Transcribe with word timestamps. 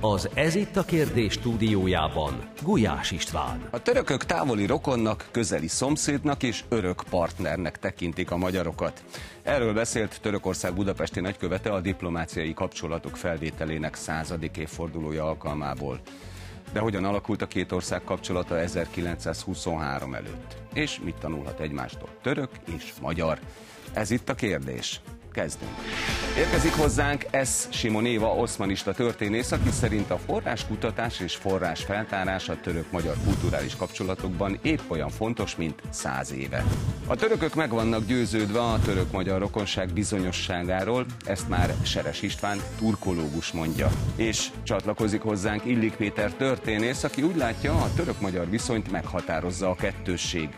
Az 0.00 0.28
Ez 0.34 0.54
itt 0.54 0.76
a 0.76 0.84
kérdés 0.84 1.32
stúdiójában 1.32 2.50
Gulyás 2.62 3.10
István. 3.10 3.68
A 3.70 3.82
törökök 3.82 4.24
távoli 4.24 4.66
rokonnak, 4.66 5.28
közeli 5.30 5.68
szomszédnak 5.68 6.42
és 6.42 6.64
örök 6.68 7.02
partnernek 7.10 7.78
tekintik 7.78 8.30
a 8.30 8.36
magyarokat. 8.36 9.04
Erről 9.42 9.74
beszélt 9.74 10.20
Törökország 10.20 10.74
budapesti 10.74 11.20
nagykövete 11.20 11.70
a 11.70 11.80
diplomáciai 11.80 12.54
kapcsolatok 12.54 13.16
felvételének 13.16 13.94
századik 13.94 14.56
évfordulója 14.56 15.24
alkalmából. 15.24 16.00
De 16.72 16.80
hogyan 16.80 17.04
alakult 17.04 17.42
a 17.42 17.46
két 17.46 17.72
ország 17.72 18.04
kapcsolata 18.04 18.58
1923 18.58 20.14
előtt? 20.14 20.56
És 20.74 21.00
mit 21.04 21.14
tanulhat 21.14 21.60
egymástól 21.60 22.08
török 22.22 22.50
és 22.76 22.92
magyar? 23.00 23.38
Ez 23.92 24.10
itt 24.10 24.28
a 24.28 24.34
kérdés 24.34 25.00
kezdünk. 25.32 25.70
Érkezik 26.36 26.72
hozzánk 26.72 27.26
S. 27.44 27.66
Simonéva, 27.68 28.34
oszmanista 28.34 28.92
történész, 28.92 29.52
aki 29.52 29.70
szerint 29.70 30.10
a 30.10 30.18
forráskutatás 30.18 31.20
és 31.20 31.34
forrás 31.34 31.84
feltárás 31.84 32.48
a 32.48 32.60
török-magyar 32.60 33.14
kulturális 33.24 33.76
kapcsolatokban 33.76 34.58
épp 34.62 34.80
olyan 34.88 35.08
fontos, 35.08 35.56
mint 35.56 35.82
száz 35.90 36.32
éve. 36.32 36.64
A 37.06 37.16
törökök 37.16 37.54
meg 37.54 37.70
vannak 37.70 38.06
győződve 38.06 38.60
a 38.60 38.78
török-magyar 38.80 39.38
rokonság 39.40 39.92
bizonyosságáról, 39.92 41.06
ezt 41.24 41.48
már 41.48 41.74
Seres 41.82 42.22
István 42.22 42.58
turkológus 42.78 43.52
mondja. 43.52 43.90
És 44.16 44.50
csatlakozik 44.62 45.20
hozzánk 45.20 45.64
Illik 45.64 45.96
Péter 45.96 46.32
történész, 46.32 47.04
aki 47.04 47.22
úgy 47.22 47.36
látja, 47.36 47.72
a 47.74 47.90
török-magyar 47.96 48.50
viszonyt 48.50 48.90
meghatározza 48.90 49.70
a 49.70 49.74
kettősség 49.74 50.48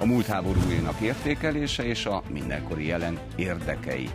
a 0.00 0.04
múlt 0.04 0.26
háborújának 0.26 1.00
értékelése 1.00 1.84
és 1.84 2.06
a 2.06 2.22
mindenkori 2.32 2.86
jelen 2.86 3.18
érdekei. 3.36 4.10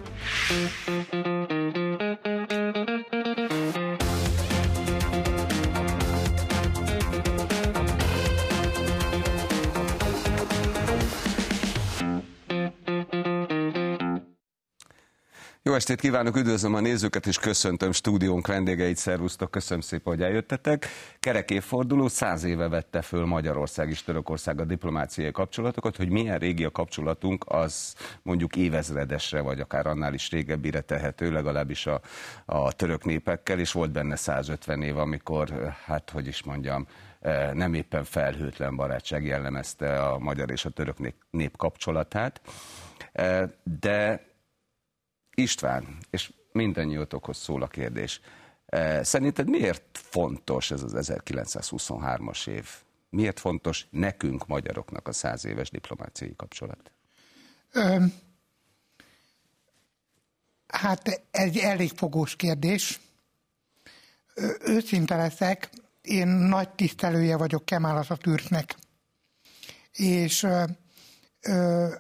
Jó 15.68 15.74
estét 15.74 16.00
kívánok, 16.00 16.36
üdvözlöm 16.36 16.74
a 16.74 16.80
nézőket, 16.80 17.26
és 17.26 17.38
köszöntöm 17.38 17.92
stúdiónk 17.92 18.48
vendégeit, 18.48 18.98
szervusztok, 18.98 19.52
köszönöm 19.52 19.82
szépen, 19.82 20.14
hogy 20.14 20.22
eljöttetek. 20.22 20.88
Kerek 21.20 21.52
évforduló, 21.52 22.08
száz 22.08 22.44
éve 22.44 22.68
vette 22.68 23.02
föl 23.02 23.26
Magyarország 23.26 23.90
és 23.90 24.04
Törökország 24.04 24.60
a 24.60 24.66
diplomáciai 24.66 25.32
kapcsolatokat, 25.32 25.96
hogy 25.96 26.10
milyen 26.10 26.38
régi 26.38 26.64
a 26.64 26.72
kapcsolatunk, 26.72 27.46
az 27.48 27.96
mondjuk 28.22 28.56
évezredesre, 28.56 29.42
vagy 29.42 29.60
akár 29.60 29.88
annál 29.88 30.14
is 30.14 30.32
régebbire 30.32 30.82
tehető, 30.82 31.32
legalábbis 31.32 31.86
a, 31.86 32.02
a 32.46 32.74
török 32.74 33.06
népekkel, 33.06 33.60
és 33.60 33.72
volt 33.72 33.92
benne 33.92 34.16
150 34.16 34.82
év, 34.82 34.98
amikor, 34.98 35.76
hát 35.86 36.10
hogy 36.10 36.28
is 36.28 36.44
mondjam, 36.44 36.88
eh, 37.20 37.54
nem 37.54 37.74
éppen 37.74 38.04
felhőtlen 38.04 38.76
barátság 38.76 39.26
jellemezte 39.26 40.04
a 40.04 40.20
magyar 40.20 40.52
és 40.52 40.66
a 40.66 40.70
török 40.70 40.98
nép 41.30 41.58
kapcsolatát. 41.58 42.42
Eh, 43.12 43.50
de 43.80 44.34
István, 45.36 45.98
és 46.10 46.34
mindannyiótokhoz 46.52 47.38
szól 47.38 47.62
a 47.62 47.68
kérdés. 47.68 48.22
E, 48.66 49.04
szerinted 49.04 49.50
miért 49.50 49.84
fontos 49.94 50.72
ez 50.72 50.84
az 50.84 50.94
1923-as 50.96 52.48
év? 52.48 52.70
Miért 53.10 53.40
fontos 53.40 53.88
nekünk, 53.90 54.48
magyaroknak 54.48 55.08
a 55.08 55.12
száz 55.12 55.46
éves 55.46 55.70
diplomáciai 55.70 56.34
kapcsolat? 56.36 56.92
Ö, 57.72 58.06
hát 60.68 61.22
egy 61.32 61.58
elég 61.58 61.92
fogós 61.96 62.36
kérdés. 62.36 63.00
Őszinte 64.60 65.16
leszek, 65.16 65.70
én 66.02 66.28
nagy 66.28 66.70
tisztelője 66.70 67.38
vagyok 67.38 67.66
Kemal 67.66 67.98
Atatürknek. 67.98 68.76
És 69.92 70.44
ö, 70.44 70.64
ö, 71.42 71.94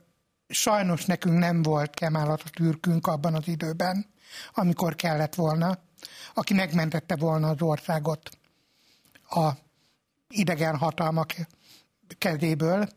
sajnos 0.47 1.05
nekünk 1.05 1.39
nem 1.39 1.61
volt 1.61 1.93
Kemal 1.93 2.31
Atatürkünk 2.31 3.07
abban 3.07 3.33
az 3.35 3.47
időben, 3.47 4.05
amikor 4.53 4.95
kellett 4.95 5.35
volna, 5.35 5.79
aki 6.33 6.53
megmentette 6.53 7.15
volna 7.15 7.49
az 7.49 7.61
országot 7.61 8.29
a 9.29 9.49
idegen 10.27 10.77
hatalmak 10.77 11.33
kezéből. 12.17 12.89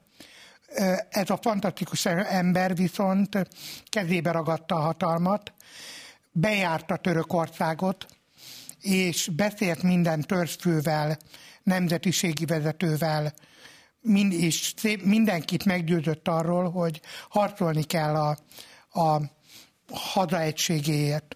Ez 1.08 1.30
a 1.30 1.38
fantasztikus 1.42 2.06
ember 2.06 2.74
viszont 2.74 3.48
kezébe 3.84 4.30
ragadta 4.30 4.74
a 4.74 4.80
hatalmat, 4.80 5.52
bejárta 6.32 6.96
Törökországot, 6.96 8.06
és 8.80 9.30
beszélt 9.36 9.82
minden 9.82 10.20
törzsfővel, 10.20 11.18
nemzetiségi 11.62 12.44
vezetővel, 12.44 13.32
mind, 14.00 14.32
és 14.32 14.74
mindenkit 15.02 15.64
meggyőzött 15.64 16.28
arról, 16.28 16.70
hogy 16.70 17.00
harcolni 17.28 17.82
kell 17.82 18.14
a, 18.14 18.38
a 19.00 19.20
hazaegységéért. 19.92 21.34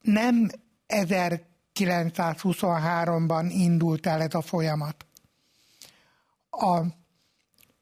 Nem 0.00 0.48
1923-ban 0.88 3.46
indult 3.48 4.06
el 4.06 4.20
ez 4.20 4.34
a 4.34 4.40
folyamat. 4.40 5.06
A 6.50 6.80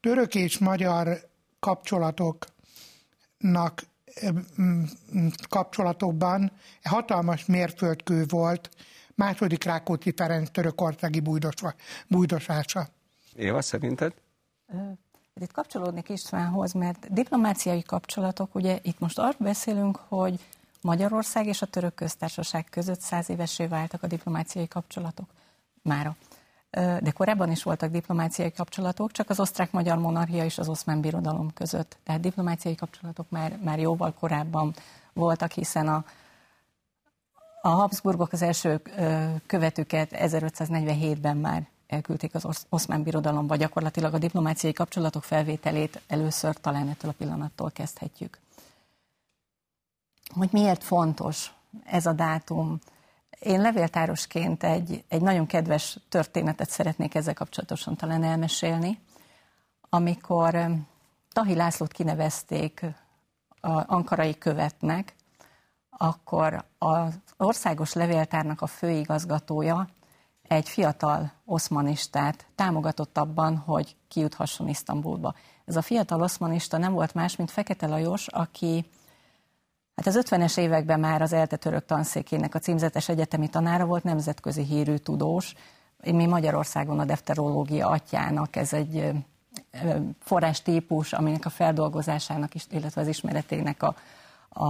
török 0.00 0.34
és 0.34 0.58
magyar 0.58 1.30
kapcsolatoknak 1.58 3.82
kapcsolatokban 5.48 6.52
hatalmas 6.82 7.46
mérföldkő 7.46 8.24
volt 8.28 8.70
második 9.14 9.64
Rákóczi 9.64 10.12
Ferenc 10.16 10.50
törökországi 10.50 11.22
bújdosása. 12.08 12.88
Éva, 13.36 13.62
szerinted? 13.62 14.12
Itt 15.34 15.52
kapcsolódnék 15.52 16.08
Istvánhoz, 16.08 16.72
mert 16.72 17.12
diplomáciai 17.12 17.82
kapcsolatok, 17.82 18.54
ugye 18.54 18.78
itt 18.82 18.98
most 18.98 19.18
arról 19.18 19.34
beszélünk, 19.38 19.96
hogy 20.08 20.40
Magyarország 20.80 21.46
és 21.46 21.62
a 21.62 21.66
török 21.66 21.94
köztársaság 21.94 22.66
között 22.70 23.00
száz 23.00 23.30
évesé 23.30 23.66
váltak 23.66 24.02
a 24.02 24.06
diplomáciai 24.06 24.68
kapcsolatok 24.68 25.26
mára. 25.82 26.16
De 27.00 27.10
korábban 27.14 27.50
is 27.50 27.62
voltak 27.62 27.90
diplomáciai 27.90 28.52
kapcsolatok, 28.52 29.12
csak 29.12 29.30
az 29.30 29.40
osztrák-magyar 29.40 29.98
monarchia 29.98 30.44
és 30.44 30.58
az 30.58 30.68
oszmán 30.68 31.00
birodalom 31.00 31.52
között. 31.52 31.96
Tehát 32.02 32.20
diplomáciai 32.20 32.74
kapcsolatok 32.74 33.30
már, 33.30 33.58
már 33.62 33.78
jóval 33.78 34.14
korábban 34.18 34.74
voltak, 35.12 35.50
hiszen 35.50 35.88
a, 35.88 36.04
a 37.62 37.68
Habsburgok 37.68 38.32
az 38.32 38.42
első 38.42 38.80
követőket 39.46 40.08
1547-ben 40.12 41.36
már 41.36 41.71
elküldték 41.92 42.34
az 42.34 42.66
oszmán 42.68 43.02
birodalomba, 43.02 43.56
gyakorlatilag 43.56 44.14
a 44.14 44.18
diplomáciai 44.18 44.72
kapcsolatok 44.72 45.24
felvételét 45.24 46.00
először 46.06 46.54
talán 46.54 46.88
ettől 46.88 47.10
a 47.10 47.14
pillanattól 47.18 47.70
kezdhetjük. 47.70 48.38
Hogy 50.34 50.48
miért 50.52 50.84
fontos 50.84 51.52
ez 51.84 52.06
a 52.06 52.12
dátum? 52.12 52.78
Én 53.38 53.60
levéltárosként 53.60 54.62
egy, 54.62 55.04
egy 55.08 55.20
nagyon 55.20 55.46
kedves 55.46 55.98
történetet 56.08 56.70
szeretnék 56.70 57.14
ezzel 57.14 57.34
kapcsolatosan 57.34 57.96
talán 57.96 58.24
elmesélni, 58.24 58.98
amikor 59.88 60.70
Tahi 61.32 61.54
Lászlót 61.54 61.92
kinevezték 61.92 62.84
a 63.60 63.94
ankarai 63.94 64.38
követnek, 64.38 65.14
akkor 65.90 66.64
az 66.78 67.18
országos 67.36 67.92
levéltárnak 67.92 68.60
a 68.60 68.66
főigazgatója 68.66 69.88
egy 70.52 70.68
fiatal 70.68 71.32
oszmanistát 71.44 72.46
támogatott 72.54 73.18
abban, 73.18 73.56
hogy 73.56 73.96
kijuthasson 74.08 74.68
Isztambulba. 74.68 75.34
Ez 75.64 75.76
a 75.76 75.82
fiatal 75.82 76.22
oszmanista 76.22 76.78
nem 76.78 76.92
volt 76.92 77.14
más, 77.14 77.36
mint 77.36 77.50
Fekete 77.50 77.86
Lajos, 77.86 78.26
aki 78.28 78.90
hát 79.96 80.06
az 80.06 80.18
50-es 80.22 80.58
években 80.58 81.00
már 81.00 81.22
az 81.22 81.32
ELTE 81.32 81.56
török 81.56 81.84
tanszékének 81.84 82.54
a 82.54 82.58
címzetes 82.58 83.08
egyetemi 83.08 83.48
tanára 83.48 83.84
volt, 83.84 84.04
nemzetközi 84.04 84.62
hírű 84.62 84.96
tudós. 84.96 85.54
Mi 86.04 86.26
Magyarországon 86.26 86.98
a 86.98 87.04
defterológia 87.04 87.88
atyának 87.88 88.56
ez 88.56 88.72
egy 88.72 89.12
forrás 90.20 90.62
típus, 90.62 91.12
aminek 91.12 91.44
a 91.44 91.50
feldolgozásának, 91.50 92.54
is, 92.54 92.66
illetve 92.70 93.00
az 93.00 93.06
ismeretének 93.06 93.82
a, 93.82 93.94
a, 94.48 94.64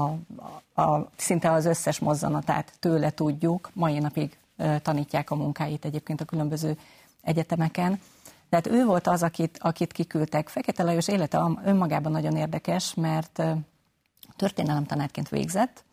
a, 0.82 1.08
szinte 1.16 1.50
az 1.52 1.64
összes 1.64 1.98
mozzanatát 1.98 2.72
tőle 2.78 3.10
tudjuk. 3.10 3.70
Mai 3.74 3.98
napig 3.98 4.36
tanítják 4.82 5.30
a 5.30 5.34
munkáit 5.34 5.84
egyébként 5.84 6.20
a 6.20 6.24
különböző 6.24 6.78
egyetemeken. 7.22 8.00
Tehát 8.48 8.66
ő 8.66 8.84
volt 8.84 9.06
az, 9.06 9.22
akit, 9.22 9.58
akit 9.60 9.92
kiküldtek. 9.92 10.48
Fekete 10.48 10.82
Lajos 10.82 11.08
élete 11.08 11.56
önmagában 11.64 12.12
nagyon 12.12 12.36
érdekes, 12.36 12.94
mert 12.94 13.42
történelemtanárként 14.36 15.28
végzett, 15.28 15.84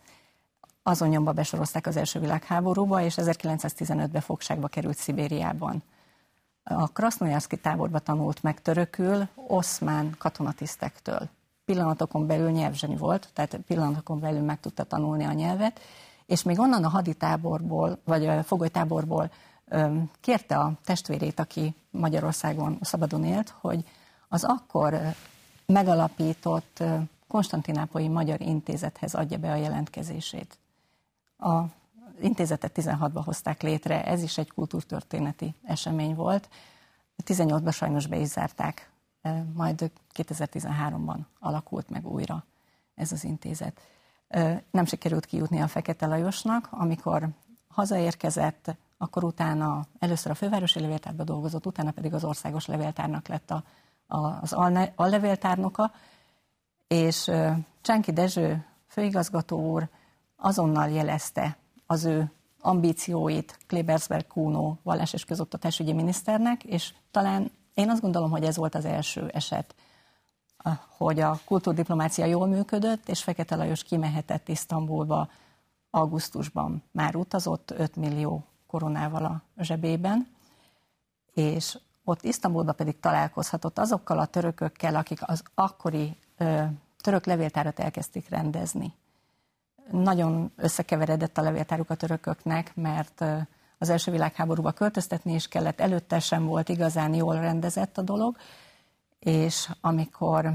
azon 0.84 1.10
nyomba 1.10 1.32
besorozták 1.32 1.88
az 1.88 1.98
első 1.98 2.20
világháborúba, 2.20 3.02
és 3.02 3.16
1915-ben 3.18 4.22
fogságba 4.22 4.68
került 4.68 4.98
Szibériában. 4.98 5.84
A 6.64 6.88
Krasznojárszki 6.88 7.58
táborba 7.58 8.00
tanult 8.00 8.44
meg 8.44 8.62
törökül 8.62 9.28
oszmán 9.36 10.16
katonatisztektől. 10.18 11.30
Pillanatokon 11.66 12.28
belül 12.28 12.50
nyelvzseni 12.50 12.96
volt, 12.96 13.30
tehát 13.34 13.58
pillanatokon 13.68 14.20
belül 14.20 14.42
meg 14.42 14.60
tudta 14.60 14.84
tanulni 14.84 15.24
a 15.24 15.32
nyelvet, 15.32 15.80
és 16.30 16.44
még 16.44 16.60
onnan 16.60 16.84
a 16.84 16.90
haditáborból, 16.90 18.00
vagy 18.04 18.26
a 18.26 18.44
fogolytáborból 18.44 19.32
kérte 20.22 20.58
a 20.58 20.74
testvérét, 20.84 21.40
aki 21.40 21.76
Magyarországon 21.90 22.78
szabadon 22.82 23.24
élt, 23.24 23.50
hogy 23.50 23.84
az 24.28 24.44
akkor 24.44 25.00
megalapított 25.66 26.84
Konstantinápolyi 27.28 28.08
Magyar 28.08 28.42
Intézethez 28.42 29.16
adja 29.16 29.38
be 29.38 29.52
a 29.52 29.56
jelentkezését. 29.56 30.58
A 31.38 31.62
intézetet 32.22 32.72
16-ban 32.76 33.22
hozták 33.26 33.62
létre, 33.62 34.06
ez 34.06 34.24
is 34.24 34.38
egy 34.38 34.52
kultúrtörténeti 34.52 35.56
esemény 35.64 36.16
volt. 36.16 36.50
18-ban 37.26 37.74
sajnos 37.74 38.08
be 38.08 38.18
is 38.18 38.28
zárták, 38.28 38.92
majd 39.54 39.92
2013-ban 40.16 41.18
alakult 41.40 41.90
meg 41.90 42.08
újra 42.08 42.46
ez 42.96 43.12
az 43.12 43.24
intézet. 43.24 43.82
Nem 44.72 44.86
sikerült 44.86 45.26
kijutni 45.26 45.62
a 45.62 45.68
Fekete 45.68 46.06
Lajosnak, 46.06 46.68
amikor 46.72 47.30
hazaérkezett, 47.68 48.76
akkor 48.98 49.24
utána 49.24 49.86
először 50.00 50.32
a 50.32 50.36
fővárosi 50.36 50.80
levéltárban 50.80 51.26
dolgozott, 51.26 51.66
utána 51.66 51.92
pedig 51.92 52.14
az 52.14 52.24
országos 52.24 52.66
levéltárnak 52.66 53.28
lett 53.28 53.52
a, 53.52 53.64
a, 54.08 54.18
az 54.42 54.54
allevéltárnoka, 54.96 55.92
és 56.88 57.32
Csánki 57.82 58.12
Dezső 58.12 58.66
főigazgató 58.88 59.72
úr 59.72 59.90
azonnal 60.36 60.90
jelezte 60.90 61.58
az 61.86 62.06
ő 62.06 62.32
ambícióit 62.62 63.58
Klebersberg 63.68 64.28
Kuno 64.28 64.76
vallás 64.84 65.14
és 65.14 65.26
közoktatásügyi 65.26 65.94
miniszternek, 65.94 66.64
és 66.64 66.94
talán 67.12 67.52
én 67.74 67.90
azt 67.90 68.02
gondolom, 68.02 68.30
hogy 68.32 68.44
ez 68.44 68.56
volt 68.56 68.76
az 68.76 68.86
első 68.86 69.28
eset, 69.34 69.76
hogy 70.98 71.20
a 71.20 71.40
kultúrdiplomácia 71.46 72.26
jól 72.26 72.48
működött, 72.48 73.10
és 73.10 73.24
Fekete 73.24 73.56
Lajos 73.56 73.84
kimehetett 73.84 74.48
Isztambulba 74.48 75.30
augusztusban. 75.90 76.84
Már 76.92 77.16
utazott 77.16 77.72
5 77.72 77.96
millió 77.96 78.44
koronával 78.68 79.26
a 79.26 79.64
zsebében, 79.64 80.28
és 81.34 81.78
ott 82.04 82.24
Isztambulban 82.24 82.76
pedig 82.76 83.00
találkozhatott 83.00 83.80
azokkal 83.80 84.20
a 84.20 84.26
törökökkel, 84.26 84.96
akik 84.96 85.20
az 85.22 85.44
akkori 85.54 86.18
ö, 86.38 86.64
török 87.02 87.26
levéltárat 87.26 87.80
elkezdték 87.80 88.30
rendezni. 88.30 88.94
Nagyon 89.92 90.52
összekeveredett 90.56 91.38
a 91.38 91.42
levéltáruk 91.42 91.90
a 91.90 91.96
törököknek, 91.96 92.76
mert 92.76 93.22
ö, 93.22 93.38
az 93.78 93.90
első 93.90 94.12
világháborúba 94.12 94.72
költöztetni 94.72 95.34
is 95.34 95.48
kellett, 95.48 95.80
előtte 95.80 96.20
sem 96.20 96.46
volt 96.46 96.70
igazán 96.70 97.14
jól 97.14 97.40
rendezett 97.40 97.98
a 97.98 98.02
dolog, 98.02 98.38
és 99.20 99.70
amikor 99.82 100.54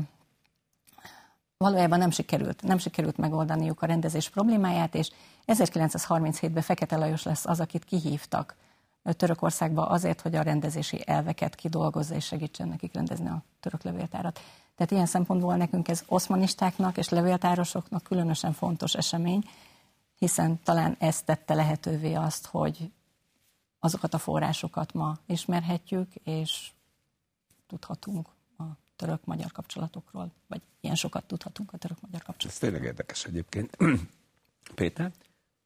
valójában 1.57 1.99
nem 1.99 2.11
sikerült, 2.11 2.63
nem 2.63 2.79
sikerült 2.79 3.17
megoldaniuk 3.17 3.83
a 3.83 3.87
rendezés 3.87 4.29
problémáját, 4.29 4.95
és 4.95 5.11
1937-ben 5.47 6.63
Fekete 6.63 6.97
Lajos 6.97 7.23
lesz 7.23 7.47
az, 7.47 7.61
akit 7.61 7.85
kihívtak 7.85 8.57
Törökországba 9.03 9.87
azért, 9.87 10.21
hogy 10.21 10.35
a 10.35 10.43
rendezési 10.43 11.03
elveket 11.07 11.55
kidolgozza 11.55 12.15
és 12.15 12.25
segítsen 12.25 12.69
nekik 12.69 12.93
rendezni 12.93 13.29
a 13.29 13.43
török 13.61 13.83
levéltárat. 13.83 14.41
Tehát 14.77 14.93
ilyen 14.93 15.07
szempontból 15.07 15.57
nekünk 15.57 15.89
ez 15.89 16.03
oszmanistáknak 16.07 16.97
és 16.97 17.09
levéltárosoknak 17.09 18.03
különösen 18.03 18.53
fontos 18.53 18.95
esemény, 18.95 19.43
hiszen 20.19 20.61
talán 20.63 20.97
ez 20.99 21.23
tette 21.23 21.55
lehetővé 21.55 22.15
azt, 22.15 22.47
hogy 22.47 22.91
azokat 23.79 24.15
a 24.15 24.19
forrásokat 24.19 24.93
ma 24.93 25.17
ismerhetjük, 25.27 26.15
és 26.15 26.71
tudhatunk 27.67 28.29
török-magyar 28.97 29.53
kapcsolatokról, 29.53 30.33
vagy 30.47 30.61
ilyen 30.81 30.95
sokat 30.95 31.25
tudhatunk 31.25 31.73
a 31.73 31.77
török-magyar 31.77 32.23
kapcsolatokról. 32.23 32.51
Ez 32.53 32.59
tényleg 32.59 32.83
érdekes 32.83 33.25
egyébként. 33.25 33.77
Péter? 34.75 35.13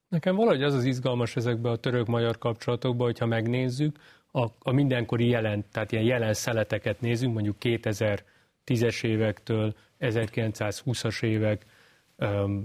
Nekem 0.09 0.37
valahogy 0.37 0.63
az 0.63 0.75
az 0.75 0.85
izgalmas 0.85 1.37
ezekben 1.37 1.73
a 1.73 1.77
török-magyar 1.77 2.39
kapcsolatokban, 2.39 3.07
hogyha 3.07 3.27
megnézzük, 3.27 3.99
a, 4.33 4.47
a 4.59 4.73
mindenkori 4.73 5.29
jelen, 5.29 5.65
tehát 5.73 5.93
ilyen 5.93 6.05
jelen 6.05 6.35
szeleteket 6.35 7.01
nézzünk, 7.01 7.33
mondjuk 7.33 7.57
2010-es 7.61 9.05
évektől 9.05 9.75
1920-as 10.01 11.23
évek, 11.23 11.67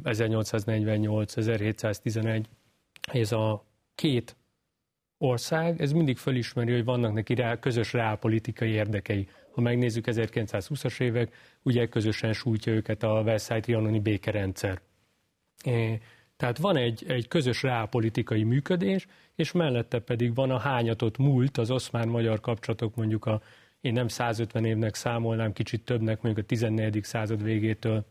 1848, 0.03 1.37
1711, 1.37 2.47
ez 3.01 3.31
a 3.31 3.65
két 3.95 4.35
ország, 5.23 5.81
ez 5.81 5.91
mindig 5.91 6.17
fölismeri, 6.17 6.71
hogy 6.71 6.83
vannak 6.83 7.13
neki 7.13 7.35
rá, 7.35 7.59
közös 7.59 7.93
reálpolitikai 7.93 8.69
érdekei. 8.69 9.27
Ha 9.51 9.61
megnézzük 9.61 10.05
1920-as 10.07 10.99
évek, 10.99 11.33
ugye 11.61 11.87
közösen 11.87 12.33
sújtja 12.33 12.73
őket 12.73 13.03
a 13.03 13.23
Versailles 13.23 13.65
trianoni 13.65 13.99
békerendszer. 13.99 14.81
Tehát 16.37 16.57
van 16.57 16.77
egy, 16.77 17.03
egy 17.07 17.27
közös 17.27 17.63
reálpolitikai 17.63 18.43
működés, 18.43 19.07
és 19.35 19.51
mellette 19.51 19.99
pedig 19.99 20.35
van 20.35 20.51
a 20.51 20.57
hányatott 20.57 21.17
múlt, 21.17 21.57
az 21.57 21.71
oszmán-magyar 21.71 22.39
kapcsolatok 22.39 22.95
mondjuk 22.95 23.25
a, 23.25 23.41
én 23.81 23.93
nem 23.93 24.07
150 24.07 24.65
évnek 24.65 24.95
számolnám, 24.95 25.53
kicsit 25.53 25.85
többnek, 25.85 26.21
mondjuk 26.21 26.45
a 26.45 26.47
14. 26.47 27.03
század 27.03 27.43
végétől 27.43 28.05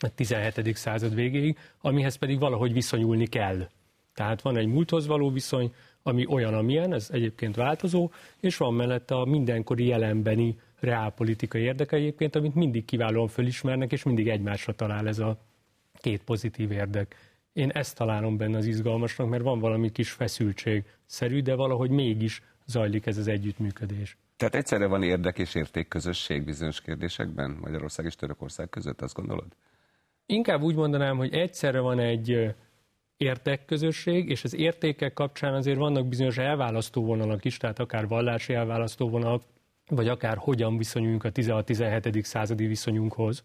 a 0.00 0.14
17. 0.14 0.76
század 0.76 1.14
végéig, 1.14 1.58
amihez 1.80 2.14
pedig 2.14 2.38
valahogy 2.38 2.72
viszonyulni 2.72 3.26
kell. 3.26 3.68
Tehát 4.14 4.42
van 4.42 4.56
egy 4.56 4.66
múlthoz 4.66 5.06
való 5.06 5.30
viszony, 5.30 5.74
ami 6.02 6.26
olyan, 6.26 6.54
amilyen, 6.54 6.92
ez 6.92 7.08
egyébként 7.12 7.56
változó, 7.56 8.10
és 8.40 8.56
van 8.56 8.74
mellette 8.74 9.14
a 9.14 9.24
mindenkori 9.24 9.86
jelenbeni 9.86 10.58
reálpolitikai 10.80 11.62
érdeke 11.62 11.96
egyébként, 11.96 12.36
amit 12.36 12.54
mindig 12.54 12.84
kiválóan 12.84 13.28
fölismernek, 13.28 13.92
és 13.92 14.02
mindig 14.02 14.28
egymásra 14.28 14.72
talál 14.72 15.08
ez 15.08 15.18
a 15.18 15.38
két 16.00 16.22
pozitív 16.24 16.70
érdek. 16.70 17.16
Én 17.52 17.70
ezt 17.70 17.96
találom 17.96 18.36
benne 18.36 18.56
az 18.56 18.66
izgalmasnak, 18.66 19.28
mert 19.28 19.42
van 19.42 19.58
valami 19.58 19.92
kis 19.92 20.10
feszültség 20.10 20.84
szerű, 21.06 21.42
de 21.42 21.54
valahogy 21.54 21.90
mégis 21.90 22.42
zajlik 22.66 23.06
ez 23.06 23.16
az 23.16 23.28
együttműködés. 23.28 24.16
Tehát 24.36 24.54
egyszerre 24.54 24.86
van 24.86 25.02
érdek 25.02 25.38
és 25.38 25.54
értékközösség 25.54 26.44
bizonyos 26.44 26.80
kérdésekben 26.80 27.58
Magyarország 27.60 28.06
és 28.06 28.14
Törökország 28.14 28.68
között, 28.68 29.00
azt 29.00 29.14
gondolod? 29.14 29.46
Inkább 30.26 30.62
úgy 30.62 30.74
mondanám, 30.74 31.16
hogy 31.16 31.34
egyszerre 31.34 31.80
van 31.80 31.98
egy 31.98 32.54
értekközösség, 33.18 34.28
és 34.28 34.44
az 34.44 34.54
értékek 34.54 35.12
kapcsán 35.12 35.54
azért 35.54 35.78
vannak 35.78 36.08
bizonyos 36.08 36.38
elválasztó 36.38 37.04
vonalak 37.04 37.44
is, 37.44 37.56
tehát 37.56 37.78
akár 37.78 38.08
vallási 38.08 38.54
elválasztó 38.54 39.08
vonalak, 39.08 39.42
vagy 39.86 40.08
akár 40.08 40.36
hogyan 40.36 40.76
viszonyuljunk 40.76 41.24
a 41.24 41.32
16-17. 41.32 42.22
századi 42.22 42.66
viszonyunkhoz. 42.66 43.44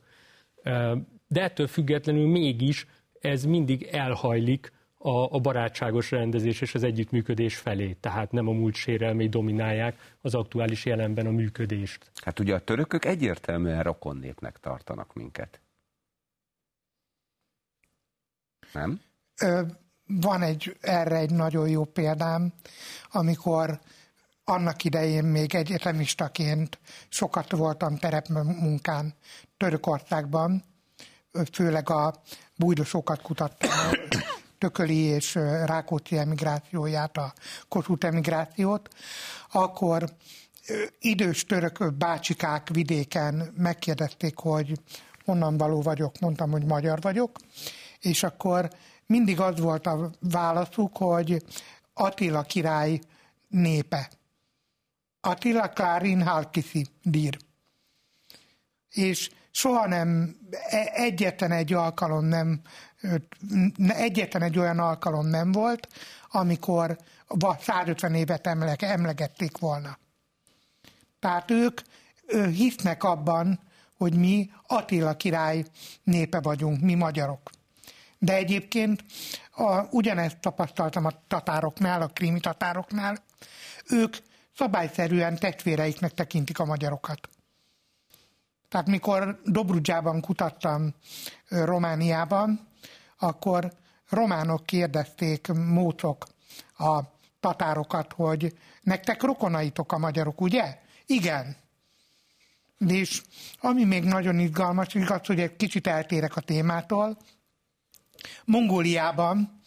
De 1.28 1.42
ettől 1.42 1.68
függetlenül 1.68 2.28
mégis 2.28 2.88
ez 3.20 3.46
mindig 3.46 3.84
elhajlik 3.84 4.72
a, 4.98 5.36
a 5.36 5.40
barátságos 5.40 6.12
rendezés 6.12 6.62
és 6.62 6.76
az 6.76 6.84
együttműködés 6.84 7.58
felé, 7.58 7.94
tehát 7.94 8.32
nem 8.32 8.48
a 8.48 8.52
múlt 8.52 8.76
sérelmei 8.76 9.30
dominálják 9.30 10.16
az 10.22 10.36
aktuális 10.36 10.86
jelenben 10.86 11.26
a 11.26 11.32
működést. 11.32 12.12
Hát 12.16 12.40
ugye 12.40 12.54
a 12.56 12.60
törökök 12.60 13.06
egyértelműen 13.06 13.84
rokon 13.84 14.18
népnek 14.18 14.60
tartanak 14.60 15.14
minket. 15.14 15.60
Nem? 18.74 19.02
Van 20.06 20.42
egy, 20.42 20.78
erre 20.82 21.16
egy 21.16 21.32
nagyon 21.32 21.70
jó 21.70 21.84
példám, 21.84 22.54
amikor 23.12 23.80
annak 24.44 24.84
idején 24.84 25.24
még 25.24 25.56
egyetemistaként 25.56 26.80
sokat 27.10 27.52
voltam 27.52 27.98
terepmunkán 27.98 29.14
Törökországban, 29.58 30.64
főleg 31.52 31.90
a 31.90 32.14
bújdosokat 32.56 33.22
kutattam, 33.22 33.70
a 33.70 33.98
tököli 34.58 34.98
és 34.98 35.36
Rákóczi 35.66 36.18
emigrációját, 36.18 37.18
a 37.18 37.34
Kossuth 37.68 38.06
emigrációt, 38.06 38.90
akkor 39.52 40.10
idős 41.00 41.46
török 41.46 41.94
bácsikák 41.94 42.70
vidéken 42.70 43.54
megkérdezték, 43.58 44.38
hogy 44.38 44.80
honnan 45.26 45.58
való 45.58 45.82
vagyok, 45.82 46.20
mondtam, 46.20 46.52
hogy 46.52 46.66
magyar 46.66 47.02
vagyok, 47.02 47.40
és 48.00 48.24
akkor 48.24 48.70
mindig 49.06 49.40
az 49.40 49.60
volt 49.60 49.88
a 49.88 50.12
válaszuk, 50.20 50.98
hogy 50.98 51.44
Attila 51.94 52.42
király 52.42 53.00
népe. 53.48 54.10
Attila 55.22 55.70
Klárin 55.70 56.22
Halkiszi 56.24 56.88
dír. 57.02 57.38
És 58.90 59.30
soha 59.52 59.88
nem, 59.88 60.38
e, 60.52 60.92
egyetlen 60.94 61.52
egy 61.52 61.74
alkalom 61.74 62.26
nem, 62.26 62.62
egyetlen 63.88 64.42
egy 64.42 64.58
olyan 64.58 64.80
alkalom 64.80 65.28
nem 65.28 65.52
volt, 65.52 65.88
amikor 66.32 66.98
150 67.60 68.16
évet 68.16 68.48
emlegették 68.80 69.58
volna. 69.58 69.98
Tehát 71.20 71.52
ők 71.52 71.82
hisznek 72.54 73.04
abban, 73.04 73.60
hogy 73.98 74.16
mi 74.16 74.52
Attila 74.68 75.16
király 75.16 75.66
népe 76.04 76.40
vagyunk, 76.40 76.82
mi 76.82 76.94
magyarok. 76.94 77.50
De 78.24 78.36
egyébként 78.36 79.04
a, 79.52 79.82
ugyanezt 79.90 80.40
tapasztaltam 80.40 81.06
a 81.06 81.12
tatároknál, 81.28 82.02
a 82.02 82.08
krimi 82.08 82.40
tatároknál. 82.40 83.18
Ők 83.90 84.16
szabályszerűen 84.56 85.36
testvéreiknek 85.36 86.14
tekintik 86.14 86.60
a 86.60 86.66
magyarokat. 86.66 87.30
Tehát 88.70 88.88
mikor 88.88 89.42
Dobrudzsában 89.46 90.22
kutattam 90.22 90.94
Romániában, 91.50 92.68
akkor 93.20 93.74
románok 94.10 94.66
kérdezték 94.66 95.48
mócok 95.48 96.26
a 96.78 97.00
tatárokat, 97.40 98.14
hogy 98.14 98.58
nektek 98.82 99.22
rokonaitok 99.22 99.92
a 99.92 99.98
magyarok, 99.98 100.42
ugye? 100.42 100.78
Igen. 101.06 101.56
És 102.88 103.22
ami 103.60 103.84
még 103.84 104.04
nagyon 104.04 104.40
izgalmas, 104.40 104.94
igaz, 104.94 105.26
hogy 105.26 105.40
egy 105.40 105.56
kicsit 105.56 105.88
eltérek 105.88 106.36
a 106.36 106.42
témától, 106.42 107.18
Mongóliában 108.46 109.62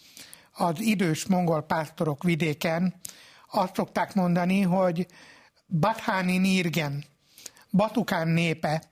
az 0.52 0.80
idős 0.80 1.26
mongol 1.26 1.62
pásztorok 1.62 2.22
vidéken 2.22 2.94
azt 3.50 3.74
szokták 3.74 4.14
mondani, 4.14 4.60
hogy 4.60 5.06
Batháni 5.66 6.38
Nirgen, 6.38 7.04
Batukán 7.70 8.28
népe, 8.28 8.82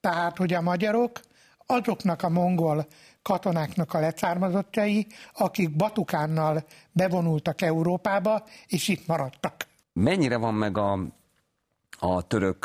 tehát 0.00 0.36
hogy 0.36 0.52
a 0.52 0.60
magyarok 0.60 1.20
azoknak 1.66 2.22
a 2.22 2.28
mongol 2.28 2.86
katonáknak 3.22 3.94
a 3.94 4.00
leszármazottjai, 4.00 5.06
akik 5.34 5.76
Batukánnal 5.76 6.64
bevonultak 6.92 7.60
Európába, 7.60 8.44
és 8.66 8.88
itt 8.88 9.06
maradtak. 9.06 9.66
Mennyire 9.92 10.36
van 10.36 10.54
meg 10.54 10.78
a, 10.78 10.98
a 11.98 12.22
török 12.26 12.58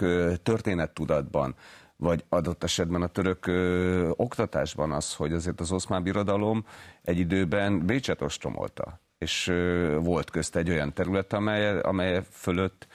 történettudatban, 0.43 1.55
vagy 1.97 2.25
adott 2.29 2.63
esetben 2.63 3.01
a 3.01 3.07
török 3.07 3.47
ö, 3.47 4.09
oktatásban 4.15 4.91
az, 4.91 5.15
hogy 5.15 5.33
azért 5.33 5.59
az 5.59 5.71
oszmán 5.71 6.03
birodalom 6.03 6.65
egy 7.01 7.19
időben 7.19 7.85
Bécset 7.85 8.21
ostromolta, 8.21 8.99
és 9.17 9.47
ö, 9.47 9.97
volt 10.01 10.29
közt 10.29 10.55
egy 10.55 10.69
olyan 10.69 10.93
terület, 10.93 11.33
amely, 11.33 11.79
amely 11.79 12.23
fölött 12.31 12.87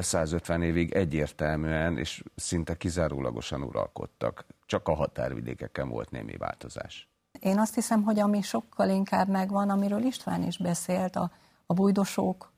150 0.00 0.62
évig 0.62 0.92
egyértelműen 0.92 1.98
és 1.98 2.22
szinte 2.34 2.76
kizárólagosan 2.76 3.62
uralkodtak. 3.62 4.46
Csak 4.66 4.88
a 4.88 4.94
határvidékeken 4.94 5.88
volt 5.88 6.10
némi 6.10 6.36
változás. 6.36 7.08
Én 7.40 7.58
azt 7.58 7.74
hiszem, 7.74 8.02
hogy 8.02 8.18
ami 8.18 8.42
sokkal 8.42 8.88
inkább 8.88 9.28
megvan, 9.28 9.70
amiről 9.70 10.02
István 10.02 10.42
is 10.42 10.58
beszélt, 10.58 11.16
a, 11.16 11.30
a 11.66 11.74
bujdosóknak 11.74 12.50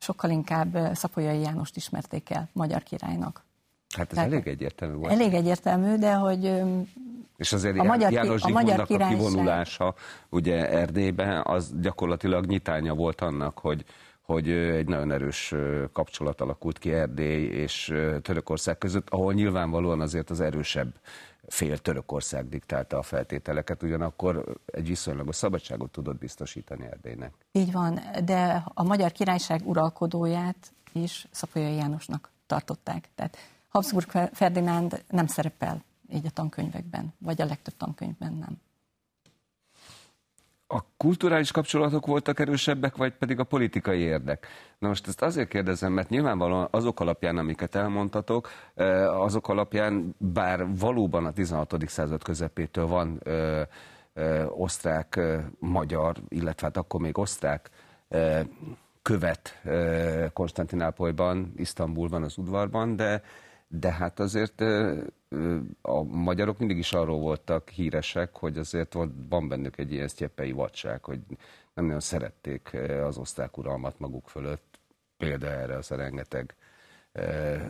sokkal 0.06 0.30
inkább 0.30 0.78
Szapolyai 0.94 1.40
Jánost 1.40 1.76
ismerték 1.76 2.30
el 2.30 2.50
magyar 2.54 2.84
királynak. 2.84 3.44
Hát 3.96 4.08
ez 4.08 4.16
Tehát 4.16 4.32
elég 4.32 4.48
egyértelmű 4.48 4.96
volt. 4.96 5.12
Elég 5.12 5.34
egyértelmű, 5.34 5.96
de 5.96 6.14
hogy 6.14 6.64
és 7.38 7.54
azért 7.54 7.78
a 7.78 7.84
magyar, 7.84 8.12
János 8.12 8.44
a 8.44 8.50
magyar 8.50 8.80
a 8.80 8.86
kivonulása 8.86 9.96
ugye 10.30 10.70
Erdélyben, 10.70 11.42
az 11.46 11.74
gyakorlatilag 11.82 12.46
nyitánya 12.46 12.94
volt 12.94 13.22
annak, 13.22 13.60
hogy, 13.60 13.86
hogy 14.22 14.50
egy 14.50 14.88
nagyon 14.88 15.12
erős 15.12 15.54
kapcsolat 15.94 16.42
alakult 16.42 16.78
ki 16.78 16.94
Erdély 16.94 17.46
és 17.46 17.94
Törökország 18.22 18.78
között, 18.78 19.10
ahol 19.10 19.34
nyilvánvalóan 19.34 20.02
azért 20.02 20.30
az 20.30 20.40
erősebb 20.40 20.94
fél 21.48 21.78
Törökország 21.78 22.50
diktálta 22.50 22.98
a 22.98 23.02
feltételeket, 23.02 23.84
ugyanakkor 23.84 24.60
egy 24.66 24.88
viszonylagos 24.88 25.36
szabadságot 25.36 25.92
tudott 25.92 26.18
biztosítani 26.18 26.86
Erdélynek. 26.86 27.34
Így 27.52 27.72
van, 27.72 28.00
de 28.24 28.64
a 28.74 28.84
magyar 28.84 29.12
királyság 29.12 29.68
uralkodóját 29.68 30.74
is 30.92 31.28
Szapolyai 31.32 31.76
Jánosnak 31.76 32.32
tartották. 32.46 33.10
Tehát 33.16 33.38
Habsburg 33.70 34.30
Ferdinánd 34.34 35.04
nem 35.10 35.28
szerepel 35.28 35.84
így 36.10 36.26
a 36.26 36.30
tankönyvekben, 36.30 37.14
vagy 37.18 37.42
a 37.42 37.46
legtöbb 37.46 37.78
tankönyvben 37.78 38.34
nem. 38.34 38.58
A 40.68 40.80
kulturális 40.98 41.52
kapcsolatok 41.52 42.06
voltak 42.06 42.40
erősebbek, 42.40 42.96
vagy 42.96 43.14
pedig 43.14 43.40
a 43.40 43.44
politikai 43.44 44.00
érdek? 44.00 44.48
Na 44.80 44.88
most 44.88 45.08
ezt 45.08 45.22
azért 45.22 45.50
kérdezem, 45.50 45.94
mert 45.94 46.10
nyilvánvalóan 46.10 46.68
azok 46.72 47.00
alapján, 47.00 47.38
amiket 47.38 47.76
elmondtatok, 47.76 48.50
azok 49.08 49.48
alapján, 49.48 50.16
bár 50.18 50.78
valóban 50.78 51.26
a 51.26 51.32
16. 51.32 51.76
század 51.88 52.24
közepétől 52.24 52.88
van 52.88 53.20
ö, 53.24 53.62
ö, 54.14 54.46
osztrák, 54.46 55.16
ö, 55.16 55.38
magyar, 55.60 56.16
illetve 56.30 56.68
hát 56.68 56.78
akkor 56.78 57.00
még 57.02 57.18
osztrák 57.18 57.70
ö, 58.08 58.40
követ 59.02 59.62
Konstantinápolyban, 60.34 61.54
Isztambulban, 61.56 62.24
az 62.24 62.38
udvarban, 62.38 62.96
de 62.96 63.22
de 63.68 63.92
hát 63.92 64.20
azért 64.20 64.62
a 65.82 66.04
magyarok 66.04 66.58
mindig 66.58 66.78
is 66.78 66.94
arról 66.94 67.20
voltak 67.20 67.70
híresek, 67.70 68.38
hogy 68.38 68.58
azért 68.58 68.94
van 69.30 69.48
bennük 69.48 69.78
egy 69.78 69.92
ilyen 69.92 70.08
sztyeppei 70.08 70.52
vadság, 70.52 71.04
hogy 71.04 71.20
nem 71.74 71.86
nagyon 71.86 72.00
szerették 72.00 72.74
az 73.04 73.18
osztrák 73.18 73.58
uralmat 73.58 74.00
maguk 74.00 74.28
fölött. 74.28 74.80
Példa 75.18 75.48
erre 75.48 75.78
az 75.78 75.92
a 75.92 75.96
rengeteg 75.96 76.56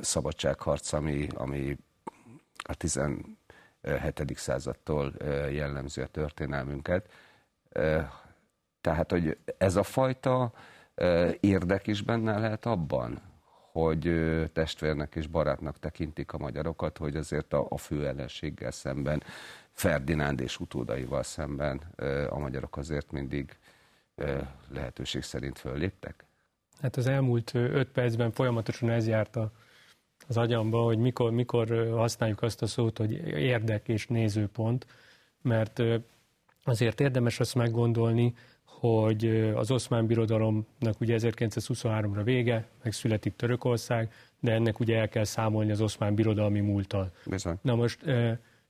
szabadságharc, 0.01 0.93
ami, 0.93 1.27
ami 1.33 1.77
a 2.57 2.75
17. 2.75 3.37
századtól 4.35 5.13
jellemző 5.51 6.01
a 6.01 6.07
történelmünket. 6.07 7.11
Tehát, 8.81 9.11
hogy 9.11 9.37
ez 9.57 9.75
a 9.75 9.83
fajta 9.83 10.53
érdek 11.39 11.87
is 11.87 12.01
benne 12.01 12.39
lehet 12.39 12.65
abban, 12.65 13.21
hogy 13.82 14.12
testvérnek 14.53 15.15
és 15.15 15.27
barátnak 15.27 15.79
tekintik 15.79 16.32
a 16.34 16.38
magyarokat, 16.38 16.98
hogy 16.98 17.15
azért 17.15 17.53
a, 17.53 17.65
a 17.70 17.77
fő 17.77 18.08
ellenséggel 18.08 18.72
szemben, 18.72 19.24
Ferdinánd 19.72 20.39
és 20.39 20.60
utódaival 20.60 21.24
szemben 21.24 21.82
a 22.29 22.39
magyarok 22.39 22.77
azért 22.77 23.12
mindig 23.12 23.58
lehetőség 24.70 25.22
szerint 25.22 25.60
fölléptek? 25.60 26.25
Hát 26.82 26.96
az 26.96 27.08
elmúlt 27.08 27.51
öt 27.53 27.89
percben 27.89 28.32
folyamatosan 28.32 28.89
ez 28.89 29.08
járt 29.08 29.36
a, 29.36 29.51
az 30.27 30.38
agyamba, 30.38 30.84
hogy 30.84 30.98
mikor, 30.98 31.32
mikor 31.32 31.89
használjuk 31.91 32.41
azt 32.41 32.62
a 32.62 32.67
szót, 32.67 32.98
hogy 32.98 33.12
érdek 33.27 33.88
és 33.88 34.08
nézőpont, 34.08 34.86
mert 35.41 35.82
azért 36.63 37.00
érdemes 37.00 37.39
azt 37.39 37.55
meggondolni, 37.55 38.34
hogy 38.79 39.51
az 39.55 39.72
oszmán 39.72 40.05
birodalomnak 40.05 41.00
ugye 41.00 41.17
1923-ra 41.20 42.22
vége, 42.24 42.67
megszületik 42.84 43.36
Törökország, 43.36 44.12
de 44.39 44.51
ennek 44.51 44.79
ugye 44.79 44.98
el 44.98 45.10
kell 45.10 45.24
számolni 45.24 45.72
az 45.72 45.82
oszmán 45.82 46.15
birodalmi 46.15 46.60
múltal. 46.60 47.12
Bizony. 47.25 47.55
Na 47.62 47.75
most 47.75 48.00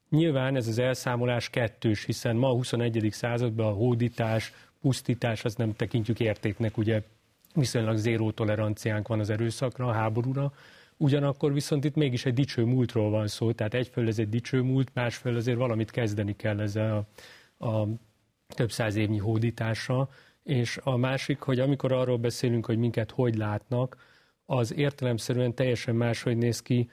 nyilván 0.10 0.56
ez 0.56 0.68
az 0.68 0.80
elszámolás 0.80 1.50
kettős, 1.50 2.06
hiszen 2.06 2.36
ma 2.36 2.50
a 2.50 2.54
21. 2.54 3.08
században 3.12 3.68
a 3.68 3.76
hódítás, 3.76 4.54
pusztítás, 4.82 5.46
az 5.46 5.56
nem 5.56 5.76
tekintjük 5.76 6.20
értéknek, 6.20 6.78
ugye 6.78 7.02
viszonylag 7.54 7.98
zéró 7.98 8.32
toleranciánk 8.32 9.08
van 9.08 9.20
az 9.20 9.30
erőszakra, 9.30 9.88
a 9.88 9.92
háborúra, 9.92 10.54
Ugyanakkor 10.98 11.54
viszont 11.54 11.84
itt 11.84 11.96
mégis 11.96 12.26
egy 12.26 12.34
dicső 12.34 12.64
múltról 12.64 13.10
van 13.10 13.28
szó, 13.28 13.52
tehát 13.52 13.74
egyfelől 13.74 14.10
ez 14.10 14.20
egy 14.20 14.30
dicső 14.30 14.62
múlt, 14.62 14.92
másfelől 14.94 15.38
azért 15.38 15.58
valamit 15.58 15.92
kezdeni 15.92 16.36
kell 16.36 16.60
ezzel 16.60 17.06
a, 17.58 17.66
a 17.68 17.88
több 18.56 18.72
száz 18.72 18.96
évnyi 18.96 19.18
hódítása, 19.18 20.10
és 20.44 20.80
a 20.84 20.96
másik, 20.96 21.40
hogy 21.40 21.60
amikor 21.60 21.92
arról 21.92 22.18
beszélünk, 22.18 22.66
hogy 22.66 22.78
minket 22.78 23.12
hogy 23.12 23.36
látnak, 23.36 23.98
az 24.46 24.74
értelemszerűen 24.74 25.54
teljesen 25.54 25.96
máshogy 25.96 26.38
néz 26.38 26.62
ki 26.62 26.90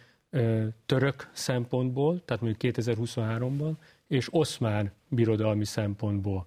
török 0.86 1.30
szempontból, 1.32 2.24
tehát 2.24 2.42
mondjuk 2.42 2.74
2023-ban, 2.76 3.72
és 4.06 4.28
oszmán 4.30 4.92
birodalmi 5.08 5.64
szempontból. 5.64 6.46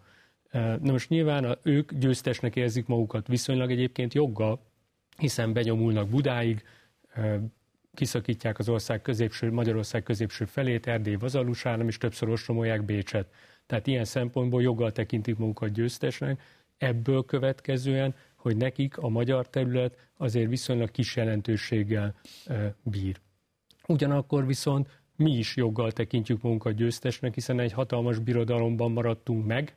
Na 0.52 0.92
most 0.92 1.10
nyilván 1.10 1.58
ők 1.64 1.94
győztesnek 1.94 2.56
érzik 2.56 2.88
magukat 2.88 3.28
viszonylag 3.28 3.72
egyébként 3.72 4.14
joggal, 4.14 4.60
hiszen 5.18 5.54
benyomulnak 5.54 6.10
Budáig, 6.10 6.64
kiszakítják 7.94 8.60
az 8.60 8.70
ország 8.70 9.02
középső, 9.02 9.52
Magyarország 9.52 10.04
középső 10.04 10.46
felét, 10.46 10.88
Erdély 10.88 11.16
vazallusállam, 11.16 11.88
és 11.88 11.98
többször 11.98 12.30
ostromolják 12.30 12.84
Bécset. 12.84 13.28
Tehát 13.66 13.88
ilyen 13.88 14.06
szempontból 14.06 14.62
joggal 14.62 14.92
tekintik 14.92 15.38
magukat 15.38 15.72
győztesnek, 15.72 16.42
ebből 16.78 17.26
következően, 17.26 18.16
hogy 18.36 18.58
nekik 18.58 18.98
a 18.98 19.10
magyar 19.10 19.50
terület 19.50 19.98
azért 20.18 20.50
viszonylag 20.50 20.92
kis 20.92 21.16
jelentőséggel 21.16 22.16
bír. 22.84 23.20
Ugyanakkor 23.88 24.46
viszont 24.46 25.02
mi 25.16 25.32
is 25.32 25.56
joggal 25.56 25.92
tekintjük 25.92 26.42
magunkat 26.42 26.76
győztesnek, 26.76 27.34
hiszen 27.34 27.60
egy 27.60 27.72
hatalmas 27.72 28.20
birodalomban 28.20 28.92
maradtunk 28.92 29.46
meg, 29.46 29.76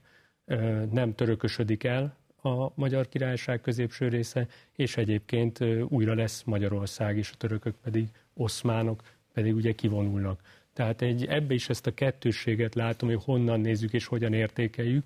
nem 0.90 1.14
törökösödik 1.14 1.84
el 1.84 2.16
a 2.42 2.70
Magyar 2.74 3.08
Királyság 3.08 3.60
középső 3.60 4.08
része, 4.08 4.46
és 4.72 4.96
egyébként 4.96 5.58
újra 5.88 6.14
lesz 6.14 6.42
Magyarország, 6.42 7.16
és 7.16 7.30
a 7.32 7.36
törökök 7.36 7.74
pedig 7.82 8.08
oszmánok, 8.34 9.02
pedig 9.32 9.54
ugye 9.54 9.72
kivonulnak. 9.72 10.40
Tehát 10.78 11.02
egy, 11.02 11.24
ebbe 11.26 11.54
is 11.54 11.68
ezt 11.68 11.86
a 11.86 11.94
kettősséget 11.94 12.74
látom, 12.74 13.08
hogy 13.08 13.22
honnan 13.24 13.60
nézzük 13.60 13.92
és 13.92 14.06
hogyan 14.06 14.32
értékeljük, 14.32 15.04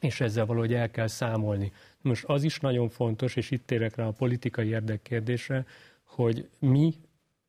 és 0.00 0.20
ezzel 0.20 0.46
valahogy 0.46 0.74
el 0.74 0.90
kell 0.90 1.06
számolni. 1.06 1.72
Most 2.00 2.24
az 2.24 2.42
is 2.42 2.58
nagyon 2.58 2.88
fontos, 2.88 3.36
és 3.36 3.50
itt 3.50 3.66
térek 3.66 3.96
rá 3.96 4.06
a 4.06 4.10
politikai 4.10 4.68
érdekkérdésre, 4.68 5.66
hogy 6.04 6.48
mi, 6.58 6.94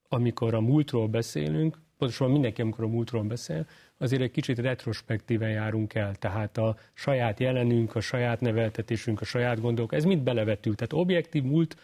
amikor 0.10 0.54
a 0.54 0.60
múltról 0.62 1.08
beszélünk, 1.08 1.78
pontosan 1.98 2.32
mindenki, 2.32 2.62
amikor 2.62 2.84
a 2.84 2.88
múltról 2.88 3.24
beszél, 3.24 3.68
azért 3.98 4.22
egy 4.22 4.32
kicsit 4.32 4.60
retrospektíven 4.60 5.50
járunk 5.50 5.94
el. 5.94 6.16
Tehát 6.16 6.58
a 6.58 6.78
saját 6.94 7.40
jelenünk, 7.40 7.96
a 7.96 8.02
saját 8.02 8.42
neveltetésünk, 8.42 9.22
a 9.22 9.26
saját 9.26 9.62
gondolok, 9.62 9.94
ez 9.94 10.04
mind 10.04 10.22
belevetül. 10.22 10.76
Tehát 10.76 10.94
objektív 10.94 11.44
múlt, 11.44 11.78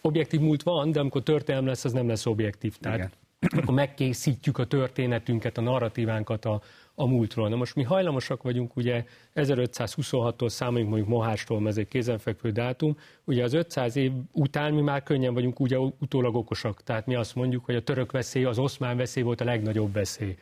objektív 0.00 0.40
múlt 0.40 0.62
van, 0.62 0.92
de 0.92 1.00
amikor 1.00 1.22
történelem 1.22 1.66
lesz, 1.66 1.84
az 1.84 1.92
nem 1.92 2.08
lesz 2.08 2.26
objektív. 2.26 2.76
Tehát 2.76 2.98
Igen. 2.98 3.10
Akkor 3.50 3.74
megkészítjük 3.74 4.58
a 4.58 4.64
történetünket, 4.64 5.58
a 5.58 5.60
narratívánkat 5.60 6.44
a, 6.44 6.62
a 6.94 7.06
múltról. 7.06 7.48
Na 7.48 7.56
most 7.56 7.74
mi 7.74 7.82
hajlamosak 7.82 8.42
vagyunk, 8.42 8.76
ugye 8.76 9.04
1526-tól 9.34 10.48
számoljunk 10.48 10.90
mondjuk 10.90 11.10
Mohástól, 11.10 11.68
ez 11.68 11.76
egy 11.76 11.88
kézenfekvő 11.88 12.50
dátum, 12.50 12.96
ugye 13.24 13.44
az 13.44 13.52
500 13.52 13.96
év 13.96 14.12
után 14.32 14.74
mi 14.74 14.80
már 14.80 15.02
könnyen 15.02 15.34
vagyunk 15.34 15.60
ugye 15.60 15.78
utólag 15.78 16.34
okosak. 16.34 16.82
Tehát 16.82 17.06
mi 17.06 17.14
azt 17.14 17.34
mondjuk, 17.34 17.64
hogy 17.64 17.74
a 17.74 17.82
török 17.82 18.12
veszély, 18.12 18.44
az 18.44 18.58
oszmán 18.58 18.96
veszély 18.96 19.22
volt 19.22 19.40
a 19.40 19.44
legnagyobb 19.44 19.92
veszély. 19.92 20.36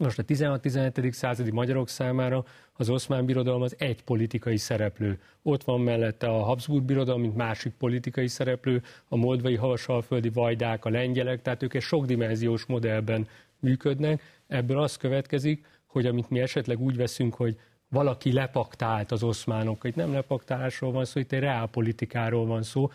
Most 0.00 0.18
a 0.18 0.24
16-17. 0.24 1.12
századi 1.12 1.50
magyarok 1.50 1.88
számára 1.88 2.44
az 2.72 2.88
oszmán 2.88 3.24
birodalom 3.24 3.62
az 3.62 3.74
egy 3.78 4.02
politikai 4.02 4.56
szereplő. 4.56 5.20
Ott 5.42 5.64
van 5.64 5.80
mellette 5.80 6.26
a 6.26 6.42
Habsburg 6.42 6.84
birodalom, 6.84 7.20
mint 7.20 7.36
másik 7.36 7.72
politikai 7.72 8.28
szereplő, 8.28 8.82
a 9.08 9.16
moldvai 9.16 9.54
havasalföldi 9.54 10.28
vajdák, 10.28 10.84
a 10.84 10.90
lengyelek, 10.90 11.42
tehát 11.42 11.62
ők 11.62 11.74
egy 11.74 11.82
sokdimenziós 11.82 12.64
modellben 12.66 13.28
működnek. 13.58 14.22
Ebből 14.46 14.78
az 14.78 14.96
következik, 14.96 15.66
hogy 15.86 16.06
amit 16.06 16.30
mi 16.30 16.40
esetleg 16.40 16.80
úgy 16.80 16.96
veszünk, 16.96 17.34
hogy 17.34 17.58
valaki 17.88 18.32
lepaktált 18.32 19.12
az 19.12 19.22
oszmánokkal. 19.22 19.90
Itt 19.90 19.96
nem 19.96 20.12
lepaktálásról 20.12 20.92
van 20.92 21.04
szó, 21.04 21.20
itt 21.20 21.32
egy 21.32 21.40
reálpolitikáról 21.40 22.46
van 22.46 22.62
szó. 22.62 22.90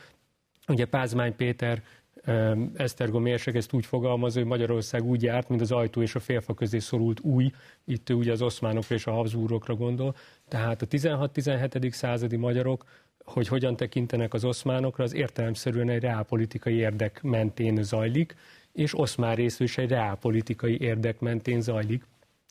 Ugye 0.67 0.85
Pázmány 0.85 1.35
Péter 1.35 1.83
Esztergom 2.75 3.25
érsek 3.25 3.55
ezt 3.55 3.73
úgy 3.73 3.85
fogalmaz, 3.85 4.33
hogy 4.33 4.45
Magyarország 4.45 5.03
úgy 5.03 5.23
járt, 5.23 5.49
mint 5.49 5.61
az 5.61 5.71
ajtó 5.71 6.01
és 6.01 6.15
a 6.15 6.19
félfa 6.19 6.53
közé 6.53 6.79
szorult 6.79 7.19
új, 7.19 7.51
itt 7.85 8.09
ugye 8.09 8.31
az 8.31 8.41
oszmánokra 8.41 8.95
és 8.95 9.07
a 9.07 9.11
Habsburgokra 9.11 9.75
gondol. 9.75 10.15
Tehát 10.47 10.81
a 10.81 10.85
16-17. 10.85 11.91
századi 11.91 12.35
magyarok, 12.35 12.85
hogy 13.25 13.47
hogyan 13.47 13.75
tekintenek 13.75 14.33
az 14.33 14.45
oszmánokra, 14.45 15.03
az 15.03 15.13
értelemszerűen 15.13 15.89
egy 15.89 16.01
reálpolitikai 16.01 16.75
érdek 16.75 17.21
mentén 17.23 17.83
zajlik, 17.83 18.35
és 18.71 18.99
oszmán 18.99 19.35
részül 19.35 19.65
is 19.65 19.77
egy 19.77 19.89
reálpolitikai 19.89 20.79
érdek 20.79 21.19
mentén 21.19 21.61
zajlik, 21.61 22.03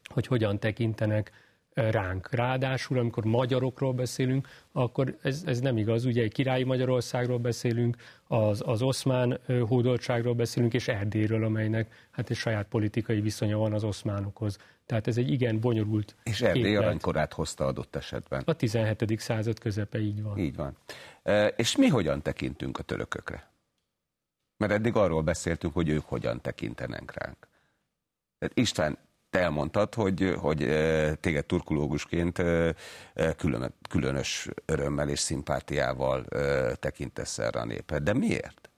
hogy 0.04 0.26
hogyan 0.26 0.58
tekintenek 0.58 1.30
ránk. 1.74 2.28
Ráadásul, 2.30 2.98
amikor 2.98 3.24
magyarokról 3.24 3.92
beszélünk, 3.92 4.48
akkor 4.72 5.16
ez, 5.22 5.42
ez 5.46 5.60
nem 5.60 5.76
igaz. 5.76 6.04
Ugye 6.04 6.22
egy 6.22 6.32
királyi 6.32 6.64
Magyarországról 6.64 7.38
beszélünk, 7.38 7.96
az, 8.26 8.62
az 8.66 8.82
oszmán 8.82 9.40
hódoltságról 9.66 10.34
beszélünk, 10.34 10.74
és 10.74 10.88
Erdélyről, 10.88 11.44
amelynek 11.44 12.06
hát 12.10 12.30
egy 12.30 12.36
saját 12.36 12.66
politikai 12.66 13.20
viszonya 13.20 13.58
van 13.58 13.72
az 13.72 13.84
oszmánokhoz. 13.84 14.58
Tehát 14.86 15.06
ez 15.06 15.16
egy 15.16 15.30
igen 15.30 15.60
bonyolult 15.60 16.16
És 16.22 16.40
Erdély 16.40 16.62
képlet. 16.62 16.82
aranykorát 16.82 17.32
hozta 17.32 17.66
adott 17.66 17.96
esetben. 17.96 18.42
A 18.44 18.52
17. 18.52 19.20
század 19.20 19.58
közepe 19.58 19.98
így 19.98 20.22
van. 20.22 20.38
Így 20.38 20.56
van. 20.56 20.76
E, 21.22 21.46
és 21.46 21.76
mi 21.76 21.86
hogyan 21.86 22.22
tekintünk 22.22 22.78
a 22.78 22.82
törökökre? 22.82 23.52
Mert 24.56 24.72
eddig 24.72 24.96
arról 24.96 25.22
beszéltünk, 25.22 25.74
hogy 25.74 25.88
ők 25.88 26.04
hogyan 26.04 26.40
tekintenek 26.40 27.12
ránk. 27.14 27.48
Tehát 28.38 28.58
István, 28.58 28.98
te 29.34 29.40
elmondtad, 29.40 29.94
hogy, 29.94 30.34
hogy 30.38 30.58
téged 31.20 31.44
turkológusként 31.46 32.42
külön, 33.36 33.74
különös 33.90 34.48
örömmel 34.64 35.08
és 35.08 35.18
szimpátiával 35.18 36.24
tekintesz 36.74 37.38
erre 37.38 37.60
a 37.60 37.64
népet. 37.64 38.02
De 38.02 38.12
miért? 38.12 38.70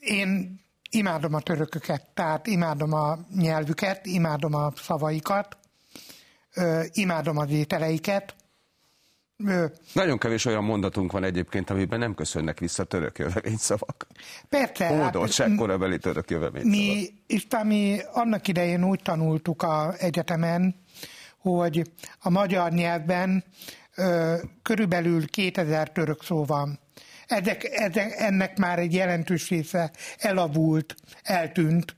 Én 0.00 0.60
imádom 0.90 1.34
a 1.34 1.40
törököket, 1.40 2.06
tehát 2.14 2.46
imádom 2.46 2.92
a 2.92 3.18
nyelvüket, 3.36 4.06
imádom 4.06 4.54
a 4.54 4.72
szavaikat, 4.76 5.56
imádom 6.92 7.36
az 7.36 7.50
ételeiket, 7.50 8.34
nagyon 9.92 10.18
kevés 10.18 10.44
olyan 10.44 10.64
mondatunk 10.64 11.12
van 11.12 11.24
egyébként, 11.24 11.70
amiben 11.70 11.98
nem 11.98 12.14
köszönnek 12.14 12.58
vissza 12.58 12.84
török 12.84 13.18
jövevényszavak. 13.18 14.06
Persze. 14.48 14.86
Hódoltság 14.86 15.48
hát, 15.48 15.58
korabeli 15.58 15.98
török 15.98 16.30
jövevényszavak. 16.30 16.76
Mi, 16.76 17.08
és 17.26 17.46
mi 17.62 17.98
annak 18.12 18.48
idején 18.48 18.84
úgy 18.84 19.00
tanultuk 19.02 19.62
a 19.62 19.94
egyetemen, 19.98 20.74
hogy 21.38 21.90
a 22.18 22.30
magyar 22.30 22.72
nyelvben 22.72 23.44
ö, 23.94 24.36
körülbelül 24.62 25.26
2000 25.26 25.92
török 25.92 26.22
szó 26.22 26.44
van. 26.44 26.78
Ezek, 27.26 27.64
ezek, 27.64 28.12
ennek 28.16 28.58
már 28.58 28.78
egy 28.78 28.94
jelentős 28.94 29.48
része 29.48 29.90
elavult, 30.18 30.94
eltűnt, 31.22 31.96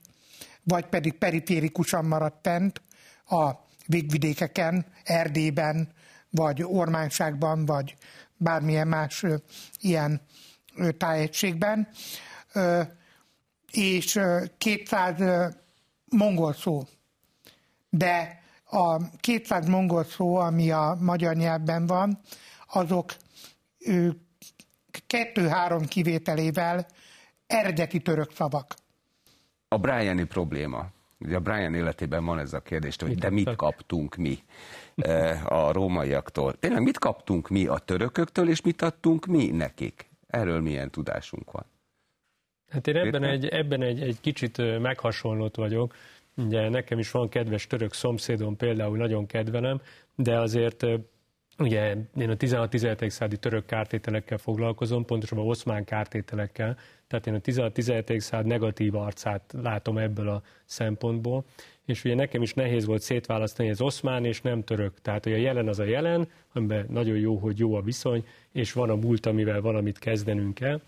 vagy 0.63 0.85
pedig 0.85 1.13
periférikusan 1.13 2.05
maradt 2.05 2.39
fent 2.41 2.81
a 3.25 3.51
végvidékeken, 3.85 4.85
Erdélyben, 5.03 5.93
vagy 6.35 6.63
ormányságban, 6.63 7.65
vagy 7.65 7.95
bármilyen 8.37 8.87
más 8.87 9.23
ö, 9.23 9.35
ilyen 9.79 10.21
ö, 10.75 10.91
tájegységben, 10.91 11.87
ö, 12.53 12.81
és 13.71 14.15
ö, 14.15 14.43
200 14.57 15.19
ö, 15.19 15.47
mongol 16.09 16.53
szó. 16.53 16.83
De 17.89 18.43
a 18.69 19.09
200 19.19 19.67
mongol 19.67 20.03
szó, 20.03 20.35
ami 20.35 20.71
a 20.71 20.97
magyar 20.99 21.35
nyelvben 21.35 21.85
van, 21.85 22.19
azok 22.67 23.15
kettő-három 25.07 25.85
kivételével 25.85 26.85
eredeti 27.47 27.99
török 27.99 28.31
szavak. 28.33 28.75
A 29.67 29.77
Briani 29.77 30.23
probléma. 30.23 30.93
Ugye 31.19 31.35
a 31.35 31.39
Brian 31.39 31.73
életében 31.73 32.25
van 32.25 32.39
ez 32.39 32.53
a 32.53 32.59
kérdés, 32.59 32.95
hogy 32.99 33.17
de 33.17 33.29
mit 33.29 33.55
kaptunk 33.55 34.15
mi 34.15 34.39
a 35.45 35.71
rómaiaktól. 35.71 36.53
Tényleg 36.53 36.81
mit 36.81 36.99
kaptunk 36.99 37.49
mi 37.49 37.65
a 37.65 37.77
törököktől, 37.77 38.49
és 38.49 38.61
mit 38.61 38.81
adtunk 38.81 39.25
mi 39.25 39.45
nekik? 39.45 40.09
Erről 40.27 40.61
milyen 40.61 40.91
tudásunk 40.91 41.51
van? 41.51 41.65
Hát 42.69 42.87
én 42.87 42.95
ebben 42.95 43.23
egy, 43.23 43.47
ebben 43.47 43.81
egy, 43.81 44.01
egy 44.01 44.19
kicsit 44.21 44.79
meghasonlott 44.79 45.55
vagyok. 45.55 45.95
Ugye 46.37 46.69
nekem 46.69 46.99
is 46.99 47.11
van 47.11 47.29
kedves 47.29 47.67
török 47.67 47.93
szomszédom, 47.93 48.55
például 48.55 48.97
nagyon 48.97 49.25
kedvelem, 49.25 49.81
de 50.15 50.39
azért 50.39 50.85
Ugye 51.57 51.95
én 52.17 52.29
a 52.29 52.35
16-17. 52.35 53.09
századi 53.09 53.37
török 53.37 53.65
kártételekkel 53.65 54.37
foglalkozom, 54.37 55.05
pontosabban 55.05 55.47
oszmán 55.47 55.83
kártételekkel, 55.83 56.77
tehát 57.07 57.27
én 57.27 57.33
a 57.33 57.39
16-17. 57.39 58.19
század 58.19 58.45
negatív 58.45 58.95
arcát 58.95 59.53
látom 59.61 59.97
ebből 59.97 60.29
a 60.29 60.41
szempontból, 60.65 61.45
és 61.85 62.03
ugye 62.03 62.15
nekem 62.15 62.41
is 62.41 62.53
nehéz 62.53 62.85
volt 62.85 63.01
szétválasztani 63.01 63.69
az 63.69 63.81
oszmán 63.81 64.25
és 64.25 64.41
nem 64.41 64.63
török. 64.63 65.01
Tehát, 65.01 65.23
hogy 65.23 65.33
a 65.33 65.37
jelen 65.37 65.67
az 65.67 65.79
a 65.79 65.83
jelen, 65.83 66.27
amiben 66.53 66.85
nagyon 66.89 67.17
jó, 67.17 67.37
hogy 67.37 67.59
jó 67.59 67.73
a 67.73 67.81
viszony, 67.81 68.25
és 68.51 68.73
van 68.73 68.89
a 68.89 68.95
múlt, 68.95 69.25
amivel 69.25 69.61
valamit 69.61 69.99
kezdenünk 69.99 70.53
kell. 70.53 70.81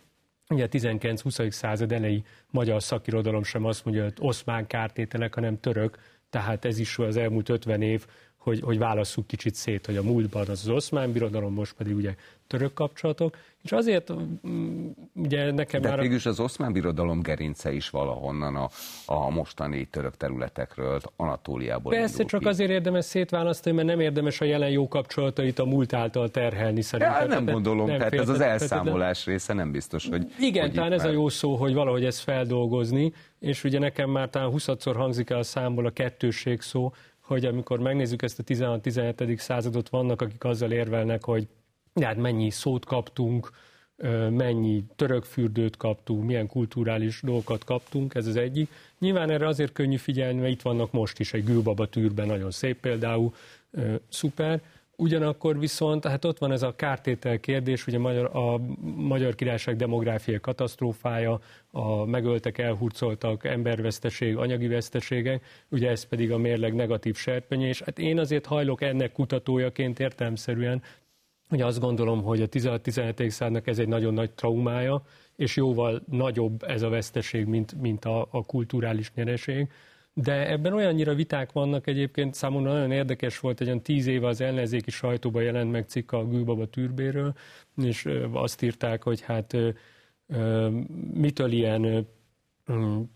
Ugye 0.49 0.63
a 0.63 0.67
19-20. 0.67 1.51
század 1.51 1.91
elejé 1.91 2.23
magyar 2.49 2.83
szakirodalom 2.83 3.43
sem 3.43 3.65
azt 3.65 3.86
mondja, 3.86 4.03
hogy 4.03 4.13
oszmán 4.19 4.67
kártételek, 4.67 5.33
hanem 5.33 5.60
török, 5.60 5.97
tehát 6.29 6.65
ez 6.65 6.79
is 6.79 6.97
az 6.97 7.17
elmúlt 7.17 7.49
50 7.49 7.81
év 7.81 8.05
hogy, 8.47 8.62
hogy 8.62 8.77
válasszuk 8.77 9.27
kicsit 9.27 9.55
szét, 9.55 9.86
hogy 9.86 9.97
a 9.97 10.03
múltban 10.03 10.41
az 10.41 10.49
az 10.49 10.69
oszmán 10.69 11.12
birodalom, 11.12 11.53
most 11.53 11.73
pedig 11.73 11.95
ugye 11.95 12.15
török 12.47 12.73
kapcsolatok, 12.73 13.38
és 13.63 13.71
azért 13.71 14.13
mm, 14.47 14.88
ugye 15.13 15.51
nekem 15.51 15.81
De 15.81 15.89
már... 15.89 15.99
mégis 15.99 16.25
az 16.25 16.39
oszmán 16.39 16.73
birodalom 16.73 17.21
gerince 17.21 17.71
is 17.71 17.89
valahonnan 17.89 18.55
a, 18.55 18.69
a 19.05 19.29
mostani 19.29 19.86
török 19.86 20.17
területekről, 20.17 20.99
Anatóliából 21.15 21.91
Persze, 21.91 22.23
csak 22.23 22.39
ki. 22.39 22.47
azért 22.47 22.69
érdemes 22.69 23.05
szétválasztani, 23.05 23.75
mert 23.75 23.88
nem 23.88 23.99
érdemes 23.99 24.41
a 24.41 24.45
jelen 24.45 24.69
jó 24.69 24.88
kapcsolatait 24.88 25.60
a 25.60 25.65
múlt 25.65 25.93
által 25.93 26.29
terhelni 26.29 26.81
szerintem. 26.81 27.21
Ja, 27.21 27.27
nem 27.27 27.45
gondolom, 27.45 27.88
nem 27.88 27.97
tehát 27.97 28.13
ez 28.13 28.29
az 28.29 28.39
elszámolás 28.39 29.23
de... 29.23 29.31
része 29.31 29.53
nem 29.53 29.71
biztos, 29.71 30.07
hogy... 30.07 30.33
Igen, 30.39 30.63
hogy 30.63 30.73
talán 30.73 30.91
ez 30.91 31.01
már... 31.01 31.10
a 31.10 31.13
jó 31.13 31.29
szó, 31.29 31.55
hogy 31.55 31.73
valahogy 31.73 32.05
ezt 32.05 32.19
feldolgozni, 32.19 33.13
és 33.39 33.63
ugye 33.63 33.79
nekem 33.79 34.10
már 34.10 34.29
talán 34.29 34.51
20-szor 34.53 34.93
hangzik 34.95 35.29
el 35.29 35.38
a 35.38 35.43
számból 35.43 35.86
a 35.86 35.91
kettősség 35.91 36.62
szó, 36.62 36.91
hogy 37.27 37.45
amikor 37.45 37.79
megnézzük 37.79 38.21
ezt 38.21 38.39
a 38.39 38.43
16-17. 38.43 39.37
századot, 39.37 39.89
vannak, 39.89 40.21
akik 40.21 40.43
azzal 40.43 40.71
érvelnek, 40.71 41.23
hogy 41.23 41.47
hát 42.01 42.17
mennyi 42.17 42.49
szót 42.49 42.85
kaptunk, 42.85 43.51
mennyi 44.29 44.83
török 44.95 45.23
fürdőt 45.23 45.77
kaptunk, 45.77 46.25
milyen 46.25 46.47
kulturális 46.47 47.21
dolgokat 47.21 47.63
kaptunk, 47.63 48.15
ez 48.15 48.27
az 48.27 48.35
egyik. 48.35 48.69
Nyilván 48.99 49.29
erre 49.29 49.47
azért 49.47 49.71
könnyű 49.71 49.95
figyelni, 49.95 50.39
mert 50.39 50.51
itt 50.51 50.61
vannak 50.61 50.91
most 50.91 51.19
is 51.19 51.33
egy 51.33 51.43
gülbaba 51.43 51.87
tűrben, 51.87 52.27
nagyon 52.27 52.51
szép 52.51 52.79
például, 52.79 53.33
szuper. 54.09 54.61
Ugyanakkor 54.99 55.60
viszont, 55.60 56.05
hát 56.05 56.25
ott 56.25 56.38
van 56.38 56.51
ez 56.51 56.62
a 56.62 56.75
kártétel 56.75 57.39
kérdés, 57.39 57.88
ugye 57.88 57.99
magyar, 57.99 58.36
a 58.36 58.57
Magyar 58.95 59.36
Királyság 59.36 59.75
demográfiai 59.75 60.39
katasztrófája, 60.39 61.39
a 61.71 62.05
megöltek, 62.05 62.57
elhurcoltak, 62.57 63.45
emberveszteség, 63.45 64.38
anyagi 64.38 64.67
veszteségek, 64.67 65.43
ugye 65.69 65.89
ez 65.89 66.03
pedig 66.03 66.31
a 66.31 66.38
mérleg 66.38 66.73
negatív 66.73 67.15
serpenyés. 67.15 67.69
és 67.69 67.81
hát 67.81 67.99
én 67.99 68.19
azért 68.19 68.45
hajlok 68.45 68.81
ennek 68.81 69.12
kutatójaként 69.12 69.99
értelmszerűen, 69.99 70.81
hogy 71.49 71.62
azt 71.62 71.79
gondolom, 71.79 72.23
hogy 72.23 72.41
a 72.41 72.47
16-17. 72.47 73.29
századnak 73.29 73.67
ez 73.67 73.79
egy 73.79 73.88
nagyon 73.88 74.13
nagy 74.13 74.31
traumája, 74.31 75.03
és 75.36 75.55
jóval 75.55 76.01
nagyobb 76.10 76.63
ez 76.63 76.81
a 76.81 76.89
veszteség, 76.89 77.45
mint, 77.45 77.81
mint 77.81 78.05
a, 78.05 78.27
a 78.31 78.45
kulturális 78.45 79.12
nyereség. 79.15 79.67
De 80.23 80.49
ebben 80.49 80.73
olyannyira 80.73 81.13
viták 81.13 81.51
vannak 81.51 81.88
egyébként, 81.88 82.34
számomra 82.34 82.73
nagyon 82.73 82.91
érdekes 82.91 83.39
volt, 83.39 83.62
egy 83.62 83.67
olyan 83.67 83.82
tíz 83.82 84.08
éve 84.08 84.27
az 84.27 84.41
ellenzéki 84.41 84.91
sajtóban 84.91 85.43
jelent 85.43 85.71
meg 85.71 85.86
cikk 85.88 86.12
a 86.12 86.27
Gülbaba 86.27 86.65
tűrbéről, 86.65 87.34
és 87.84 88.08
azt 88.32 88.62
írták, 88.62 89.03
hogy 89.03 89.21
hát 89.21 89.56
mitől 91.13 91.51
ilyen 91.51 92.08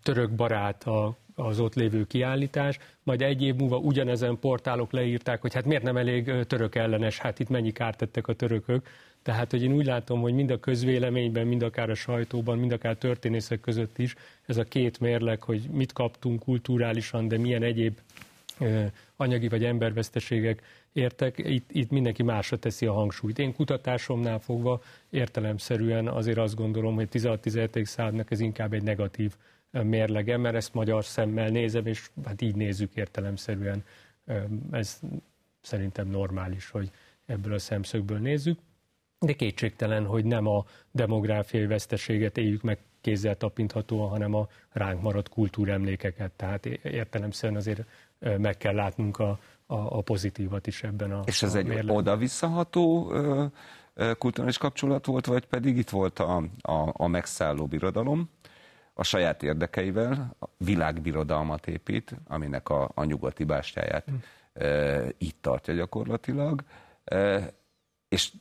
török 0.04 0.32
barát 0.32 0.84
a, 0.84 1.18
az 1.36 1.60
ott 1.60 1.76
lévő 1.76 2.06
kiállítás, 2.06 2.80
majd 3.04 3.22
egy 3.22 3.44
év 3.44 3.56
múlva 3.56 3.78
ugyanezen 3.78 4.40
portálok 4.40 4.92
leírták, 4.92 5.42
hogy 5.42 5.54
hát 5.54 5.66
miért 5.66 5.84
nem 5.84 5.98
elég 5.98 6.46
török 6.48 6.76
ellenes, 6.76 7.18
hát 7.18 7.40
itt 7.40 7.50
mennyi 7.50 7.72
kárt 7.72 7.98
tettek 7.98 8.28
a 8.28 8.34
törökök. 8.34 8.88
Tehát, 9.24 9.52
hogy 9.52 9.64
én 9.64 9.74
úgy 9.74 9.86
látom, 9.86 10.22
hogy 10.22 10.34
mind 10.34 10.50
a 10.50 10.60
közvéleményben, 10.60 11.48
mind 11.48 11.62
akár 11.62 11.90
a 11.90 11.96
sajtóban, 11.96 12.58
mind 12.58 12.72
akár 12.72 12.96
történészek 12.96 13.60
között 13.60 13.98
is 13.98 14.16
ez 14.46 14.58
a 14.58 14.64
két 14.64 15.00
mérleg, 15.00 15.44
hogy 15.44 15.62
mit 15.72 15.94
kaptunk 15.94 16.40
kulturálisan, 16.40 17.28
de 17.28 17.38
milyen 17.38 17.64
egyéb 17.64 18.00
anyagi 19.16 19.48
vagy 19.48 19.64
emberveszteségek 19.64 20.62
értek, 20.94 21.38
itt, 21.38 21.70
itt 21.72 21.90
mindenki 21.90 22.24
másra 22.24 22.58
teszi 22.58 22.86
a 22.86 22.94
hangsúlyt. 22.94 23.40
Én 23.40 23.54
kutatásomnál 23.54 24.40
fogva 24.40 24.82
értelemszerűen 25.10 26.08
azért 26.08 26.38
azt 26.38 26.56
gondolom, 26.56 26.96
hogy 26.96 27.08
16-17. 27.12 27.84
századnak 27.84 28.32
ez 28.32 28.40
inkább 28.40 28.74
egy 28.74 28.84
negatív 28.84 29.36
mérlege, 29.72 30.38
mert 30.38 30.56
ezt 30.56 30.74
magyar 30.74 31.06
szemmel 31.06 31.50
nézem, 31.50 31.86
és 31.86 32.10
hát 32.26 32.42
így 32.42 32.56
nézzük 32.56 32.96
értelemszerűen. 32.96 33.84
Ez 34.72 35.00
szerintem 35.62 36.08
normális, 36.08 36.70
hogy 36.70 36.92
ebből 37.26 37.54
a 37.54 37.60
szemszögből 37.60 38.20
nézzük. 38.20 38.60
De 39.26 39.34
kétségtelen, 39.34 40.06
hogy 40.06 40.26
nem 40.26 40.48
a 40.48 40.66
demográfiai 40.92 41.66
veszteséget 41.66 42.38
éljük 42.38 42.62
meg 42.62 42.78
kézzel 43.02 43.36
tapinthatóan, 43.36 44.10
hanem 44.10 44.34
a 44.34 44.48
ránk 44.72 45.02
maradt 45.02 45.30
kultúremlékeket. 45.30 46.32
Tehát 46.32 46.66
értelemszerűen 46.66 47.60
azért 47.60 47.86
meg 48.20 48.58
kell 48.58 48.74
látnunk 48.74 49.20
a, 49.20 49.40
a, 49.66 49.76
a 49.76 50.02
pozitívat 50.02 50.68
is 50.68 50.84
ebben 50.84 51.12
a 51.12 51.22
És 51.26 51.44
ez 51.44 51.56
a 51.56 51.58
egy 51.58 51.90
oda-visszaható 51.90 53.14
kulturális 54.18 54.58
kapcsolat 54.58 55.06
volt, 55.06 55.26
vagy 55.26 55.46
pedig 55.46 55.78
itt 55.78 55.90
volt 55.90 56.20
a, 56.20 56.44
a, 56.62 56.90
a 56.94 57.08
megszálló 57.08 57.66
birodalom, 57.66 58.30
a 58.94 59.04
saját 59.04 59.44
érdekeivel 59.44 60.36
a 60.40 60.46
világbirodalmat 60.58 61.68
épít, 61.68 62.16
aminek 62.28 62.70
a, 62.70 62.92
a 62.94 63.04
nyugati 63.04 63.44
bástyáját 63.44 64.12
mm. 64.12 64.16
e, 64.54 65.04
itt 65.18 65.38
tartja 65.42 65.74
gyakorlatilag, 65.74 66.64
e, 67.04 67.54
és 68.08 68.32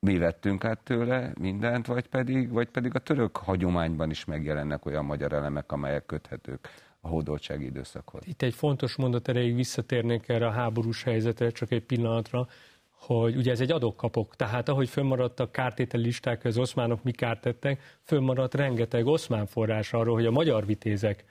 mi 0.00 0.18
vettünk 0.18 0.64
át 0.64 0.80
tőle 0.80 1.32
mindent, 1.40 1.86
vagy 1.86 2.06
pedig, 2.06 2.50
vagy 2.50 2.68
pedig 2.68 2.94
a 2.94 2.98
török 2.98 3.36
hagyományban 3.36 4.10
is 4.10 4.24
megjelennek 4.24 4.86
olyan 4.86 5.04
magyar 5.04 5.32
elemek, 5.32 5.72
amelyek 5.72 6.06
köthetők 6.06 6.68
a 7.00 7.08
hódoltsági 7.08 7.64
időszakhoz. 7.64 8.22
Itt 8.26 8.42
egy 8.42 8.54
fontos 8.54 8.96
mondat 8.96 9.28
erejéig 9.28 9.54
visszatérnék 9.54 10.28
erre 10.28 10.46
a 10.46 10.50
háborús 10.50 11.02
helyzetre, 11.02 11.50
csak 11.50 11.70
egy 11.70 11.84
pillanatra 11.84 12.46
hogy 12.98 13.36
ugye 13.36 13.50
ez 13.50 13.60
egy 13.60 13.72
adok-kapok, 13.72 14.36
tehát 14.36 14.68
ahogy 14.68 14.88
fönnmaradtak 14.88 15.52
kártételi 15.52 16.02
listák, 16.02 16.44
az 16.44 16.58
oszmánok 16.58 17.02
mi 17.02 17.10
kárt 17.10 17.40
tettek, 17.40 17.98
fönnmaradt 18.02 18.54
rengeteg 18.54 19.06
oszmán 19.06 19.46
forrás 19.46 19.92
arról, 19.92 20.14
hogy 20.14 20.26
a 20.26 20.30
magyar 20.30 20.66
vitézek 20.66 21.24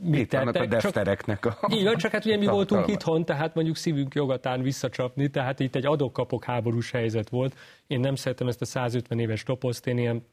mit 0.00 0.20
Itt 0.20 0.28
tettek. 0.28 0.62
a 0.62 0.66
deftereknek 0.66 1.46
a... 1.46 1.58
Így 1.70 1.84
van, 1.84 1.96
csak 1.96 2.12
hát 2.12 2.24
ugye 2.24 2.36
mi 2.36 2.46
voltunk 2.46 2.88
itthon, 2.88 3.24
tehát 3.24 3.54
mondjuk 3.54 3.76
szívünk 3.76 4.14
jogatán 4.14 4.62
visszacsapni, 4.62 5.28
tehát 5.28 5.60
itt 5.60 5.74
egy 5.74 5.86
adok-kapok 5.86 6.44
háborús 6.44 6.90
helyzet 6.90 7.28
volt. 7.28 7.56
Én 7.86 8.00
nem 8.00 8.14
szeretem 8.14 8.48
ezt 8.48 8.60
a 8.60 8.64
150 8.64 9.18
éves 9.18 9.42
toposzt, 9.42 9.86
én 9.86 9.98
ilyen 9.98 10.24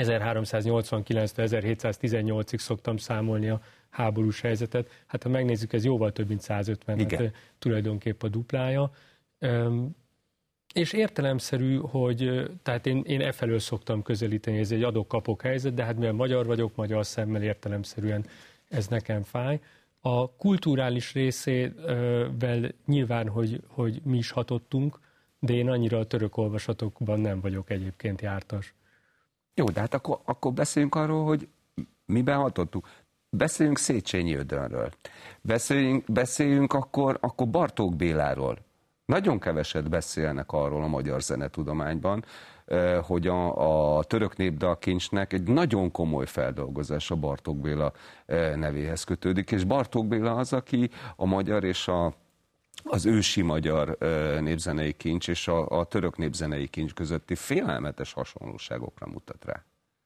1389-1718-ig 0.00 2.58
szoktam 2.58 2.96
számolni 2.96 3.48
a 3.48 3.60
háborús 3.90 4.40
helyzetet. 4.40 4.88
Hát 5.06 5.22
ha 5.22 5.28
megnézzük, 5.28 5.72
ez 5.72 5.84
jóval 5.84 6.12
több, 6.12 6.28
mint 6.28 6.40
150, 6.40 6.98
Igen. 6.98 7.20
hát 7.20 7.32
tulajdonképp 7.58 8.22
a 8.22 8.28
duplája. 8.28 8.90
És 10.72 10.92
értelemszerű, 10.92 11.76
hogy 11.76 12.50
tehát 12.62 12.86
én, 12.86 13.02
én 13.06 13.20
e 13.20 13.32
felől 13.32 13.58
szoktam 13.58 14.02
közelíteni, 14.02 14.58
ez 14.58 14.72
egy 14.72 14.82
adok-kapok 14.82 15.42
helyzet, 15.42 15.74
de 15.74 15.84
hát 15.84 15.96
mivel 15.96 16.12
magyar 16.12 16.46
vagyok, 16.46 16.76
magyar 16.76 17.06
szemmel 17.06 17.42
értelemszerűen 17.42 18.26
ez 18.68 18.86
nekem 18.86 19.22
fáj. 19.22 19.60
A 20.00 20.30
kulturális 20.30 21.12
részével 21.12 22.72
nyilván, 22.86 23.28
hogy, 23.28 23.60
hogy 23.66 24.00
mi 24.04 24.16
is 24.16 24.30
hatottunk, 24.30 24.98
de 25.38 25.52
én 25.52 25.68
annyira 25.68 25.98
a 25.98 26.06
török 26.06 26.36
olvasatokban 26.36 27.20
nem 27.20 27.40
vagyok 27.40 27.70
egyébként 27.70 28.20
jártas. 28.20 28.74
Jó, 29.54 29.64
de 29.64 29.80
hát 29.80 29.94
akkor, 29.94 30.18
akkor 30.24 30.52
beszéljünk 30.52 30.94
arról, 30.94 31.24
hogy 31.24 31.48
miben 32.04 32.36
hatottunk. 32.36 32.88
Beszéljünk 33.30 33.78
Széchenyi 33.78 34.34
Ödönről. 34.34 34.90
Beszéljünk, 35.40 36.04
beszéljünk 36.12 36.72
akkor, 36.72 37.18
akkor 37.20 37.48
Bartók 37.48 37.96
Béláról. 37.96 38.58
Nagyon 39.10 39.38
keveset 39.38 39.88
beszélnek 39.88 40.52
arról 40.52 40.82
a 40.82 40.86
magyar 40.86 41.22
zenetudományban, 41.22 42.24
eh, 42.64 43.02
hogy 43.02 43.26
a, 43.26 43.96
a 43.96 44.04
török 44.04 44.36
népdalkincsnek 44.36 45.32
egy 45.32 45.42
nagyon 45.42 45.90
komoly 45.90 46.26
feldolgozása 46.26 47.14
Bartók 47.14 47.56
Béla 47.56 47.92
eh, 48.26 48.56
nevéhez 48.56 49.04
kötődik, 49.04 49.50
és 49.50 49.64
Bartók 49.64 50.06
Béla 50.06 50.34
az, 50.34 50.52
aki 50.52 50.90
a 51.16 51.24
magyar 51.24 51.64
és 51.64 51.88
a 51.88 52.14
az 52.84 53.06
ősi 53.06 53.42
magyar 53.42 53.96
eh, 53.98 54.40
népzenei 54.40 54.92
kincs 54.92 55.28
és 55.28 55.48
a, 55.48 55.68
a 55.68 55.84
török 55.84 56.16
népzenei 56.16 56.68
kincs 56.68 56.92
közötti 56.92 57.34
félelmetes 57.34 58.12
hasonlóságokra 58.12 59.06
mutat 59.06 59.44
rá. 59.44 59.64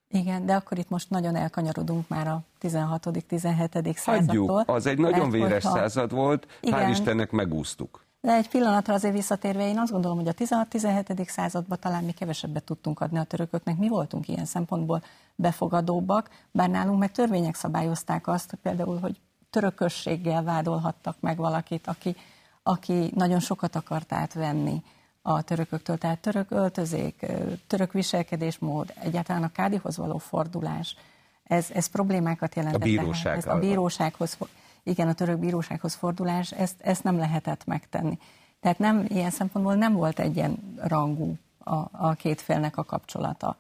Igen, 0.09 0.47
de 0.47 0.55
akkor 0.55 0.79
itt 0.79 0.89
most 0.89 1.11
nagyon 1.11 1.37
elkanyarodunk 1.37 2.09
már 2.09 2.29
a 2.29 2.43
16.-17. 2.63 3.97
századtól. 3.97 4.47
Hagyjuk, 4.47 4.63
az 4.67 4.87
egy 4.87 4.99
nagyon 4.99 5.31
véres 5.31 5.65
hogyha... 5.65 5.79
század 5.79 6.13
volt, 6.13 6.47
Igen. 6.61 6.79
hál' 6.79 6.91
Istennek 6.91 7.31
megúsztuk. 7.31 8.04
De 8.25 8.33
egy 8.33 8.49
pillanatra 8.49 8.95
azért 8.95 9.15
visszatérve, 9.15 9.69
én 9.69 9.79
azt 9.79 9.93
gondolom, 9.93 10.17
hogy 10.17 10.29
a 10.29 10.33
16-17. 10.33 11.29
században 11.29 11.79
talán 11.81 12.05
mi 12.05 12.13
kevesebbet 12.13 12.65
tudtunk 12.65 13.01
adni 13.01 13.19
a 13.19 13.25
törököknek. 13.25 13.77
Mi 13.77 13.89
voltunk 13.89 14.29
ilyen 14.29 14.45
szempontból 14.45 15.03
befogadóbbak, 15.35 16.31
bár 16.51 16.71
nálunk 16.71 16.99
meg 16.99 17.13
törvények 17.13 17.55
szabályozták 17.55 18.27
azt, 18.27 18.59
például, 18.63 18.99
hogy 18.99 19.21
törökösséggel 19.51 20.43
vádolhattak 20.43 21.17
meg 21.21 21.37
valakit, 21.37 21.87
aki, 21.87 22.17
aki 22.63 23.13
nagyon 23.15 23.41
sokat 23.41 23.77
akart 23.77 24.13
átvenni 24.13 24.83
a 25.23 25.43
törököktől. 25.43 25.99
Tehát 25.99 26.19
török 26.19 26.51
öltözék, 26.51 27.27
török 27.67 27.93
viselkedésmód, 27.93 28.93
egyáltalán 29.01 29.43
a 29.43 29.53
kádihoz 29.53 29.97
való 29.97 30.19
fordulás, 30.19 30.97
ez, 31.45 31.67
ez 31.71 31.87
problémákat 31.87 32.55
jelentett. 32.55 32.81
A 32.81 32.85
bíróság. 32.85 33.37
Ez 33.37 33.47
a 33.47 33.59
bírósághoz 33.59 34.37
igen, 34.85 35.09
a 35.09 35.13
török 35.13 35.39
bírósághoz 35.39 35.95
fordulás, 35.95 36.53
ezt, 36.53 36.81
ezt 36.81 37.05
nem 37.05 37.17
lehetett 37.17 37.65
megtenni. 37.65 38.19
Tehát 38.61 38.79
nem, 38.79 39.05
ilyen 39.09 39.31
szempontból 39.31 39.75
nem 39.75 39.93
volt 39.93 40.19
egyen 40.19 40.75
rangú 40.77 41.37
a, 41.59 41.75
a 41.93 42.15
két 42.15 42.41
félnek 42.41 42.77
a 42.77 42.85
kapcsolata. 42.85 43.57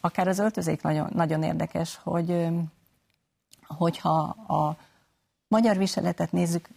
Akár 0.00 0.28
az 0.28 0.38
öltözék 0.38 0.82
nagyon, 0.82 1.10
nagyon 1.14 1.42
érdekes, 1.42 2.00
hogy 2.02 2.48
hogyha 3.66 4.18
a 4.48 4.76
magyar 5.48 5.76
viseletet 5.76 6.32
nézzük, 6.32 6.68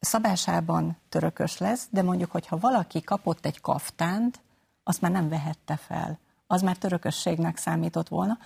szabásában 0.00 0.96
törökös 1.08 1.58
lesz, 1.58 1.88
de 1.90 2.02
mondjuk, 2.02 2.30
hogyha 2.30 2.58
valaki 2.58 3.02
kapott 3.02 3.46
egy 3.46 3.60
kaftánt, 3.60 4.40
azt 4.82 5.00
már 5.00 5.10
nem 5.10 5.28
vehette 5.28 5.76
fel. 5.76 6.18
Az 6.46 6.62
már 6.62 6.76
törökösségnek 6.76 7.56
számított 7.56 8.08
volna. 8.08 8.38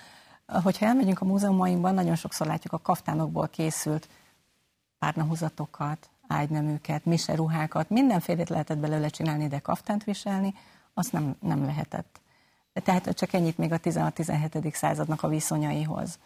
Hogyha 0.62 0.86
elmegyünk 0.86 1.20
a 1.20 1.24
múzeumainkban, 1.24 1.94
nagyon 1.94 2.14
sokszor 2.14 2.46
látjuk 2.46 2.72
a 2.72 2.78
kaftánokból 2.78 3.48
készült 3.48 4.08
párnahúzatokat, 4.98 6.10
ágyneműket, 6.26 7.04
miseruhákat, 7.04 7.90
mindenfélét 7.90 8.48
lehetett 8.48 8.78
belőle 8.78 9.08
csinálni, 9.08 9.48
de 9.48 9.58
kaftánt 9.58 10.04
viselni, 10.04 10.54
azt 10.94 11.12
nem, 11.12 11.36
nem 11.40 11.64
lehetett. 11.64 12.20
Tehát 12.72 13.14
csak 13.14 13.32
ennyit 13.32 13.58
még 13.58 13.72
a 13.72 13.78
16-17. 13.78 14.74
századnak 14.74 15.22
a 15.22 15.28
viszonyaihoz. 15.28 16.18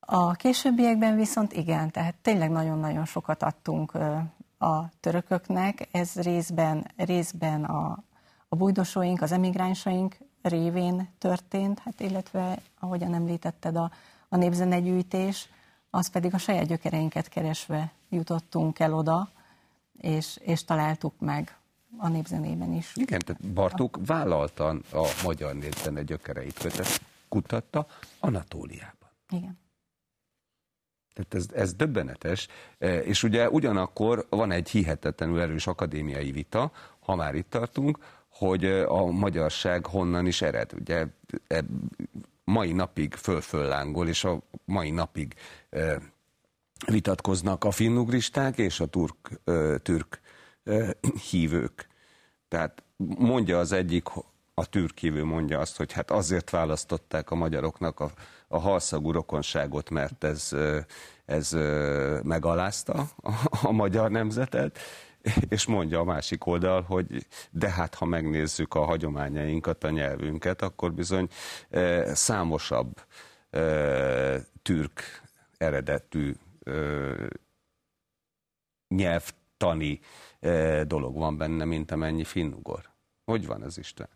A 0.00 0.32
későbbiekben 0.32 1.16
viszont 1.16 1.52
igen, 1.52 1.90
tehát 1.90 2.14
tényleg 2.22 2.50
nagyon-nagyon 2.50 3.04
sokat 3.04 3.42
adtunk 3.42 3.94
a 4.58 4.88
törököknek, 5.00 5.88
ez 5.92 6.14
részben, 6.14 6.90
részben 6.96 7.64
a, 7.64 8.04
a 8.48 8.56
bújdosóink, 8.56 9.22
az 9.22 9.32
emigránsaink 9.32 10.16
révén 10.42 11.08
történt, 11.18 11.78
hát 11.78 12.00
illetve, 12.00 12.58
ahogyan 12.78 13.14
említetted, 13.14 13.76
a, 13.76 13.90
a 14.28 14.36
népzenegyűjtés, 14.36 15.48
az 15.90 16.10
pedig 16.10 16.34
a 16.34 16.38
saját 16.38 16.66
gyökereinket 16.66 17.28
keresve 17.28 17.92
jutottunk 18.08 18.78
el 18.78 18.94
oda, 18.94 19.30
és, 20.00 20.38
és 20.40 20.64
találtuk 20.64 21.14
meg 21.18 21.56
a 21.96 22.08
népzenében 22.08 22.72
is. 22.72 22.92
Igen, 22.94 23.20
tehát 23.20 23.48
Bartók 23.52 23.98
vállaltan 24.06 24.82
a 24.92 25.08
magyar 25.24 25.54
népzene 25.54 26.02
gyökereit 26.02 26.58
kötött, 26.58 27.00
kutatta 27.28 27.86
Anatóliában. 28.20 29.10
Igen. 29.28 29.60
Tehát 31.14 31.34
ez, 31.34 31.46
ez 31.54 31.74
döbbenetes, 31.74 32.48
e, 32.78 32.98
és 32.98 33.22
ugye 33.22 33.50
ugyanakkor 33.50 34.26
van 34.28 34.50
egy 34.50 34.70
hihetetlenül 34.70 35.40
erős 35.40 35.66
akadémiai 35.66 36.30
vita, 36.32 36.72
ha 37.00 37.14
már 37.14 37.34
itt 37.34 37.50
tartunk, 37.50 37.98
hogy 38.32 38.64
a 38.64 39.04
magyarság 39.04 39.86
honnan 39.86 40.26
is 40.26 40.42
ered. 40.42 40.72
Ugye 40.72 41.06
e, 41.46 41.64
mai 42.44 42.72
napig 42.72 43.14
fölföllángol, 43.14 44.08
és 44.08 44.24
a 44.24 44.42
mai 44.64 44.90
napig 44.90 45.34
e, 45.70 46.00
vitatkoznak 46.86 47.64
a 47.64 47.70
finnugristák 47.70 48.58
és 48.58 48.80
a 48.80 48.86
turk, 48.86 49.40
türk 49.82 50.20
hívők. 51.30 51.86
Tehát 52.48 52.82
mondja 53.18 53.58
az 53.58 53.72
egyik, 53.72 54.08
a 54.54 54.66
türk 54.68 54.98
hívő 54.98 55.24
mondja 55.24 55.58
azt, 55.58 55.76
hogy 55.76 55.92
hát 55.92 56.10
azért 56.10 56.50
választották 56.50 57.30
a 57.30 57.34
magyaroknak 57.34 58.00
a, 58.00 58.10
a 58.48 58.58
halszagú 58.58 59.12
rokonságot, 59.12 59.90
mert 59.90 60.24
ez, 60.24 60.50
ez 61.24 61.52
megalázta 62.22 62.92
a, 63.22 63.32
a 63.62 63.70
magyar 63.70 64.10
nemzetet, 64.10 64.78
és 65.48 65.66
mondja 65.66 66.00
a 66.00 66.04
másik 66.04 66.46
oldal, 66.46 66.82
hogy 66.82 67.26
de 67.50 67.70
hát 67.70 67.94
ha 67.94 68.04
megnézzük 68.04 68.74
a 68.74 68.84
hagyományainkat, 68.84 69.84
a 69.84 69.90
nyelvünket, 69.90 70.62
akkor 70.62 70.92
bizony 70.92 71.28
e, 71.70 72.14
számosabb 72.14 73.00
e, 73.50 73.60
türk 74.62 75.22
eredetű 75.58 76.34
e, 76.64 76.72
nyelvtani 78.88 80.00
e, 80.40 80.84
dolog 80.84 81.16
van 81.16 81.36
benne, 81.36 81.64
mint 81.64 81.90
amennyi 81.90 82.24
finnugor. 82.24 82.90
Hogy 83.24 83.46
van 83.46 83.64
ez 83.64 83.78
Isten? 83.78 84.08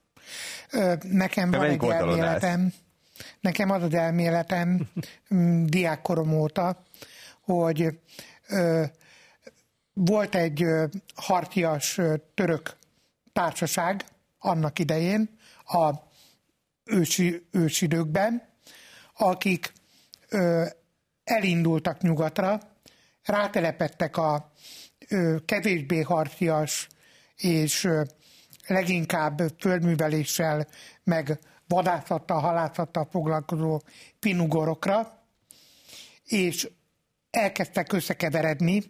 Nekem 1.03 1.51
van 1.51 1.63
egy 1.63 1.85
elméletem, 1.85 2.73
nekem 3.41 3.71
az 3.71 3.83
az 3.83 3.95
elméletem 3.95 4.91
diákkorom 5.65 6.33
óta, 6.33 6.83
hogy 7.41 7.99
ö, 8.49 8.85
volt 9.99 10.35
egy 10.35 10.65
hartias 11.15 12.01
török 12.35 12.77
társaság 13.33 14.05
annak 14.39 14.79
idején, 14.79 15.39
a 15.65 15.91
ősi, 16.85 17.47
ősidőkben, 17.51 18.49
akik 19.15 19.73
ö, 20.29 20.65
elindultak 21.25 22.01
nyugatra, 22.01 22.61
rátelepettek 23.23 24.17
a 24.17 24.53
ö, 25.09 25.37
kevésbé 25.45 26.01
hartias 26.01 26.89
és 27.37 27.85
ö, 27.85 28.03
leginkább 28.67 29.43
földműveléssel, 29.59 30.67
meg 31.05 31.39
vadászattal, 31.67 32.41
halászattal 32.41 33.09
foglalkozó 33.11 33.81
pinugorokra, 34.19 35.23
és 36.25 36.69
elkezdtek 37.31 37.93
összekeveredni, 37.93 38.83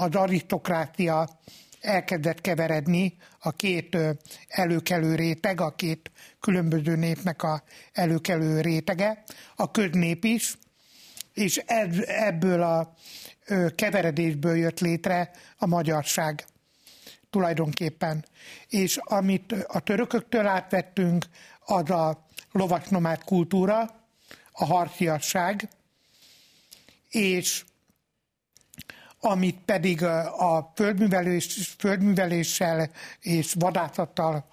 az 0.00 0.14
arisztokrácia 0.14 1.28
elkezdett 1.80 2.40
keveredni 2.40 3.16
a 3.38 3.52
két 3.52 3.96
előkelő 4.48 5.14
réteg, 5.14 5.60
a 5.60 5.74
két 5.74 6.10
különböző 6.40 6.96
népnek 6.96 7.42
a 7.42 7.62
előkelő 7.92 8.60
rétege, 8.60 9.22
a 9.56 9.70
köznép 9.70 10.24
is, 10.24 10.58
és 11.34 11.56
ebből 12.06 12.62
a 12.62 12.94
keveredésből 13.74 14.56
jött 14.56 14.80
létre 14.80 15.30
a 15.56 15.66
magyarság 15.66 16.44
tulajdonképpen. 17.30 18.24
És 18.68 18.96
amit 18.96 19.52
a 19.52 19.80
törököktől 19.80 20.46
átvettünk, 20.46 21.24
az 21.60 21.90
a 21.90 22.26
lovasnomád 22.52 23.24
kultúra, 23.24 23.80
a 24.52 24.64
harciasság, 24.64 25.68
és 27.08 27.64
amit 29.20 29.58
pedig 29.64 30.02
a 30.04 30.72
földművelés, 30.74 31.74
földműveléssel 31.78 32.90
és 33.20 33.54
vadászattal, 33.58 34.48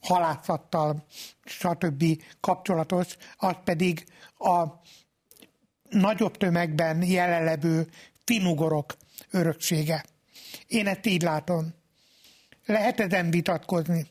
halászattal, 0.00 1.04
stb. 1.44 2.04
kapcsolatos, 2.40 3.16
az 3.36 3.54
pedig 3.64 4.06
a 4.38 4.64
nagyobb 5.88 6.36
tömegben 6.36 7.02
jelenlevő 7.02 7.88
finugorok 8.24 8.96
öröksége. 9.30 10.04
Én 10.66 10.86
ezt 10.86 11.06
így 11.06 11.22
látom. 11.22 11.74
Lehet 12.66 13.00
ezen 13.00 13.30
vitatkozni. 13.30 14.06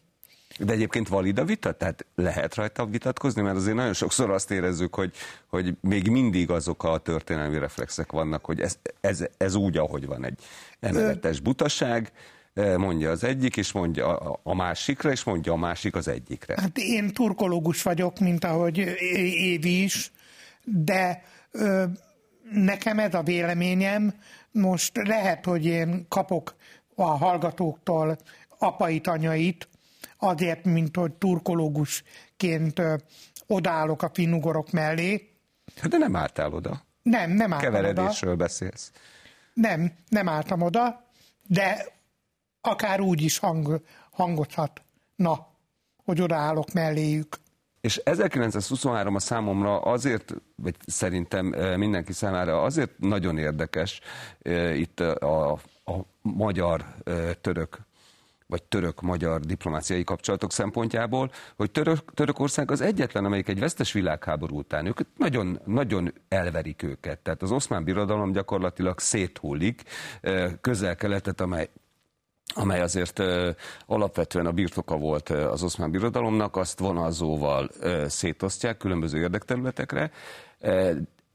De 0.60 0.74
egyébként 0.74 1.08
valid 1.08 1.40
a 1.40 1.46
vita? 1.46 1.72
Tehát 1.72 2.06
lehet 2.16 2.56
rajta 2.56 2.86
vitatkozni? 2.86 3.42
Mert 3.42 3.56
azért 3.56 3.76
nagyon 3.76 3.94
sokszor 3.94 4.30
azt 4.30 4.52
érezzük, 4.52 4.96
hogy, 4.96 5.12
hogy 5.48 5.74
még 5.82 6.08
mindig 6.10 6.50
azok 6.50 6.84
a 6.84 6.98
történelmi 6.98 7.58
reflexek 7.58 8.12
vannak, 8.12 8.46
hogy 8.46 8.60
ez, 8.60 8.78
ez, 9.02 9.26
ez 9.38 9.56
úgy, 9.56 9.78
ahogy 9.78 10.06
van 10.06 10.26
egy 10.26 10.40
emeletes 10.80 11.40
butaság, 11.40 12.12
mondja 12.78 13.12
az 13.12 13.24
egyik, 13.24 13.58
és 13.58 13.72
mondja 13.72 14.18
a 14.44 14.56
másikra, 14.56 15.12
és 15.12 15.24
mondja 15.24 15.52
a 15.52 15.58
másik 15.58 15.96
az 15.96 16.08
egyikre. 16.08 16.56
Hát 16.62 16.78
én 16.78 17.14
turkológus 17.14 17.82
vagyok, 17.84 18.20
mint 18.20 18.44
ahogy 18.46 18.78
Évi 18.78 19.84
is, 19.84 20.12
de 20.64 21.24
ö, 21.52 21.84
nekem 22.52 23.00
ez 23.00 23.14
a 23.14 23.22
véleményem, 23.22 24.14
most 24.52 24.98
lehet, 25.08 25.46
hogy 25.46 25.66
én 25.66 26.06
kapok 26.10 26.56
a 26.96 27.04
hallgatóktól 27.04 28.18
apait, 28.58 29.08
anyait, 29.08 29.68
azért, 30.20 30.64
mint 30.64 30.96
hogy 30.96 31.14
turkológusként 31.14 32.82
odállok 33.48 34.02
a 34.02 34.10
finnugorok 34.14 34.72
mellé. 34.72 35.30
De 35.90 35.98
nem 35.98 36.16
álltál 36.16 36.54
oda. 36.54 36.84
Nem, 37.02 37.32
nem 37.32 37.54
álltam 37.54 37.72
Keveredésről 37.72 38.34
oda. 38.34 38.44
beszélsz. 38.44 38.92
Nem, 39.54 39.92
nem 40.10 40.30
álltam 40.30 40.62
oda, 40.62 41.04
de 41.48 41.86
akár 42.62 43.02
úgy 43.02 43.22
is 43.22 43.38
hang, 43.38 43.82
hangozhat, 44.12 44.82
na, 45.16 45.48
hogy 46.06 46.22
odaállok 46.22 46.74
melléjük. 46.74 47.38
És 47.82 47.98
1923 47.98 49.16
a 49.16 49.20
számomra 49.20 49.80
azért, 49.80 50.34
vagy 50.56 50.76
szerintem 50.86 51.46
mindenki 51.76 52.14
számára 52.14 52.62
azért 52.62 53.00
nagyon 53.00 53.38
érdekes 53.38 54.00
itt 54.74 55.00
a, 55.00 55.52
a 55.86 55.94
magyar-török 56.22 57.88
vagy 58.50 58.64
török-magyar 58.64 59.40
diplomáciai 59.40 60.04
kapcsolatok 60.04 60.52
szempontjából, 60.52 61.32
hogy 61.56 61.72
Török, 61.72 62.14
Törökország 62.14 62.72
az 62.72 62.82
egyetlen, 62.82 63.26
amelyik 63.26 63.48
egy 63.48 63.60
vesztes 63.60 63.92
világháború 63.92 64.58
után, 64.58 64.86
ők 64.86 65.00
nagyon, 65.18 65.60
nagyon 65.66 66.14
elverik 66.28 66.84
őket. 66.84 67.20
Tehát 67.20 67.42
az 67.42 67.52
oszmán 67.52 67.84
birodalom 67.84 68.32
gyakorlatilag 68.32 69.00
széthullik 69.00 69.84
közel-keletet, 70.62 71.42
amely 71.42 71.70
amely 72.56 72.82
azért 72.82 73.20
ö, 73.20 73.50
alapvetően 73.86 74.46
a 74.46 74.52
birtoka 74.52 74.98
volt 74.98 75.30
ö, 75.30 75.50
az 75.50 75.64
oszmán 75.64 75.92
birodalomnak, 75.92 76.56
azt 76.56 76.80
vonalzóval 76.80 77.70
ö, 77.80 78.06
szétosztják 78.08 78.78
különböző 78.78 79.20
érdekterületekre. 79.20 80.12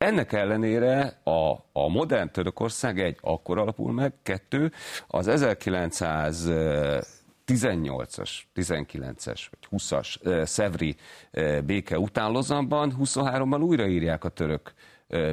Ennek 0.04 0.32
ellenére 0.32 1.20
a, 1.22 1.50
a 1.72 1.88
modern 1.88 2.30
Törökország 2.30 3.00
egy, 3.00 3.18
akkor 3.20 3.58
alapul 3.58 3.92
meg, 3.92 4.12
kettő, 4.22 4.72
az 5.06 5.26
1918-as, 5.30 8.30
19-es 8.54 9.40
vagy 9.50 9.68
20-as 9.70 10.44
Szevri 10.46 10.96
béke 11.64 11.98
után 11.98 12.30
Lozanban 12.30 12.96
23-ban 13.00 13.62
újraírják 13.62 14.24
a 14.24 14.28
török 14.28 14.72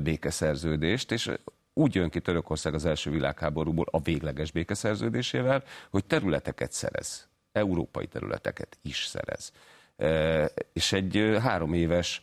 békeszerződést, 0.04 1.12
és 1.12 1.32
úgy 1.74 1.96
jön 1.96 2.10
ki 2.10 2.20
Törökország 2.20 2.74
az 2.74 2.86
első 2.86 3.12
világháborúból 3.12 3.86
a 3.92 4.02
végleges 4.02 4.52
békeszerződésével, 4.52 5.64
hogy 5.90 6.06
területeket 6.06 6.72
szerez, 6.72 7.28
európai 7.52 8.08
területeket 8.08 8.78
is 8.82 9.06
szerez. 9.06 9.52
És 10.74 10.92
egy 10.92 11.38
három 11.42 11.74
éves 11.74 12.22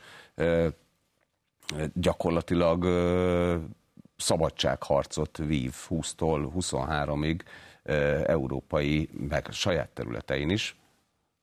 gyakorlatilag 1.94 2.84
szabadságharcot 4.16 5.36
vív 5.36 5.74
20-tól 5.88 6.50
23-ig 6.56 7.40
európai, 8.26 9.08
meg 9.28 9.46
saját 9.50 9.88
területein 9.88 10.50
is 10.50 10.76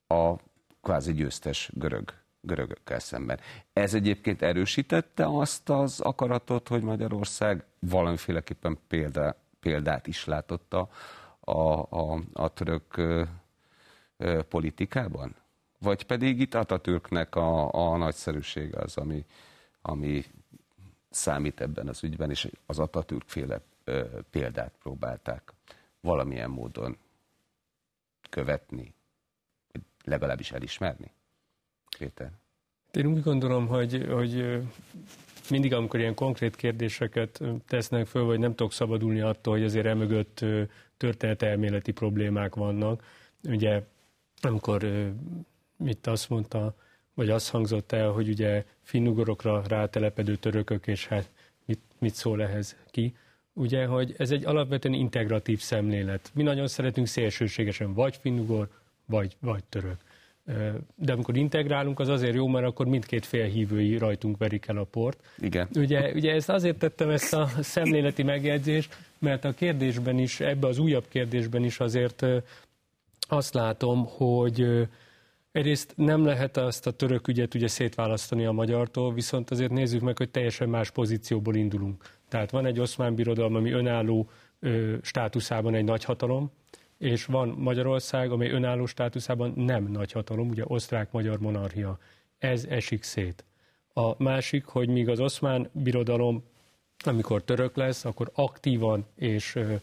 a 0.08 0.34
kvázi 0.82 1.14
győztes 1.14 1.70
görög, 1.74 2.14
görögökkel 2.42 3.00
szemben. 3.00 3.40
Ez 3.74 3.94
egyébként 3.94 4.42
erősítette 4.42 5.26
azt 5.26 5.70
az 5.70 6.00
akaratot, 6.00 6.68
hogy 6.68 6.82
Magyarország 6.82 7.66
valamiféleképpen 7.80 8.78
példa, 8.88 9.36
példát 9.60 10.08
is 10.08 10.26
látott 10.26 10.74
a, 10.74 10.90
a, 11.90 12.20
a 12.34 12.48
török 12.54 12.98
ö, 12.98 13.24
politikában? 14.50 15.36
Vagy 15.80 16.06
pedig 16.06 16.40
itt 16.40 16.54
Atatürknek 16.54 17.36
a, 17.36 17.74
a 17.74 17.98
nagyszerűsége 17.98 18.80
az, 18.80 18.98
ami, 18.98 19.26
ami 19.88 20.24
számít 21.10 21.62
ebben 21.62 21.88
az 21.88 22.04
ügyben, 22.04 22.30
és 22.30 22.50
az 22.66 22.80
Atatürk 22.80 23.28
féle 23.28 23.62
példát 24.30 24.74
próbálták 24.80 25.54
valamilyen 26.02 26.50
módon 26.50 26.98
követni, 28.30 28.94
legalábbis 30.04 30.52
elismerni? 30.52 31.12
Péter? 31.98 32.32
Én 32.92 33.06
úgy 33.06 33.22
gondolom, 33.22 33.68
hogy, 33.68 34.06
hogy 34.10 34.62
mindig, 35.50 35.74
amikor 35.74 36.00
ilyen 36.00 36.16
konkrét 36.16 36.56
kérdéseket 36.56 37.42
tesznek 37.68 38.08
föl, 38.08 38.24
vagy 38.24 38.40
nem 38.40 38.56
tudok 38.56 38.74
szabadulni 38.74 39.20
attól, 39.20 39.54
hogy 39.54 39.64
azért 39.64 39.86
emögött 39.86 40.46
történetelméleti 40.98 41.92
problémák 41.92 42.56
vannak. 42.56 43.04
Ugye, 43.44 43.84
amikor 44.42 45.12
mit 45.78 46.08
azt 46.08 46.30
mondta, 46.30 46.76
vagy 47.16 47.30
azt 47.30 47.50
hangzott 47.50 47.92
el, 47.92 48.10
hogy 48.10 48.30
ugye 48.30 48.64
finnugorokra 48.82 49.64
rátelepedő 49.68 50.36
törökök, 50.36 50.88
és 50.88 51.08
hát 51.08 51.30
mit, 51.66 51.80
mit 52.00 52.14
szól 52.14 52.44
ehhez 52.44 52.76
ki, 52.92 53.16
ugye, 53.54 53.86
hogy 53.86 54.16
ez 54.18 54.32
egy 54.32 54.46
alapvetően 54.46 54.96
integratív 54.96 55.60
szemlélet. 55.60 56.32
Mi 56.34 56.44
nagyon 56.44 56.68
szeretünk 56.68 57.08
szélsőségesen 57.08 57.94
vagy 57.94 58.18
finnugor, 58.22 58.70
vagy, 59.06 59.36
vagy 59.40 59.64
török. 59.70 59.98
De 60.96 61.14
amikor 61.14 61.38
integrálunk, 61.38 62.00
az 62.00 62.08
azért 62.08 62.36
jó, 62.36 62.48
mert 62.48 62.66
akkor 62.66 62.86
mindkét 62.86 63.26
fél 63.26 63.46
hívői 63.46 63.98
rajtunk 63.98 64.38
verik 64.38 64.68
el 64.68 64.78
a 64.78 64.84
port. 64.84 65.20
Igen. 65.40 65.68
Ugye, 65.76 66.12
ugye 66.14 66.34
ezt 66.34 66.50
azért 66.50 66.78
tettem 66.78 67.10
ezt 67.10 67.34
a 67.34 67.50
szemléleti 67.60 68.24
megjegyzést, 68.24 68.98
mert 69.20 69.46
a 69.46 69.54
kérdésben 69.54 70.20
is, 70.20 70.40
ebbe 70.40 70.68
az 70.68 70.78
újabb 70.78 71.08
kérdésben 71.08 71.64
is 71.64 71.80
azért 71.80 72.26
azt 73.20 73.54
látom, 73.54 74.06
hogy 74.06 74.88
egyrészt 75.56 75.94
nem 75.96 76.26
lehet 76.26 76.58
azt 76.58 76.88
a 76.88 76.92
török 76.92 77.28
ügyet 77.28 77.54
ugye 77.54 77.68
szétválasztani 77.68 78.46
a 78.46 78.52
magyartól, 78.52 79.14
viszont 79.14 79.52
azért 79.52 79.72
nézzük 79.72 80.02
meg, 80.02 80.18
hogy 80.18 80.30
teljesen 80.30 80.70
más 80.70 80.92
pozícióból 80.92 81.56
indulunk. 81.56 82.04
Tehát 82.28 82.52
van 82.52 82.66
egy 82.66 82.80
oszmán 82.80 83.16
birodalom, 83.16 83.56
ami 83.56 83.72
önálló 83.72 84.30
ö, 84.60 84.96
státuszában 85.02 85.74
egy 85.76 85.84
nagyhatalom, 85.84 86.52
és 86.98 87.26
van 87.26 87.48
Magyarország, 87.48 88.32
amely 88.32 88.50
önálló 88.50 88.86
státuszában 88.86 89.54
nem 89.56 89.92
nagyhatalom, 89.92 90.50
ugye 90.50 90.64
osztrák-magyar 90.66 91.40
monarchia. 91.40 92.00
Ez 92.38 92.66
esik 92.70 93.04
szét. 93.04 93.46
A 93.94 94.24
másik, 94.24 94.66
hogy 94.66 94.90
míg 94.90 95.10
az 95.10 95.20
oszmán 95.20 95.70
birodalom, 95.72 96.44
amikor 97.06 97.44
török 97.44 97.76
lesz, 97.76 98.06
akkor 98.06 98.32
aktívan 98.34 99.06
és 99.16 99.56
ö, 99.56 99.74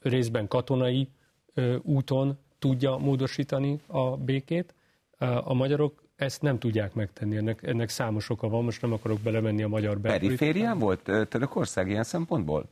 részben 0.00 0.48
katonai 0.48 1.08
ö, 1.54 1.76
úton 1.82 2.38
tudja 2.58 2.96
módosítani 2.96 3.80
a 3.86 4.16
békét, 4.16 4.74
a 5.44 5.54
magyarok 5.54 6.02
ezt 6.16 6.42
nem 6.42 6.58
tudják 6.58 6.94
megtenni, 6.94 7.36
ennek, 7.36 7.62
ennek 7.62 7.88
számos 7.88 8.30
oka 8.30 8.48
van, 8.48 8.64
most 8.64 8.82
nem 8.82 8.92
akarok 8.92 9.20
belemenni 9.20 9.62
a 9.62 9.68
magyar 9.68 9.98
belpolitikát. 9.98 10.38
Periférián 10.38 10.78
volt 10.78 11.28
Törökország 11.28 11.88
ilyen 11.88 12.04
szempontból? 12.04 12.68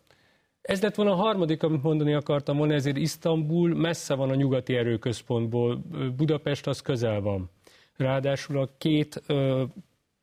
Ez 0.62 0.82
lett 0.82 0.94
volna 0.94 1.12
a 1.12 1.16
harmadik, 1.16 1.62
amit 1.62 1.82
mondani 1.82 2.14
akartam 2.14 2.56
volna, 2.56 2.74
ezért 2.74 2.96
Isztambul 2.96 3.74
messze 3.74 4.14
van 4.14 4.30
a 4.30 4.34
nyugati 4.34 4.76
erőközpontból, 4.76 5.82
Budapest 6.16 6.66
az 6.66 6.80
közel 6.80 7.20
van. 7.20 7.50
Ráadásul 7.96 8.58
a 8.58 8.68
két 8.78 9.22
ö, 9.26 9.64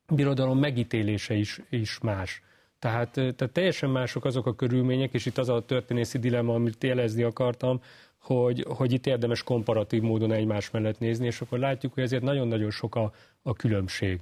birodalom 0.08 0.58
megítélése 0.58 1.34
is, 1.34 1.60
is 1.70 1.98
más. 1.98 2.42
Tehát, 2.78 3.10
tehát 3.12 3.50
teljesen 3.52 3.90
mások 3.90 4.24
azok 4.24 4.46
a 4.46 4.54
körülmények, 4.54 5.12
és 5.14 5.26
itt 5.26 5.38
az 5.38 5.48
a 5.48 5.64
történészi 5.64 6.18
dilemma, 6.18 6.54
amit 6.54 6.84
jelezni 6.84 7.22
akartam, 7.22 7.80
hogy, 8.20 8.64
hogy 8.68 8.92
itt 8.92 9.06
érdemes 9.06 9.42
komparatív 9.42 10.02
módon 10.02 10.32
egymás 10.32 10.70
mellett 10.70 10.98
nézni, 10.98 11.26
és 11.26 11.40
akkor 11.40 11.58
látjuk, 11.58 11.94
hogy 11.94 12.02
ezért 12.02 12.22
nagyon-nagyon 12.22 12.70
sok 12.70 12.94
a, 12.94 13.12
a 13.42 13.52
különbség. 13.52 14.20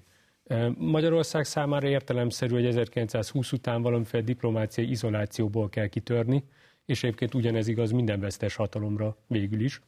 Magyarország 0.79 1.45
számára 1.45 1.89
értelemszerű, 1.89 2.55
hogy 2.55 2.67
1920 2.67 3.53
után 3.53 3.83
valamiféle 3.83 4.23
diplomáciai 4.23 4.91
izolációból 4.91 5.69
kell 5.69 5.87
kitörni, 5.87 6.45
és 6.85 7.03
egyébként 7.03 7.35
ugyanez 7.35 7.69
igaz 7.69 7.91
minden 7.91 8.21
vesztes 8.21 8.55
hatalomra 8.55 9.17
végül 9.27 9.61
is. 9.61 9.81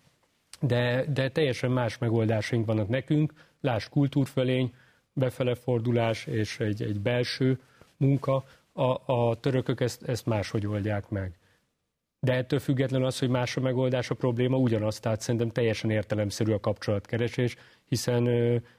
De, 0.60 1.04
de 1.12 1.28
teljesen 1.28 1.70
más 1.70 1.98
megoldásaink 1.98 2.66
vannak 2.66 2.88
nekünk, 2.88 3.32
láss 3.60 3.88
kultúrfölény, 3.88 4.72
befele 5.12 5.54
fordulás 5.54 6.26
és 6.26 6.58
egy, 6.58 6.82
egy 6.82 7.00
belső 7.00 7.58
munka, 7.96 8.44
a, 8.72 9.12
a 9.12 9.36
törökök 9.40 9.80
ezt, 9.80 10.02
ezt 10.02 10.26
máshogy 10.26 10.66
oldják 10.66 11.08
meg. 11.08 11.32
De 12.20 12.32
ettől 12.32 12.58
függetlenül 12.58 13.06
az, 13.06 13.18
hogy 13.18 13.28
más 13.28 13.56
a 13.56 13.60
megoldás, 13.60 14.10
a 14.10 14.14
probléma 14.14 14.56
ugyanaz, 14.56 15.00
tehát 15.00 15.20
szerintem 15.20 15.48
teljesen 15.48 15.90
értelemszerű 15.90 16.52
a 16.52 16.60
kapcsolatkeresés, 16.60 17.56
hiszen 17.88 18.28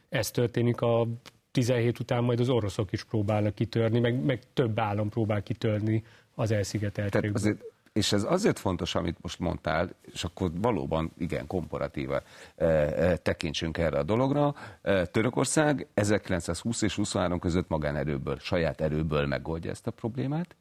ez 0.09 0.31
történik 0.31 0.81
a 0.81 1.07
17 1.51 1.99
után 1.99 2.23
majd 2.23 2.39
az 2.39 2.49
oroszok 2.49 2.91
is 2.91 3.03
próbálnak 3.03 3.55
kitörni, 3.55 3.99
meg, 3.99 4.23
meg 4.23 4.41
több 4.53 4.79
állam 4.79 5.09
próbál 5.09 5.43
kitörni 5.43 6.03
az 6.35 6.51
elszigetelt 6.51 7.15
azért, 7.33 7.63
És 7.93 8.11
ez 8.11 8.23
azért 8.23 8.59
fontos, 8.59 8.95
amit 8.95 9.17
most 9.21 9.39
mondtál, 9.39 9.89
és 10.01 10.23
akkor 10.23 10.51
valóban 10.55 11.11
igen, 11.17 11.47
komparatíva 11.47 12.21
e, 12.55 12.65
e, 12.65 13.17
tekintsünk 13.17 13.77
erre 13.77 13.97
a 13.97 14.03
dologra. 14.03 14.55
E, 14.81 15.05
Törökország 15.05 15.87
1920 15.93 16.81
és 16.81 16.95
23 16.95 17.39
között 17.39 17.67
magánerőből, 17.67 18.37
saját 18.39 18.81
erőből 18.81 19.27
megoldja 19.27 19.71
ezt 19.71 19.87
a 19.87 19.91
problémát. 19.91 20.55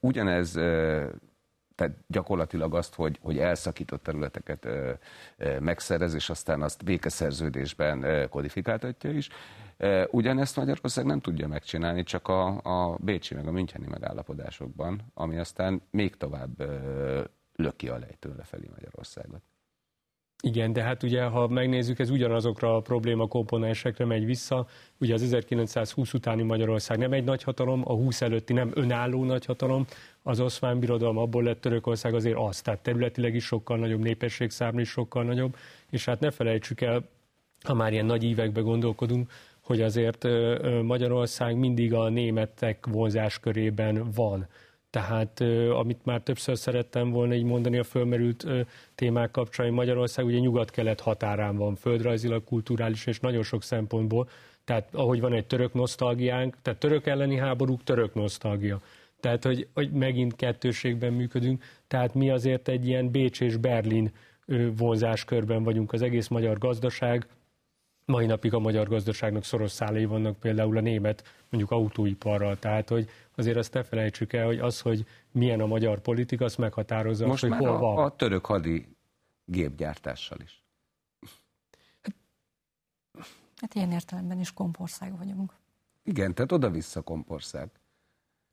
Ugyanez 0.00 0.58
tehát 1.74 1.96
gyakorlatilag 2.06 2.74
azt, 2.74 2.94
hogy, 2.94 3.18
hogy 3.22 3.38
elszakított 3.38 4.02
területeket 4.02 4.64
ö, 4.64 4.92
ö, 5.36 5.58
megszerez, 5.58 6.14
és 6.14 6.30
aztán 6.30 6.62
azt 6.62 6.84
békeszerződésben 6.84 8.02
ö, 8.02 8.28
kodifikáltatja 8.28 9.10
is. 9.10 9.28
Ugyanezt 10.10 10.56
Magyarország 10.56 11.04
nem 11.04 11.20
tudja 11.20 11.48
megcsinálni, 11.48 12.02
csak 12.02 12.28
a, 12.28 12.60
a 12.62 12.96
Bécsi 13.00 13.34
meg 13.34 13.46
a 13.46 13.50
Müncheni 13.50 13.86
megállapodásokban, 13.86 15.00
ami 15.14 15.38
aztán 15.38 15.82
még 15.90 16.16
tovább 16.16 16.60
ö, 16.60 17.20
löki 17.56 17.88
a 17.88 17.98
lejtőre 17.98 18.42
felé 18.42 18.68
Magyarországot. 18.70 19.42
Igen, 20.44 20.72
de 20.72 20.82
hát 20.82 21.02
ugye, 21.02 21.24
ha 21.24 21.48
megnézzük, 21.48 21.98
ez 21.98 22.10
ugyanazokra 22.10 22.76
a 22.76 22.80
probléma 22.80 23.26
komponensekre 23.26 24.04
megy 24.04 24.24
vissza. 24.24 24.66
Ugye 24.98 25.14
az 25.14 25.22
1920 25.22 26.12
utáni 26.12 26.42
Magyarország 26.42 26.98
nem 26.98 27.12
egy 27.12 27.24
nagyhatalom, 27.24 27.82
a 27.84 27.92
20 27.92 28.20
előtti 28.22 28.52
nem 28.52 28.70
önálló 28.74 29.24
nagyhatalom, 29.24 29.86
az 30.22 30.40
oszmán 30.40 30.78
birodalom 30.78 31.18
abból 31.18 31.42
lett 31.42 31.60
Törökország 31.60 32.14
azért 32.14 32.38
az, 32.38 32.60
tehát 32.60 32.82
területileg 32.82 33.34
is 33.34 33.44
sokkal 33.44 33.78
nagyobb, 33.78 34.02
népességszámra 34.02 34.80
is 34.80 34.88
sokkal 34.88 35.24
nagyobb, 35.24 35.56
és 35.90 36.04
hát 36.04 36.20
ne 36.20 36.30
felejtsük 36.30 36.80
el, 36.80 37.08
ha 37.64 37.74
már 37.74 37.92
ilyen 37.92 38.06
nagy 38.06 38.24
évekbe 38.24 38.60
gondolkodunk, 38.60 39.30
hogy 39.60 39.80
azért 39.80 40.26
Magyarország 40.82 41.56
mindig 41.56 41.94
a 41.94 42.08
németek 42.08 42.86
vonzás 42.86 43.38
körében 43.38 44.10
van. 44.14 44.46
Tehát 44.92 45.40
amit 45.70 46.04
már 46.04 46.20
többször 46.20 46.58
szerettem 46.58 47.10
volna 47.10 47.34
így 47.34 47.44
mondani 47.44 47.78
a 47.78 47.84
fölmerült 47.84 48.46
témák 48.94 49.30
kapcsán, 49.30 49.72
Magyarország 49.72 50.24
ugye 50.24 50.38
nyugat-kelet 50.38 51.00
határán 51.00 51.56
van, 51.56 51.74
földrajzilag, 51.74 52.44
kulturális 52.44 53.06
és 53.06 53.20
nagyon 53.20 53.42
sok 53.42 53.62
szempontból. 53.62 54.28
Tehát 54.64 54.94
ahogy 54.94 55.20
van 55.20 55.32
egy 55.32 55.46
török 55.46 55.74
nosztalgiánk, 55.74 56.56
tehát 56.62 56.78
török 56.80 57.06
elleni 57.06 57.36
háborúk, 57.36 57.82
török 57.82 58.14
nosztalgia. 58.14 58.80
Tehát, 59.20 59.44
hogy, 59.44 59.68
hogy 59.74 59.90
megint 59.90 60.36
kettőségben 60.36 61.12
működünk. 61.12 61.62
Tehát 61.88 62.14
mi 62.14 62.30
azért 62.30 62.68
egy 62.68 62.86
ilyen 62.86 63.10
Bécs 63.10 63.40
és 63.40 63.56
Berlin 63.56 64.12
vonzáskörben 64.76 65.62
vagyunk. 65.62 65.92
Az 65.92 66.02
egész 66.02 66.28
magyar 66.28 66.58
gazdaság, 66.58 67.26
mai 68.04 68.26
napig 68.26 68.54
a 68.54 68.58
magyar 68.58 68.88
gazdaságnak 68.88 69.44
szoros 69.44 69.70
szálai 69.70 70.04
vannak 70.04 70.38
például 70.38 70.76
a 70.76 70.80
német 70.80 71.24
mondjuk 71.48 71.70
autóiparral. 71.72 72.58
Tehát, 72.58 72.88
hogy 72.88 73.08
azért 73.36 73.56
azt 73.56 73.74
ne 73.74 73.82
felejtsük 73.82 74.32
el, 74.32 74.46
hogy 74.46 74.58
az, 74.58 74.80
hogy 74.80 75.06
milyen 75.30 75.60
a 75.60 75.66
magyar 75.66 76.00
politika, 76.00 76.44
azt 76.44 76.58
meghatározza, 76.58 77.26
Most 77.26 77.40
hogy 77.40 77.50
már 77.50 77.60
hol 77.60 77.68
a, 77.68 77.78
van. 77.78 78.04
a 78.04 78.16
török 78.16 78.46
hadi 78.46 78.96
gépgyártással 79.44 80.38
is. 80.40 80.62
Hát 83.56 83.74
ilyen 83.74 83.92
értelemben 83.92 84.40
is 84.40 84.52
kompország 84.52 85.18
vagyunk. 85.18 85.52
Igen, 86.04 86.34
tehát 86.34 86.52
oda-vissza 86.52 87.00
kompország. 87.00 87.70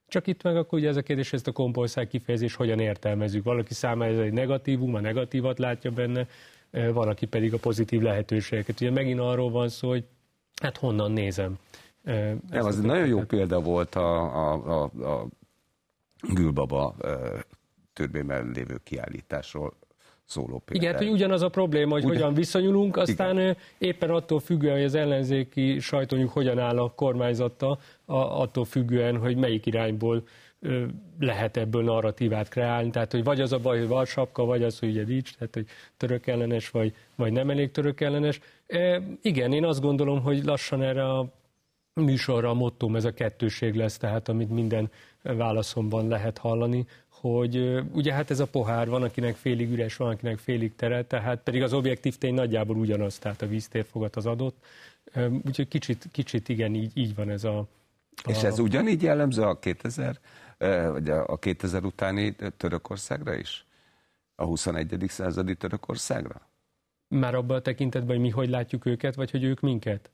Csak 0.08 0.28
itt 0.28 0.44
meg 0.44 0.58
akkor 0.58 0.80
ugye 0.80 0.88
ez 0.88 0.96
a 0.96 1.02
kérdés, 1.02 1.34
ezt 1.34 1.48
a 1.48 1.52
kompország 1.52 2.08
kifejezés 2.08 2.56
hogyan 2.56 2.80
értelmezzük. 2.80 3.44
Valaki 3.44 3.74
számára 3.74 4.12
ez 4.12 4.20
egy 4.20 4.34
negatívum, 4.34 4.96
a 4.96 5.00
negatívat 5.00 5.60
látja 5.60 5.92
benne, 5.92 6.28
valaki 6.72 7.26
pedig 7.26 7.54
a 7.54 7.58
pozitív 7.58 8.02
lehetőségeket. 8.02 8.82
Ugye 8.82 8.92
megint 8.92 9.20
arról 9.20 9.52
van 9.52 9.70
szó, 9.70 9.90
hogy 9.90 10.04
hát 10.62 10.78
honnan 10.78 11.12
nézem. 11.12 11.58
Nem, 12.04 12.42
az 12.50 12.80
nagyon 12.80 13.08
jó 13.08 13.22
példa 13.22 13.62
volt 13.62 13.96
a, 13.96 14.22
a, 14.24 14.54
a, 14.54 14.84
a 14.84 15.28
Gülbaba 16.34 16.96
törvényben 17.94 18.52
lévő 18.54 18.80
kiállításról 18.84 19.74
szóló 20.26 20.62
példa. 20.66 20.82
Igen, 20.82 20.92
hát, 20.94 21.02
hogy 21.02 21.12
ugyanaz 21.12 21.42
a 21.42 21.50
probléma, 21.50 21.92
hogy 21.92 22.04
Ugyan... 22.04 22.16
hogyan 22.16 22.34
viszonyulunk, 22.34 22.98
aztán 22.98 23.38
Igen. 23.38 23.58
éppen 23.78 24.10
attól 24.10 24.40
függően, 24.40 24.76
hogy 24.76 24.84
az 24.84 24.96
ellenzéki 24.96 25.80
sajtónyuk 25.80 26.32
hogyan 26.32 26.60
áll 26.60 26.80
a 26.80 26.94
kormányzata, 26.96 27.80
attól 28.06 28.66
függően, 28.66 29.18
hogy 29.18 29.38
melyik 29.38 29.66
irányból 29.66 30.24
lehet 31.20 31.58
ebből 31.58 31.84
narratívát 31.84 32.50
kreálni. 32.50 32.90
Tehát, 32.90 33.12
hogy 33.12 33.24
vagy 33.24 33.42
az 33.42 33.52
a 33.52 33.60
baj, 33.60 33.80
hogy 33.80 33.88
van 33.88 34.06
sapka, 34.06 34.46
vagy 34.46 34.64
az, 34.64 34.80
hogy 34.80 34.90
ugye 34.90 35.04
nincs, 35.04 35.36
tehát, 35.36 35.54
hogy 35.54 35.66
török 35.98 36.28
ellenes, 36.28 36.70
vagy, 36.70 36.96
vagy 37.16 37.32
nem 37.32 37.50
elég 37.50 37.72
török 37.72 38.02
ellenes. 38.02 38.40
E, 38.68 39.02
igen, 39.22 39.54
én 39.54 39.66
azt 39.66 39.82
gondolom, 39.82 40.22
hogy 40.22 40.44
lassan 40.44 40.82
erre 40.82 41.10
a 41.10 41.26
műsorra 41.94 42.50
a 42.50 42.54
mottom 42.54 42.96
ez 42.96 43.06
a 43.06 43.14
kettőség 43.14 43.76
lesz, 43.76 43.98
tehát 43.98 44.30
amit 44.30 44.50
minden 44.50 44.90
válaszomban 45.22 46.08
lehet 46.08 46.38
hallani, 46.38 46.86
hogy 47.10 47.80
ugye 47.92 48.14
hát 48.14 48.32
ez 48.32 48.40
a 48.40 48.48
pohár 48.48 48.90
van, 48.90 49.04
akinek 49.04 49.36
félig 49.36 49.72
üres, 49.72 49.96
van, 49.96 50.10
akinek 50.10 50.38
félig 50.38 50.76
teret, 50.76 51.08
tehát 51.08 51.40
pedig 51.44 51.64
az 51.64 51.74
objektív 51.74 52.18
tény 52.18 52.34
nagyjából 52.34 52.76
ugyanaz, 52.76 53.20
tehát 53.20 53.42
a 53.42 53.48
víztérfogat 53.48 54.16
az 54.16 54.26
adott. 54.26 54.66
Úgyhogy 55.46 55.68
kicsit, 55.68 56.08
kicsit 56.12 56.50
igen, 56.50 56.76
így, 56.76 56.92
így 56.94 57.16
van 57.16 57.30
ez 57.30 57.44
a, 57.44 57.58
a... 57.58 58.30
És 58.30 58.44
ez 58.44 58.60
ugyanígy 58.60 59.02
jellemző 59.02 59.42
a 59.42 59.60
2000, 59.60 60.20
vagy 60.68 61.10
a 61.10 61.38
2000 61.38 61.84
utáni 61.84 62.36
Törökországra 62.58 63.34
is? 63.36 63.66
A 64.36 64.44
21. 64.44 65.06
századi 65.08 65.56
Törökországra? 65.56 66.42
Már 67.08 67.36
abban 67.36 67.58
a 67.58 67.62
tekintetben, 67.62 68.10
hogy 68.10 68.26
mi 68.26 68.30
hogy 68.30 68.50
látjuk 68.50 68.86
őket, 68.86 69.16
vagy 69.16 69.32
hogy 69.32 69.44
ők 69.44 69.60
minket? 69.60 70.10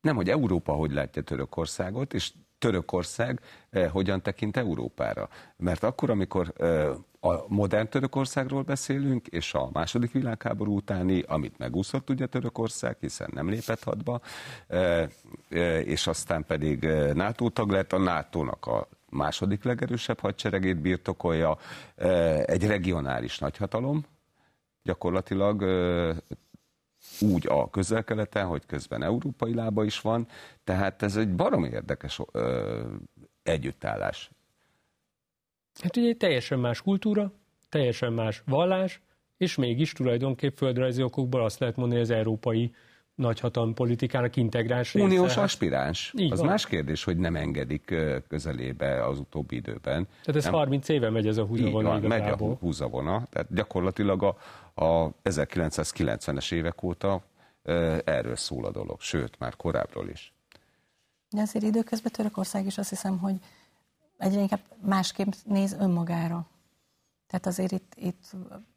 Nem, 0.00 0.16
hogy 0.16 0.30
Európa 0.30 0.72
hogy 0.72 0.92
látja 0.92 1.22
Törökországot, 1.22 2.14
és 2.14 2.32
Törökország 2.58 3.40
eh, 3.70 3.90
hogyan 3.90 4.22
tekint 4.22 4.56
Európára. 4.56 5.28
Mert 5.56 5.82
akkor, 5.82 6.10
amikor 6.10 6.52
eh, 6.56 6.90
a 7.20 7.44
modern 7.48 7.88
Törökországról 7.88 8.62
beszélünk, 8.62 9.26
és 9.26 9.54
a 9.54 9.68
második 9.72 10.12
világháború 10.12 10.76
utáni, 10.76 11.20
amit 11.20 11.58
megúszott 11.58 12.10
ugye 12.10 12.26
Törökország, 12.26 12.96
hiszen 13.00 13.30
nem 13.32 13.48
lépett 13.48 13.82
hadba, 13.82 14.20
eh, 14.66 15.08
és 15.84 16.06
aztán 16.06 16.44
pedig 16.46 16.82
NATO 17.14 17.48
tag 17.50 17.70
lett, 17.70 17.92
a 17.92 17.98
NATO-nak 17.98 18.66
a 18.66 18.88
második 19.12 19.64
legerősebb 19.64 20.20
hadseregét 20.20 20.80
birtokolja, 20.80 21.58
egy 22.44 22.66
regionális 22.66 23.38
nagyhatalom, 23.38 24.04
gyakorlatilag 24.82 25.62
úgy 27.20 27.46
a 27.48 27.70
közel-keleten, 27.70 28.46
hogy 28.46 28.66
közben 28.66 29.02
európai 29.02 29.54
lába 29.54 29.84
is 29.84 30.00
van, 30.00 30.26
tehát 30.64 31.02
ez 31.02 31.16
egy 31.16 31.34
barom 31.34 31.64
érdekes 31.64 32.20
együttállás. 33.42 34.30
Hát 35.82 35.96
ugye 35.96 36.14
teljesen 36.14 36.58
más 36.58 36.82
kultúra, 36.82 37.32
teljesen 37.68 38.12
más 38.12 38.42
vallás, 38.46 39.00
és 39.36 39.56
mégis 39.56 39.92
tulajdonképp 39.92 40.56
földrajzi 40.56 41.02
okokból 41.02 41.44
azt 41.44 41.58
lehet 41.58 41.76
mondani, 41.76 42.00
hogy 42.00 42.10
az 42.10 42.16
európai 42.16 42.74
nagyhatalmi 43.14 43.72
politikának 43.72 44.36
integráns 44.36 44.92
része. 44.92 45.06
Uniós 45.06 45.36
aspiráns. 45.36 46.12
Így 46.16 46.32
az 46.32 46.38
van. 46.38 46.48
más 46.48 46.66
kérdés, 46.66 47.04
hogy 47.04 47.16
nem 47.16 47.36
engedik 47.36 47.94
közelébe 48.28 49.06
az 49.06 49.18
utóbbi 49.18 49.56
időben. 49.56 50.08
Tehát 50.24 50.36
ez 50.36 50.44
nem? 50.44 50.52
30 50.52 50.88
éve 50.88 51.10
megy 51.10 51.26
ez 51.26 51.36
a 51.36 51.44
húzavona 51.44 51.88
van, 51.88 52.00
megy 52.00 52.28
a 52.28 52.36
húzavona. 52.36 53.26
Tehát 53.30 53.54
gyakorlatilag 53.54 54.22
a, 54.22 54.36
a 54.84 55.12
1990-es 55.24 56.52
évek 56.52 56.82
óta 56.82 57.22
erről 58.04 58.36
szól 58.36 58.64
a 58.64 58.70
dolog, 58.70 59.00
sőt, 59.00 59.38
már 59.38 59.56
korábbról 59.56 60.08
is. 60.08 60.32
De 61.30 61.40
azért 61.40 61.64
időközben 61.64 62.12
Törökország 62.12 62.66
is 62.66 62.78
azt 62.78 62.88
hiszem, 62.88 63.18
hogy 63.18 63.34
egyre 64.18 64.40
inkább 64.40 64.60
másképp 64.84 65.32
néz 65.44 65.76
önmagára. 65.80 66.46
Tehát 67.26 67.46
azért 67.46 67.72
itt, 67.72 67.92
itt 67.96 68.30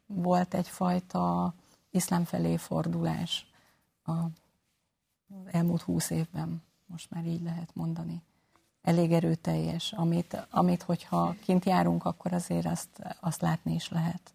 volt 0.06 0.54
egyfajta 0.54 1.54
iszlám 1.90 2.24
felé 2.24 2.56
fordulás 2.56 3.46
a 4.06 4.30
elmúlt 5.50 5.82
húsz 5.82 6.10
évben, 6.10 6.62
most 6.86 7.10
már 7.10 7.26
így 7.26 7.42
lehet 7.42 7.74
mondani. 7.74 8.22
Elég 8.82 9.12
erőteljes, 9.12 9.92
amit, 9.92 10.46
amit 10.50 10.82
hogyha 10.82 11.34
kint 11.40 11.64
járunk, 11.64 12.04
akkor 12.04 12.32
azért 12.32 12.66
azt, 12.66 13.16
azt 13.20 13.40
látni 13.40 13.74
is 13.74 13.88
lehet 13.88 14.34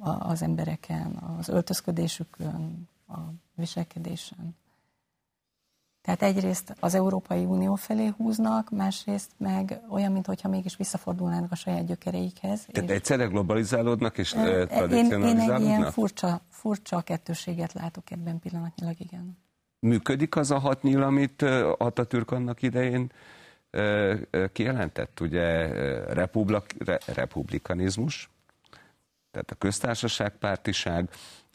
az 0.00 0.42
embereken, 0.42 1.16
az 1.16 1.48
öltözködésükön, 1.48 2.88
a 3.08 3.18
viselkedésen. 3.54 4.56
Tehát 6.02 6.22
egyrészt 6.22 6.74
az 6.80 6.94
Európai 6.94 7.44
Unió 7.44 7.74
felé 7.74 8.12
húznak, 8.16 8.70
másrészt 8.70 9.30
meg 9.36 9.80
olyan, 9.88 10.12
mintha 10.12 10.48
mégis 10.48 10.76
visszafordulnának 10.76 11.52
a 11.52 11.54
saját 11.54 11.86
gyökereikhez. 11.86 12.66
Tehát 12.72 12.90
és 12.90 12.96
egyszerre 12.96 13.24
globalizálódnak 13.24 14.18
és 14.18 14.32
e, 14.32 14.66
tradicionalizálódnak? 14.66 15.40
Én, 15.40 15.48
én 15.48 15.54
egy 15.54 15.62
ilyen 15.62 15.90
furcsa, 15.90 16.40
furcsa 16.48 17.00
kettőséget 17.00 17.72
látok 17.72 18.10
ebben 18.10 18.38
pillanatnyilag, 18.38 18.94
igen. 19.00 19.38
Működik 19.78 20.36
az 20.36 20.50
a 20.50 20.58
hat 20.58 20.82
nyíl, 20.82 21.02
amit 21.02 21.42
Atatürk 21.78 22.30
annak 22.30 22.62
idején 22.62 23.12
kijelentett? 24.52 25.20
Ugye 25.20 25.66
republik, 26.12 26.76
republikanizmus, 27.06 28.30
tehát 29.30 29.50
a 29.50 29.54
köztársaságpártiság, 29.54 31.08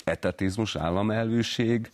etatizmus, 0.03 0.75
államelvűség, 0.75 1.91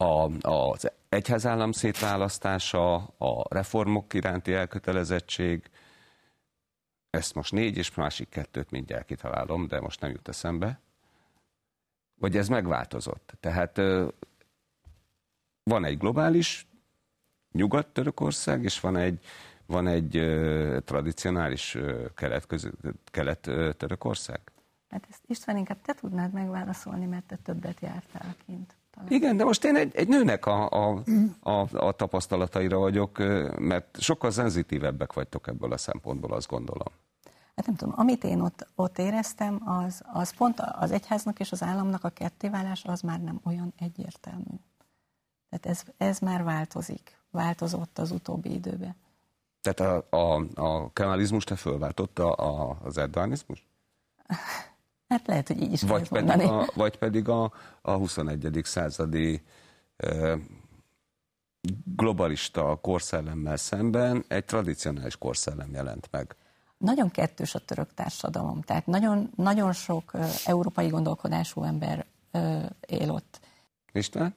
a, 0.00 0.30
az 0.48 0.90
egyházállam 1.08 1.72
szétválasztása, 1.72 2.94
a 3.06 3.54
reformok 3.54 4.14
iránti 4.14 4.52
elkötelezettség, 4.52 5.70
ezt 7.10 7.34
most 7.34 7.52
négy, 7.52 7.76
és 7.76 7.94
másik 7.94 8.28
kettőt 8.28 8.70
mindjárt 8.70 9.06
kitalálom, 9.06 9.66
de 9.66 9.80
most 9.80 10.00
nem 10.00 10.10
jut 10.10 10.28
eszembe. 10.28 10.80
Vagy 12.20 12.36
ez 12.36 12.48
megváltozott. 12.48 13.32
Tehát 13.40 13.76
van 15.62 15.84
egy 15.84 15.98
globális 15.98 16.66
Nyugat-Törökország, 17.52 18.62
és 18.64 18.80
van 18.80 18.96
egy, 18.96 19.24
van 19.66 19.86
egy 19.86 20.10
tradicionális 20.84 21.78
kelet-törökország. 23.10 24.40
Hát 24.88 25.06
ezt 25.10 25.22
István 25.26 25.56
inkább 25.56 25.80
te 25.82 25.94
tudnád 25.94 26.32
megválaszolni, 26.32 27.06
mert 27.06 27.24
te 27.24 27.36
többet 27.36 27.80
jártál 27.80 28.34
kint. 28.46 28.78
Talán. 28.90 29.10
Igen, 29.10 29.36
de 29.36 29.44
most 29.44 29.64
én 29.64 29.76
egy, 29.76 29.96
egy 29.96 30.08
nőnek 30.08 30.46
a, 30.46 30.68
a, 30.70 31.02
a, 31.40 31.86
a 31.86 31.92
tapasztalataira 31.92 32.78
vagyok, 32.78 33.18
mert 33.58 34.00
sokkal 34.00 34.30
szenzitívebbek 34.30 35.12
vagytok 35.12 35.46
ebből 35.46 35.72
a 35.72 35.76
szempontból, 35.76 36.32
azt 36.32 36.48
gondolom. 36.48 36.92
Hát 37.56 37.66
nem 37.66 37.74
tudom, 37.74 37.94
amit 37.96 38.24
én 38.24 38.40
ott, 38.40 38.66
ott 38.74 38.98
éreztem, 38.98 39.62
az, 39.68 40.02
az 40.12 40.36
pont 40.36 40.60
az 40.60 40.90
egyháznak 40.90 41.40
és 41.40 41.52
az 41.52 41.62
államnak 41.62 42.04
a 42.04 42.08
kettéválás 42.08 42.84
az 42.84 43.00
már 43.00 43.20
nem 43.20 43.40
olyan 43.44 43.72
egyértelmű. 43.78 44.60
Tehát 45.48 45.66
ez, 45.66 45.82
ez 45.96 46.18
már 46.18 46.44
változik, 46.44 47.18
változott 47.30 47.98
az 47.98 48.10
utóbbi 48.10 48.52
időben. 48.52 48.96
Tehát 49.60 50.04
a, 50.12 50.16
a, 50.16 50.46
a 50.54 50.92
kemalizmus 50.92 51.44
te 51.44 51.56
fölváltotta 51.56 52.32
a, 52.32 52.76
az 52.82 52.98
erdoganizmus? 52.98 53.66
Hát 55.10 55.26
lehet, 55.26 55.46
hogy 55.46 55.62
így 55.62 55.72
is 55.72 55.82
vagy 55.82 56.08
pedig, 56.08 56.26
mondani. 56.26 56.50
a, 56.50 56.70
vagy 56.74 56.98
pedig 56.98 57.28
a, 57.28 57.52
a 57.82 57.92
21. 57.92 58.60
századi 58.64 59.42
e, 59.96 60.38
globalista 61.96 62.78
korszellemmel 62.82 63.56
szemben 63.56 64.24
egy 64.28 64.44
tradicionális 64.44 65.16
korszellem 65.16 65.72
jelent 65.72 66.08
meg. 66.10 66.36
Nagyon 66.78 67.10
kettős 67.10 67.54
a 67.54 67.58
török 67.58 67.94
társadalom, 67.94 68.62
tehát 68.62 68.86
nagyon, 68.86 69.30
nagyon 69.36 69.72
sok 69.72 70.10
uh, 70.14 70.26
európai 70.44 70.88
gondolkodású 70.88 71.62
ember 71.62 72.06
uh, 72.32 72.64
él 72.86 73.10
ott. 73.10 73.40
István? 73.92 74.36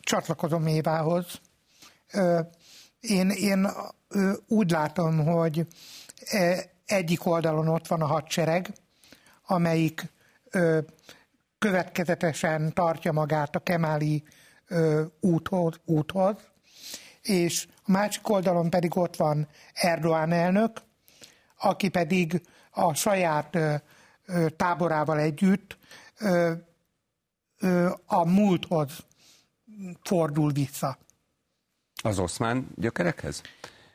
Csatlakozom 0.00 0.66
Évához. 0.66 1.40
Én, 3.00 3.30
én 3.30 3.68
úgy 4.46 4.70
látom, 4.70 5.24
hogy 5.24 5.66
egyik 6.86 7.26
oldalon 7.26 7.68
ott 7.68 7.86
van 7.86 8.02
a 8.02 8.06
hadsereg, 8.06 8.72
amelyik 9.46 10.12
ö, 10.50 10.78
következetesen 11.58 12.72
tartja 12.72 13.12
magát 13.12 13.56
a 13.56 13.60
kemáli 13.60 14.24
ö, 14.66 15.04
úthoz, 15.20 15.80
úthoz, 15.84 16.36
és 17.22 17.68
a 17.84 17.90
másik 17.90 18.28
oldalon 18.28 18.70
pedig 18.70 18.96
ott 18.96 19.16
van 19.16 19.48
Erdoğan 19.72 20.32
elnök, 20.32 20.82
aki 21.58 21.88
pedig 21.88 22.42
a 22.70 22.94
saját 22.94 23.54
ö, 23.54 23.74
ö, 24.26 24.48
táborával 24.48 25.18
együtt 25.18 25.78
ö, 26.18 26.52
ö, 27.58 27.92
a 28.06 28.24
múlthoz 28.24 28.90
fordul 30.02 30.52
vissza. 30.52 30.98
Az 32.02 32.18
oszmán 32.18 32.68
gyökerekhez? 32.74 33.42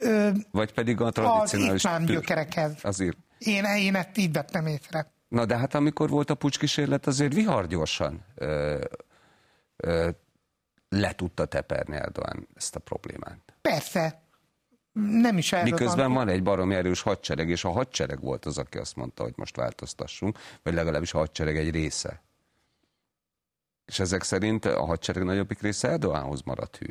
Ö, 0.02 0.30
Vagy 0.52 0.74
pedig 0.74 1.02
a 1.02 1.12
tradicionális... 1.12 1.72
Az 1.72 1.76
iszlám 1.76 2.06
gyökerekhez. 2.06 2.74
Azért. 2.82 3.18
Én, 3.38 3.64
én 3.64 3.96
ezt 3.96 4.18
így 4.18 4.32
vettem 4.32 4.66
észre. 4.66 5.12
Na 5.28 5.46
de 5.46 5.58
hát 5.58 5.74
amikor 5.74 6.10
volt 6.10 6.30
a 6.30 6.36
pucskísérlet, 6.36 7.08
azért 7.08 7.34
vihargyorsan 7.34 8.26
ö, 8.36 8.84
ö, 9.76 10.10
le 10.90 11.16
tudta 11.16 11.46
teperni 11.46 11.96
Erdogan 11.96 12.48
ezt 12.56 12.76
a 12.76 12.80
problémát. 12.80 13.54
Persze. 13.62 14.22
Nem 14.94 15.38
is 15.38 15.52
erről 15.52 15.72
Miközben 15.72 16.06
van, 16.06 16.14
van 16.14 16.28
egy 16.28 16.44
baromi 16.44 16.76
erős 16.76 17.02
hadsereg, 17.02 17.50
és 17.50 17.64
a 17.64 17.72
hadsereg 17.72 18.22
volt 18.22 18.46
az, 18.46 18.58
aki 18.58 18.78
azt 18.78 18.96
mondta, 18.96 19.24
hogy 19.24 19.34
most 19.36 19.56
változtassunk, 19.56 20.38
vagy 20.64 20.74
legalábbis 20.74 21.14
a 21.14 21.18
hadsereg 21.18 21.58
egy 21.58 21.72
része. 21.72 22.22
És 23.86 24.00
ezek 24.00 24.24
szerint 24.24 24.66
a 24.66 24.86
hadsereg 24.86 25.24
nagyobbik 25.24 25.62
része 25.62 25.90
Erdoganhoz 25.90 26.42
maradt 26.42 26.78
hű. 26.78 26.88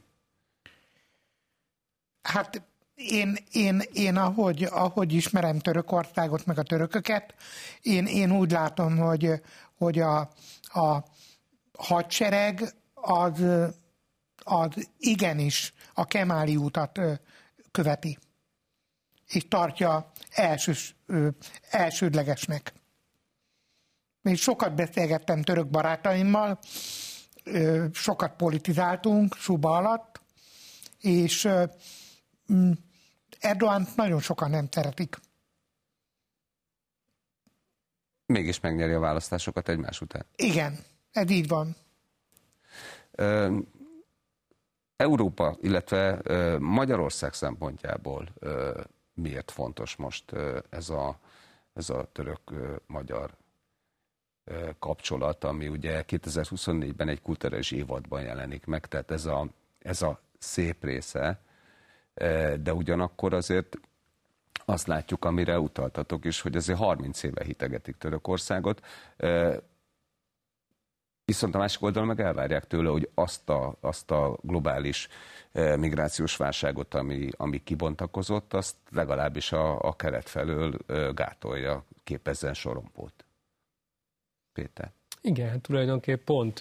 Hát 2.22 2.62
én, 3.08 3.36
én, 3.52 3.82
én 3.92 4.16
ahogy, 4.16 4.62
ahogy 4.62 5.12
ismerem 5.12 5.58
Törökországot, 5.58 6.46
meg 6.46 6.58
a 6.58 6.62
törököket, 6.62 7.34
én, 7.82 8.06
én 8.06 8.32
úgy 8.32 8.50
látom, 8.50 8.96
hogy, 8.96 9.30
hogy 9.76 9.98
a, 9.98 10.18
a 10.62 11.04
hadsereg 11.78 12.74
az, 12.94 13.44
az 14.36 14.88
igenis 14.98 15.72
a 15.94 16.04
Kemáli 16.04 16.56
útat 16.56 17.00
követi, 17.70 18.18
és 19.28 19.48
tartja 19.48 20.12
elsős, 20.30 20.96
elsődlegesnek. 21.70 22.72
Még 24.22 24.36
sokat 24.36 24.74
beszélgettem 24.74 25.42
török 25.42 25.68
barátaimmal, 25.68 26.58
sokat 27.92 28.36
politizáltunk 28.36 29.34
Suba 29.34 29.76
alatt, 29.76 30.20
és 31.00 31.48
Erdogan 33.40 33.86
nagyon 33.96 34.20
sokan 34.20 34.50
nem 34.50 34.68
szeretik. 34.70 35.16
Mégis 38.26 38.60
megnyeri 38.60 38.92
a 38.92 38.98
választásokat 38.98 39.68
egymás 39.68 40.00
után. 40.00 40.26
Igen, 40.36 40.78
ez 41.12 41.30
így 41.30 41.48
van. 41.48 41.76
Európa, 44.96 45.56
illetve 45.60 46.20
Magyarország 46.58 47.34
szempontjából 47.34 48.28
miért 49.14 49.50
fontos 49.50 49.96
most 49.96 50.32
ez 50.70 50.88
a, 50.88 51.18
ez 51.72 51.90
a 51.90 52.08
török-magyar 52.12 53.36
kapcsolat, 54.78 55.44
ami 55.44 55.68
ugye 55.68 56.04
2024-ben 56.08 57.08
egy 57.08 57.22
kulturális 57.22 57.70
évadban 57.70 58.22
jelenik 58.22 58.66
meg, 58.66 58.86
tehát 58.86 59.10
ez 59.10 59.24
a, 59.26 59.46
ez 59.78 60.02
a 60.02 60.20
szép 60.38 60.84
része, 60.84 61.40
de 62.60 62.74
ugyanakkor 62.74 63.34
azért 63.34 63.78
azt 64.64 64.86
látjuk, 64.86 65.24
amire 65.24 65.60
utaltatok 65.60 66.24
is, 66.24 66.40
hogy 66.40 66.56
azért 66.56 66.78
30 66.78 67.22
éve 67.22 67.44
hitegetik 67.44 67.96
Törökországot, 67.96 68.86
viszont 71.24 71.54
a 71.54 71.58
másik 71.58 71.82
oldalon 71.82 72.08
meg 72.08 72.20
elvárják 72.20 72.66
tőle, 72.66 72.88
hogy 72.88 73.10
azt 73.14 73.48
a, 73.48 73.76
azt 73.80 74.10
a 74.10 74.38
globális 74.42 75.08
migrációs 75.52 76.36
válságot, 76.36 76.94
ami, 76.94 77.28
ami 77.36 77.62
kibontakozott, 77.62 78.54
azt 78.54 78.76
legalábbis 78.90 79.52
a, 79.52 79.80
a 79.80 79.96
keret 79.96 80.28
felől 80.28 80.76
gátolja, 81.14 81.84
képezzen 82.04 82.54
sorompót. 82.54 83.24
Péter. 84.52 84.92
Igen, 85.20 85.48
hát 85.48 85.60
tulajdonképpen 85.60 86.24
pont 86.24 86.60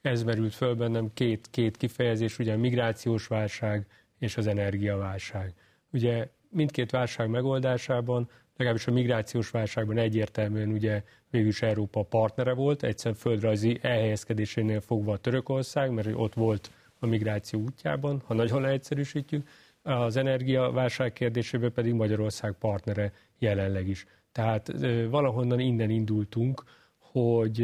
ez 0.00 0.22
merült 0.22 0.54
föl 0.54 0.74
bennem 0.74 1.10
két, 1.14 1.48
két 1.50 1.76
kifejezés, 1.76 2.38
ugye 2.38 2.56
migrációs 2.56 3.26
válság 3.26 3.86
és 4.20 4.36
az 4.36 4.46
energiaválság. 4.46 5.54
Ugye 5.92 6.28
mindkét 6.48 6.90
válság 6.90 7.28
megoldásában, 7.28 8.28
legalábbis 8.56 8.86
a 8.86 8.92
migrációs 8.92 9.50
válságban 9.50 9.98
egyértelműen 9.98 10.68
ugye 10.68 11.02
végülis 11.30 11.62
Európa 11.62 12.02
partnere 12.02 12.52
volt, 12.52 12.82
egyszer 12.82 13.14
földrajzi 13.14 13.78
elhelyezkedésénél 13.82 14.80
fogva 14.80 15.12
a 15.12 15.16
Törökország, 15.16 15.90
mert 15.90 16.08
ott 16.14 16.34
volt 16.34 16.70
a 16.98 17.06
migráció 17.06 17.60
útjában, 17.60 18.22
ha 18.26 18.34
nagyon 18.34 18.60
leegyszerűsítjük, 18.60 19.48
az 19.82 20.16
energiaválság 20.16 21.12
kérdésében 21.12 21.72
pedig 21.72 21.92
Magyarország 21.94 22.52
partnere 22.52 23.12
jelenleg 23.38 23.88
is. 23.88 24.06
Tehát 24.32 24.72
valahonnan 25.10 25.58
innen 25.60 25.90
indultunk, 25.90 26.62
hogy 26.98 27.62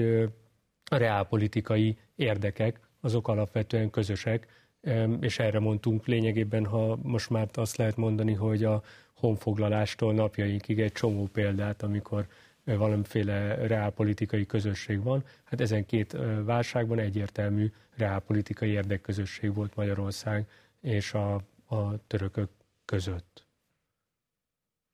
a 0.90 0.96
reálpolitikai 0.96 1.98
érdekek 2.14 2.80
azok 3.00 3.28
alapvetően 3.28 3.90
közösek, 3.90 4.46
és 5.20 5.38
erre 5.38 5.58
mondtunk 5.58 6.06
lényegében, 6.06 6.66
ha 6.66 6.98
most 7.02 7.30
már 7.30 7.48
azt 7.52 7.76
lehet 7.76 7.96
mondani, 7.96 8.32
hogy 8.32 8.64
a 8.64 8.82
honfoglalástól 9.14 10.14
napjainkig 10.14 10.80
egy 10.80 10.92
csomó 10.92 11.28
példát, 11.32 11.82
amikor 11.82 12.26
valamiféle 12.64 13.54
reálpolitikai 13.66 14.46
közösség 14.46 15.02
van. 15.02 15.24
Hát 15.44 15.60
ezen 15.60 15.86
két 15.86 16.16
válságban 16.44 16.98
egyértelmű 16.98 17.72
reálpolitikai 17.96 18.68
érdekközösség 18.68 19.54
volt 19.54 19.74
Magyarország 19.74 20.48
és 20.80 21.14
a, 21.14 21.34
a 21.66 22.06
törökök 22.06 22.48
között. 22.84 23.44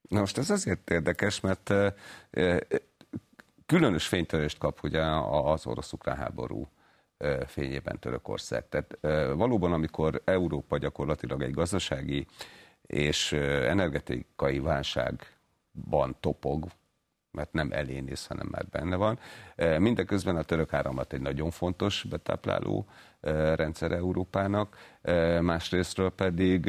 Na 0.08 0.20
most 0.20 0.38
ez 0.38 0.50
azért 0.50 0.90
érdekes, 0.90 1.40
mert 1.40 1.72
különös 3.66 4.06
fénytörést 4.06 4.58
kap 4.58 4.82
ugye 4.82 5.02
az 5.02 5.66
orosz-ukrán 5.66 6.16
háború 6.16 6.68
fényében 7.46 7.98
Törökország. 7.98 8.68
Tehát 8.68 8.98
valóban, 9.36 9.72
amikor 9.72 10.22
Európa 10.24 10.78
gyakorlatilag 10.78 11.42
egy 11.42 11.52
gazdasági 11.52 12.26
és 12.86 13.32
energetikai 13.32 14.58
válságban 14.58 16.16
topog, 16.20 16.66
mert 17.30 17.52
nem 17.52 17.68
elénész, 17.72 18.26
hanem 18.26 18.46
már 18.50 18.66
benne 18.66 18.96
van. 18.96 19.18
Mindeközben 19.78 20.36
a 20.36 20.42
török 20.42 20.72
áramlat 20.72 21.12
egy 21.12 21.20
nagyon 21.20 21.50
fontos 21.50 22.04
betápláló 22.10 22.86
rendszer 23.54 23.92
Európának, 23.92 24.76
másrésztről 25.40 26.10
pedig 26.10 26.62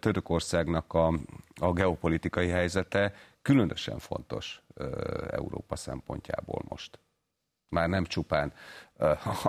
Törökországnak 0.00 0.94
a, 0.94 1.12
a 1.60 1.72
geopolitikai 1.72 2.48
helyzete 2.48 3.14
különösen 3.42 3.98
fontos 3.98 4.62
Európa 5.30 5.76
szempontjából 5.76 6.62
most. 6.68 6.98
Már 7.70 7.88
nem 7.88 8.04
csupán 8.04 8.52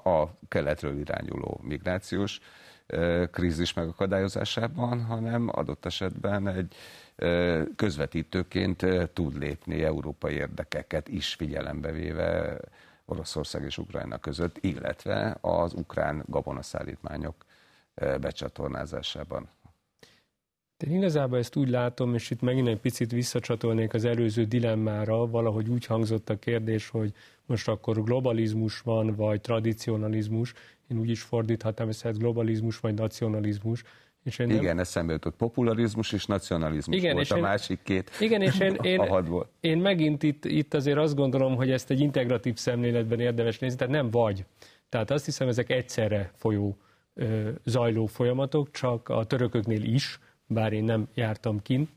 a 0.03 0.25
keletről 0.47 0.97
irányuló 0.99 1.59
migrációs 1.63 2.39
krízis 3.31 3.73
megakadályozásában, 3.73 5.03
hanem 5.03 5.49
adott 5.51 5.85
esetben 5.85 6.47
egy 6.47 6.75
közvetítőként 7.75 8.85
tud 9.13 9.37
lépni 9.37 9.83
európai 9.83 10.33
érdekeket 10.33 11.07
is 11.07 11.33
figyelembe 11.33 11.91
véve 11.91 12.57
Oroszország 13.05 13.63
és 13.63 13.77
Ukrajna 13.77 14.17
között, 14.17 14.57
illetve 14.59 15.37
az 15.41 15.73
ukrán 15.73 16.23
gabonaszállítmányok 16.27 17.35
becsatornázásában. 17.95 19.49
Én 20.81 20.95
igazából 20.95 21.37
ezt 21.37 21.55
úgy 21.55 21.69
látom, 21.69 22.13
és 22.13 22.29
itt 22.29 22.41
megint 22.41 22.67
egy 22.67 22.79
picit 22.79 23.11
visszacsatolnék 23.11 23.93
az 23.93 24.05
előző 24.05 24.43
dilemmára, 24.43 25.27
valahogy 25.27 25.69
úgy 25.69 25.85
hangzott 25.85 26.29
a 26.29 26.39
kérdés, 26.39 26.89
hogy 26.89 27.13
most 27.45 27.67
akkor 27.67 28.03
globalizmus 28.03 28.79
van, 28.79 29.15
vagy 29.15 29.41
tradicionalizmus. 29.41 30.53
Én 30.87 30.99
úgy 30.99 31.09
is 31.09 31.21
fordíthatnám 31.21 31.87
ezt, 31.87 32.01
hogy 32.01 32.17
globalizmus 32.17 32.79
vagy 32.79 32.93
nacionalizmus. 32.93 33.83
És 34.23 34.39
én 34.39 34.49
igen, 34.49 34.63
nem... 34.63 34.79
eszembe 34.79 35.13
jutott 35.13 35.35
popularizmus 35.35 36.11
és 36.11 36.25
nacionalizmus 36.25 36.97
igen, 36.97 37.13
volt 37.13 37.25
és 37.25 37.31
a 37.31 37.35
én, 37.35 37.41
másik 37.41 37.79
két 37.83 38.11
Igen, 38.19 38.41
és 38.41 38.59
én, 38.59 38.75
én, 38.93 39.01
én 39.59 39.77
megint 39.77 40.23
itt, 40.23 40.45
itt 40.45 40.73
azért 40.73 40.97
azt 40.97 41.15
gondolom, 41.15 41.55
hogy 41.55 41.71
ezt 41.71 41.89
egy 41.89 41.99
integratív 41.99 42.55
szemléletben 42.55 43.19
érdemes 43.19 43.59
nézni, 43.59 43.77
tehát 43.77 43.93
nem 43.93 44.09
vagy. 44.09 44.45
Tehát 44.89 45.11
azt 45.11 45.25
hiszem, 45.25 45.47
ezek 45.47 45.69
egyszerre 45.69 46.31
folyó, 46.35 46.77
zajló 47.63 48.05
folyamatok, 48.05 48.71
csak 48.71 49.09
a 49.09 49.23
törököknél 49.23 49.83
is, 49.83 50.19
bár 50.51 50.73
én 50.73 50.83
nem 50.83 51.07
jártam 51.13 51.61
kint, 51.61 51.89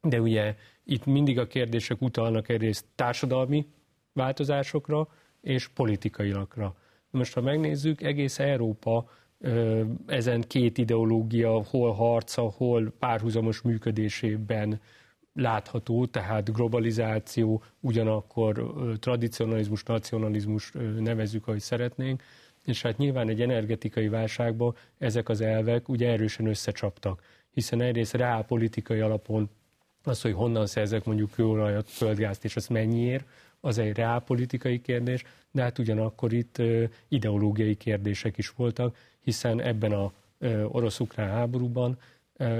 de 0.00 0.20
ugye 0.20 0.56
itt 0.84 1.04
mindig 1.06 1.38
a 1.38 1.46
kérdések 1.46 2.00
utalnak 2.00 2.48
egyrészt 2.48 2.84
társadalmi 2.94 3.66
változásokra 4.12 5.08
és 5.40 5.68
politikaiakra. 5.68 6.74
Most, 7.10 7.34
ha 7.34 7.40
megnézzük, 7.40 8.02
egész 8.02 8.38
Európa 8.38 9.10
ezen 10.06 10.40
két 10.40 10.78
ideológia 10.78 11.62
hol 11.64 11.92
harca, 11.92 12.42
hol 12.42 12.92
párhuzamos 12.98 13.60
működésében 13.60 14.80
látható, 15.32 16.06
tehát 16.06 16.52
globalizáció, 16.52 17.62
ugyanakkor 17.80 18.72
tradicionalizmus, 19.00 19.82
nacionalizmus 19.82 20.72
nevezzük, 20.98 21.46
ahogy 21.46 21.60
szeretnénk, 21.60 22.22
és 22.64 22.82
hát 22.82 22.96
nyilván 22.96 23.28
egy 23.28 23.40
energetikai 23.40 24.08
válságban 24.08 24.74
ezek 24.98 25.28
az 25.28 25.40
elvek 25.40 25.88
ugye 25.88 26.08
erősen 26.08 26.46
összecsaptak 26.46 27.22
hiszen 27.52 27.80
egyrészt 27.80 28.12
rá 28.12 28.40
politikai 28.40 29.00
alapon 29.00 29.50
az, 30.04 30.20
hogy 30.20 30.32
honnan 30.32 30.66
szerzek 30.66 31.04
mondjuk 31.04 31.30
kőolajat, 31.30 31.88
földgázt, 31.88 32.44
és 32.44 32.56
az 32.56 32.66
mennyiért, 32.66 33.24
az 33.60 33.78
egy 33.78 33.96
reálpolitikai 33.96 34.80
kérdés, 34.80 35.24
de 35.50 35.62
hát 35.62 35.78
ugyanakkor 35.78 36.32
itt 36.32 36.62
ideológiai 37.08 37.74
kérdések 37.74 38.38
is 38.38 38.50
voltak, 38.50 38.96
hiszen 39.20 39.60
ebben 39.60 39.92
a 39.92 40.12
orosz-ukrán 40.68 41.28
háborúban 41.28 41.98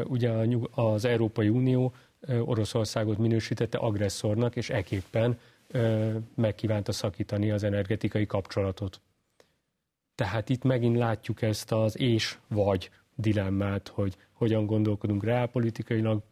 ugye 0.05 0.31
az 0.71 1.05
Európai 1.05 1.49
Unió 1.49 1.95
Oroszországot 2.41 3.19
minősítette 3.19 3.79
agresszornak, 3.79 4.57
és 4.57 4.71
eképpen 4.71 5.39
megkívánta 6.35 6.93
szakítani 6.93 7.51
az 7.51 7.63
energetikai 7.63 8.27
kapcsolatot. 8.27 9.01
Tehát 10.15 10.49
itt 10.49 10.63
megint 10.63 10.97
látjuk 10.97 11.43
ezt 11.43 11.73
az 11.73 11.99
és-vagy 11.99 12.91
dilemmát, 13.23 13.89
hogy 13.89 14.17
hogyan 14.33 14.67
gondolkodunk 14.67 15.25
reálpolitikailag, 15.25 16.23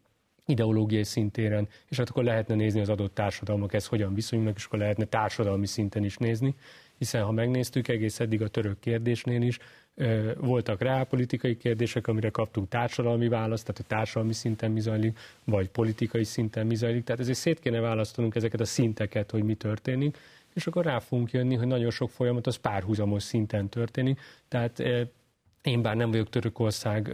ideológiai 0.46 1.04
szintéren, 1.04 1.68
és 1.88 1.96
hát 1.96 2.08
akkor 2.08 2.24
lehetne 2.24 2.54
nézni 2.54 2.80
az 2.80 2.88
adott 2.88 3.14
társadalmak 3.14 3.72
ezt 3.72 3.86
hogyan 3.86 4.14
viszonyulnak, 4.14 4.56
és 4.56 4.64
akkor 4.64 4.78
lehetne 4.78 5.04
társadalmi 5.04 5.66
szinten 5.66 6.04
is 6.04 6.16
nézni, 6.16 6.54
hiszen 6.98 7.22
ha 7.22 7.32
megnéztük 7.32 7.88
egész 7.88 8.20
eddig 8.20 8.42
a 8.42 8.48
török 8.48 8.80
kérdésnél 8.80 9.42
is, 9.42 9.58
voltak 10.36 10.80
reálpolitikai 10.80 11.56
kérdések, 11.56 12.06
amire 12.06 12.30
kaptunk 12.30 12.68
társadalmi 12.68 13.28
választ, 13.28 13.66
tehát 13.66 13.80
a 13.80 13.94
társadalmi 13.94 14.32
szinten 14.32 14.70
mi 14.70 14.80
zajlik, 14.80 15.18
vagy 15.44 15.68
politikai 15.68 16.24
szinten 16.24 16.66
mi 16.66 16.74
zajlik. 16.74 17.04
Tehát 17.04 17.20
ezért 17.20 17.38
szét 17.38 17.60
kéne 17.60 17.80
választanunk 17.80 18.34
ezeket 18.34 18.60
a 18.60 18.64
szinteket, 18.64 19.30
hogy 19.30 19.42
mi 19.42 19.54
történik, 19.54 20.18
és 20.54 20.66
akkor 20.66 20.84
rá 20.84 20.98
fogunk 20.98 21.30
jönni, 21.30 21.54
hogy 21.54 21.66
nagyon 21.66 21.90
sok 21.90 22.10
folyamat 22.10 22.46
az 22.46 22.56
párhuzamos 22.56 23.22
szinten 23.22 23.68
történik. 23.68 24.20
Tehát 24.48 24.82
én 25.62 25.82
bár 25.82 25.96
nem 25.96 26.10
vagyok 26.10 26.28
Törökország 26.28 27.12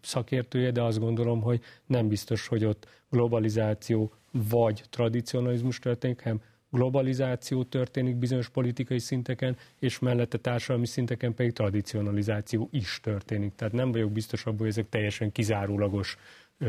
szakértője, 0.00 0.70
de 0.70 0.82
azt 0.82 0.98
gondolom, 0.98 1.40
hogy 1.40 1.60
nem 1.86 2.08
biztos, 2.08 2.46
hogy 2.46 2.64
ott 2.64 2.88
globalizáció 3.10 4.12
vagy 4.30 4.82
tradicionalizmus 4.90 5.78
történik, 5.78 6.22
hanem 6.22 6.40
globalizáció 6.70 7.64
történik 7.64 8.16
bizonyos 8.16 8.48
politikai 8.48 8.98
szinteken, 8.98 9.56
és 9.78 9.98
mellette 9.98 10.38
társadalmi 10.38 10.86
szinteken 10.86 11.34
pedig 11.34 11.52
tradicionalizáció 11.52 12.68
is 12.72 13.00
történik. 13.02 13.54
Tehát 13.54 13.72
nem 13.72 13.92
vagyok 13.92 14.12
biztos 14.12 14.46
abban, 14.46 14.58
hogy 14.58 14.68
ezek 14.68 14.88
teljesen 14.88 15.32
kizárólagos 15.32 16.16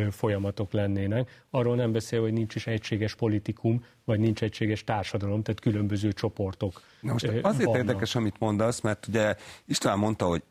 folyamatok 0.10 0.72
lennének. 0.72 1.46
Arról 1.50 1.76
nem 1.76 1.92
beszél, 1.92 2.22
hogy 2.22 2.34
nincs 2.34 2.56
is 2.56 2.68
egységes 2.68 3.16
politikum, 3.16 3.84
vagy 4.04 4.20
nincs 4.20 4.44
egységes 4.44 4.84
társadalom, 4.84 5.44
tehát 5.44 5.60
különböző 5.60 6.12
csoportok. 6.12 6.82
Na 7.02 7.12
most 7.12 7.26
azért 7.26 7.64
vannak. 7.64 7.76
érdekes, 7.76 8.16
amit 8.16 8.40
mondasz, 8.40 8.82
mert 8.82 9.08
ugye 9.08 9.36
István 9.66 9.98
mondta, 9.98 10.26
hogy 10.26 10.44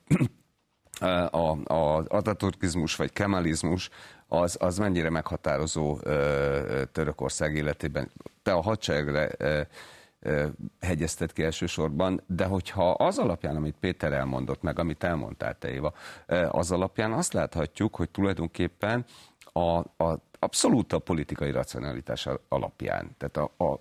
a, 1.01 1.73
a 1.75 2.05
ataturkizmus 2.09 2.97
vagy 2.97 3.13
kemalizmus 3.13 3.91
az, 4.29 4.57
az 4.61 4.79
mennyire 4.79 5.11
meghatározó 5.11 5.99
ö, 6.03 6.83
Törökország 6.93 7.55
életében. 7.55 8.11
Te 8.43 8.53
a 8.53 8.61
hadseregre 8.61 9.31
ö, 9.39 9.61
ö, 10.21 10.47
hegyezted 10.81 11.33
ki 11.33 11.43
elsősorban, 11.43 12.23
de 12.27 12.45
hogyha 12.45 12.91
az 12.91 13.19
alapján, 13.19 13.57
amit 13.57 13.77
Péter 13.81 14.13
elmondott, 14.13 14.63
meg 14.63 14.79
amit 14.79 15.05
elmondtál 15.05 15.59
te 15.59 15.71
Éva, 15.71 15.95
az 16.49 16.73
alapján 16.73 17.13
azt 17.13 17.33
láthatjuk, 17.33 17.97
hogy 17.97 18.11
tulajdonképpen 18.11 19.05
a, 19.53 19.79
a 19.79 20.19
abszolút 20.39 20.93
a 20.93 20.99
politikai 20.99 21.51
racionalitás 21.51 22.29
alapján, 22.49 23.17
tehát 23.19 23.37
a, 23.37 23.65
a, 23.65 23.73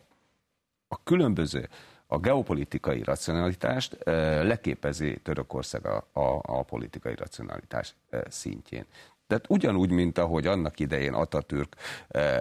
a 0.87 1.03
különböző 1.03 1.69
a 2.13 2.19
geopolitikai 2.19 3.03
racionalitást 3.03 3.97
leképezi 4.43 5.19
Törökország 5.23 5.85
a, 5.85 6.07
a, 6.13 6.41
a 6.41 6.63
politikai 6.63 7.15
racionalitás 7.15 7.95
szintjén. 8.29 8.85
Tehát 9.27 9.45
ugyanúgy, 9.49 9.89
mint 9.89 10.17
ahogy 10.17 10.47
annak 10.47 10.79
idején 10.79 11.13
Atatürk 11.13 11.75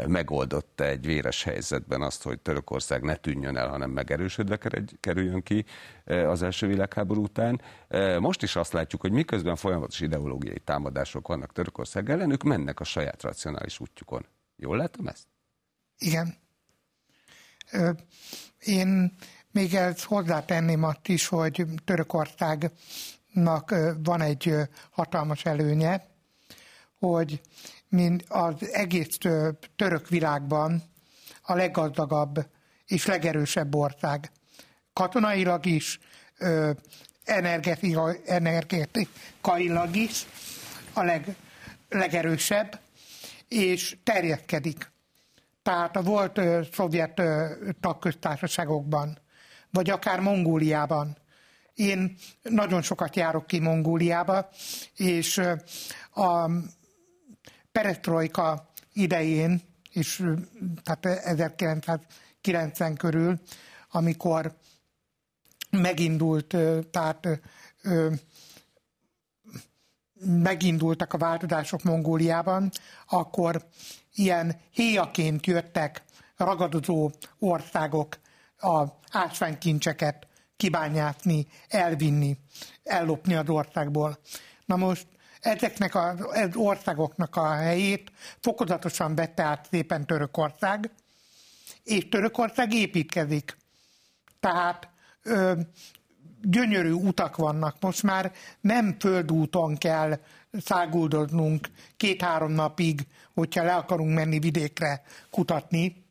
megoldotta 0.07 0.85
egy 0.85 1.07
véres 1.07 1.43
helyzetben 1.43 2.03
azt, 2.03 2.23
hogy 2.23 2.41
Törökország 2.41 3.03
ne 3.03 3.16
tűnjön 3.16 3.57
el, 3.57 3.68
hanem 3.68 3.91
megerősödve 3.91 4.59
kerüljön 5.01 5.43
ki 5.43 5.64
az 6.05 6.43
első 6.43 6.66
világháború 6.66 7.23
után. 7.23 7.61
Most 8.18 8.43
is 8.43 8.57
azt 8.57 8.73
látjuk, 8.73 9.01
hogy 9.01 9.12
miközben 9.12 9.57
folyamatos 9.57 10.01
ideológiai 10.01 10.61
támadások 10.64 11.29
vannak 11.29 11.53
Törökország 11.53 12.11
ellen, 12.11 12.31
ők 12.31 12.43
mennek 12.43 12.81
a 12.81 12.85
saját 12.85 13.23
racionális 13.23 13.81
útjukon. 13.81 14.27
Jól 14.57 14.77
látom 14.77 15.07
ezt? 15.07 15.27
Igen. 15.99 16.35
Én 18.59 19.16
még 19.53 19.75
ezt 19.75 20.05
hozzátenném 20.05 20.85
azt 20.85 21.09
is, 21.09 21.27
hogy 21.27 21.65
Törökországnak 21.85 23.75
van 24.03 24.21
egy 24.21 24.55
hatalmas 24.91 25.45
előnye, 25.45 26.07
hogy 26.99 27.41
mint 27.89 28.25
az 28.29 28.73
egész 28.73 29.19
török 29.77 30.09
világban 30.09 30.83
a 31.43 31.55
leggazdagabb 31.55 32.47
és 32.87 33.07
legerősebb 33.07 33.75
ország. 33.75 34.31
Katonailag 34.93 35.67
is, 35.67 36.01
energetikailag 37.25 39.97
is 39.97 40.27
a 40.93 41.03
leg, 41.03 41.35
legerősebb, 41.89 42.81
és 43.49 43.97
terjedkedik. 44.03 44.91
Tehát 45.63 45.97
a 45.97 46.03
volt 46.03 46.41
szovjet 46.73 47.23
tagköztársaságokban 47.81 49.19
vagy 49.73 49.91
akár 49.91 50.21
Mongóliában. 50.21 51.16
Én 51.75 52.16
nagyon 52.43 52.83
sokat 52.83 53.16
járok 53.16 53.47
ki 53.47 53.59
Mongóliába, 53.59 54.49
és 54.97 55.41
a 56.14 56.51
perestrojka 57.73 58.68
idején, 58.93 59.62
és 59.93 60.25
tehát 60.83 61.07
1990 61.07 62.97
körül, 62.97 63.41
amikor 63.91 64.57
megindult, 65.71 66.57
tehát 66.91 67.29
megindultak 70.25 71.12
a 71.12 71.18
változások 71.18 71.83
Mongóliában, 71.83 72.71
akkor 73.09 73.66
ilyen 74.14 74.61
héjaként 74.71 75.47
jöttek 75.47 76.03
ragadozó 76.37 77.11
országok 77.39 78.18
a 78.61 78.85
ásványkincseket 79.11 80.27
kibányászni, 80.57 81.47
elvinni, 81.69 82.37
ellopni 82.85 83.35
az 83.35 83.49
országból. 83.49 84.19
Na 84.65 84.77
most 84.77 85.07
ezeknek 85.41 85.95
az 85.95 86.17
országoknak 86.55 87.37
a 87.37 87.53
helyét 87.53 88.13
fokozatosan 88.41 89.15
vette 89.15 89.43
át 89.43 89.67
szépen 89.71 90.07
Törökország, 90.07 90.91
és 91.85 92.09
Törökország 92.09 92.73
építkezik. 92.73 93.57
Tehát 94.41 94.89
ö, 95.23 95.61
gyönyörű 96.43 96.91
utak 96.91 97.37
vannak. 97.37 97.77
Most 97.81 98.03
már 98.03 98.33
nem 98.61 98.97
földúton 98.99 99.77
kell 99.77 100.19
száguldoznunk 100.53 101.71
két-három 101.97 102.53
napig, 102.53 103.07
hogyha 103.35 103.65
le 103.65 103.75
akarunk 103.75 104.15
menni 104.15 104.39
vidékre 104.39 105.03
kutatni, 105.31 106.05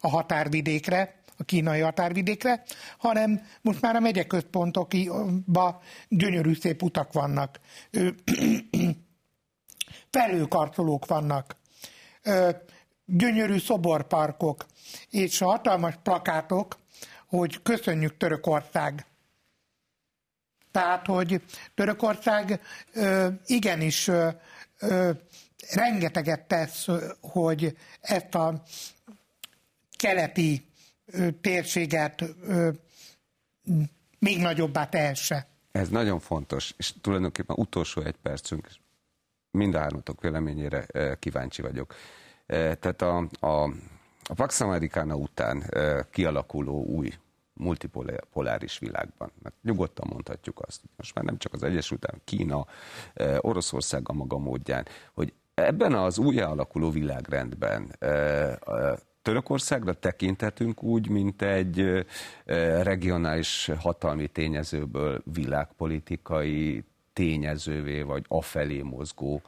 a 0.00 0.08
határvidékre, 0.08 1.17
a 1.38 1.44
kínai 1.44 1.80
határvidékre, 1.80 2.62
hanem 2.98 3.46
most 3.60 3.80
már 3.80 3.96
a 3.96 4.00
megyeközpontokba 4.00 5.82
gyönyörű 6.08 6.54
szép 6.54 6.82
utak 6.82 7.12
vannak. 7.12 7.60
Felőkarcolók 10.10 11.06
vannak, 11.06 11.56
gyönyörű 13.04 13.58
szoborparkok, 13.58 14.66
és 15.10 15.38
hatalmas 15.38 15.94
plakátok, 16.02 16.78
hogy 17.26 17.62
köszönjük 17.62 18.16
Törökország. 18.16 19.06
Tehát, 20.70 21.06
hogy 21.06 21.42
Törökország 21.74 22.60
igenis 23.46 24.10
rengeteget 25.70 26.46
tesz, 26.46 26.86
hogy 27.20 27.76
ezt 28.00 28.34
a 28.34 28.62
keleti 29.96 30.67
térséget 31.40 32.24
még 34.18 34.40
nagyobbá 34.40 34.88
tehesse. 34.88 35.46
Ez 35.72 35.88
nagyon 35.88 36.20
fontos, 36.20 36.74
és 36.76 36.92
tulajdonképpen 37.00 37.56
utolsó 37.58 38.02
egy 38.02 38.16
percünk, 38.22 38.68
mind 39.50 39.74
a 39.74 39.78
hármatok 39.78 40.20
véleményére 40.20 40.86
kíváncsi 41.18 41.62
vagyok. 41.62 41.94
Tehát 42.46 43.02
a, 43.02 43.28
a, 43.40 43.62
a 44.22 44.34
Pax 44.34 44.60
Americana 44.60 45.14
után 45.14 45.70
kialakuló 46.10 46.84
új 46.84 47.12
multipoláris 47.52 48.78
világban. 48.78 49.32
Mert 49.42 49.54
nyugodtan 49.62 50.06
mondhatjuk 50.10 50.60
azt, 50.66 50.80
most 50.96 51.14
már 51.14 51.24
nem 51.24 51.38
csak 51.38 51.52
az 51.52 51.62
Egyesült 51.62 52.04
Államok, 52.04 52.24
Kína, 52.24 52.66
Oroszország 53.40 54.08
a 54.08 54.12
maga 54.12 54.38
módján, 54.38 54.86
hogy 55.14 55.32
ebben 55.54 55.94
az 55.94 56.18
új 56.18 56.40
alakuló 56.40 56.90
világrendben 56.90 57.96
Törökországra 59.28 59.92
tekintetünk 59.92 60.82
úgy, 60.82 61.08
mint 61.08 61.42
egy 61.42 62.06
regionális 62.82 63.70
hatalmi 63.78 64.26
tényezőből 64.26 65.22
világpolitikai 65.32 66.84
tényezővé, 67.12 68.02
vagy 68.02 68.24
afelé 68.28 68.82
mozgó 68.82 69.42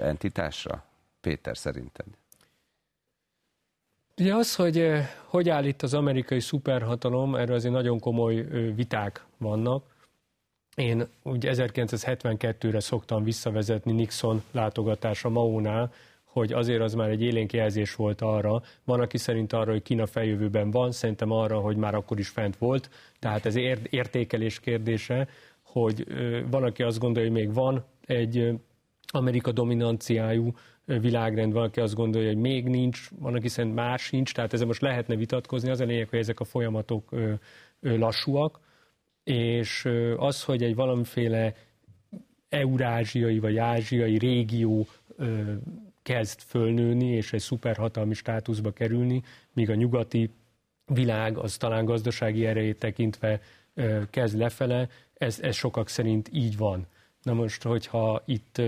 entitásra? 0.00 0.84
Péter, 1.20 1.56
szerinted? 1.56 2.06
Ugye 4.18 4.34
az, 4.34 4.54
hogy 4.54 4.90
hogy 5.24 5.48
áll 5.48 5.64
itt 5.64 5.82
az 5.82 5.94
amerikai 5.94 6.40
szuperhatalom, 6.40 7.34
erről 7.34 7.56
azért 7.56 7.74
nagyon 7.74 7.98
komoly 7.98 8.34
viták 8.74 9.24
vannak. 9.38 9.84
én 10.74 11.08
úgy 11.22 11.46
1972-re 11.50 12.80
szoktam 12.80 13.24
visszavezetni 13.24 13.92
Nixon 13.92 14.42
látogatása 14.50 15.28
Maónál, 15.28 15.92
hogy 16.34 16.52
azért 16.52 16.80
az 16.80 16.94
már 16.94 17.10
egy 17.10 17.22
élénk 17.22 17.52
jelzés 17.52 17.94
volt 17.94 18.20
arra, 18.20 18.62
van, 18.84 19.00
aki 19.00 19.18
szerint 19.18 19.52
arra, 19.52 19.70
hogy 19.70 19.82
Kína 19.82 20.06
feljövőben 20.06 20.70
van, 20.70 20.92
szerintem 20.92 21.30
arra, 21.30 21.58
hogy 21.58 21.76
már 21.76 21.94
akkor 21.94 22.18
is 22.18 22.28
fent 22.28 22.56
volt, 22.56 22.90
tehát 23.18 23.46
ez 23.46 23.56
értékelés 23.90 24.60
kérdése, 24.60 25.28
hogy 25.62 26.06
van, 26.50 26.62
aki 26.62 26.82
azt 26.82 26.98
gondolja, 26.98 27.30
hogy 27.30 27.38
még 27.38 27.54
van 27.54 27.84
egy 28.06 28.52
Amerika 29.06 29.52
dominanciájú 29.52 30.52
világrend, 30.84 31.52
van, 31.52 31.62
aki 31.62 31.80
azt 31.80 31.94
gondolja, 31.94 32.28
hogy 32.28 32.40
még 32.40 32.68
nincs, 32.68 33.08
van, 33.18 33.34
aki 33.34 33.48
szerint 33.48 33.74
már 33.74 33.98
sincs, 33.98 34.34
tehát 34.34 34.52
ezzel 34.52 34.66
most 34.66 34.80
lehetne 34.80 35.16
vitatkozni, 35.16 35.70
az 35.70 35.80
a 35.80 35.84
lényeg, 35.84 36.08
hogy 36.08 36.18
ezek 36.18 36.40
a 36.40 36.44
folyamatok 36.44 37.14
lassúak, 37.80 38.60
és 39.24 39.88
az, 40.16 40.44
hogy 40.44 40.62
egy 40.62 40.74
valamiféle 40.74 41.54
eurázsiai 42.48 43.38
vagy 43.38 43.56
ázsiai 43.56 44.18
régió 44.18 44.86
kezd 46.04 46.40
fölnőni, 46.40 47.06
és 47.06 47.32
egy 47.32 47.40
szuperhatalmi 47.40 48.14
státuszba 48.14 48.72
kerülni, 48.72 49.22
míg 49.52 49.70
a 49.70 49.74
nyugati 49.74 50.30
világ 50.86 51.38
az 51.38 51.56
talán 51.56 51.84
gazdasági 51.84 52.46
erejét 52.46 52.78
tekintve 52.78 53.40
kezd 54.10 54.38
lefele, 54.38 54.88
ez, 55.14 55.40
ez 55.40 55.56
sokak 55.56 55.88
szerint 55.88 56.28
így 56.32 56.56
van. 56.56 56.86
Na 57.22 57.32
most, 57.32 57.62
hogyha 57.62 58.22
itt, 58.24 58.60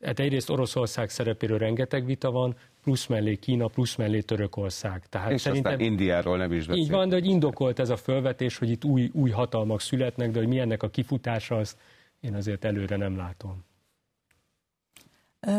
hát 0.00 0.18
egyrészt 0.18 0.50
Oroszország 0.50 1.10
szerepéről 1.10 1.58
rengeteg 1.58 2.04
vita 2.04 2.30
van, 2.30 2.56
plusz 2.82 3.06
mellé 3.06 3.36
Kína, 3.36 3.66
plusz 3.66 3.96
mellé 3.96 4.20
Törökország. 4.20 5.06
Tehát 5.08 5.30
és 5.30 5.40
szerintem, 5.40 5.72
aztán 5.72 5.86
Indiáról 5.86 6.36
nem 6.36 6.52
is 6.52 6.66
beszél. 6.66 6.82
Így 6.82 6.90
van, 6.90 7.08
de 7.08 7.14
hogy 7.14 7.26
indokolt 7.26 7.78
ez 7.78 7.90
a 7.90 7.96
fölvetés, 7.96 8.58
hogy 8.58 8.70
itt 8.70 8.84
új, 8.84 9.10
új 9.12 9.30
hatalmak 9.30 9.80
születnek, 9.80 10.30
de 10.30 10.38
hogy 10.38 10.48
milyennek 10.48 10.82
a 10.82 10.88
kifutása, 10.88 11.56
azt 11.56 11.78
én 12.20 12.34
azért 12.34 12.64
előre 12.64 12.96
nem 12.96 13.16
látom. 13.16 13.64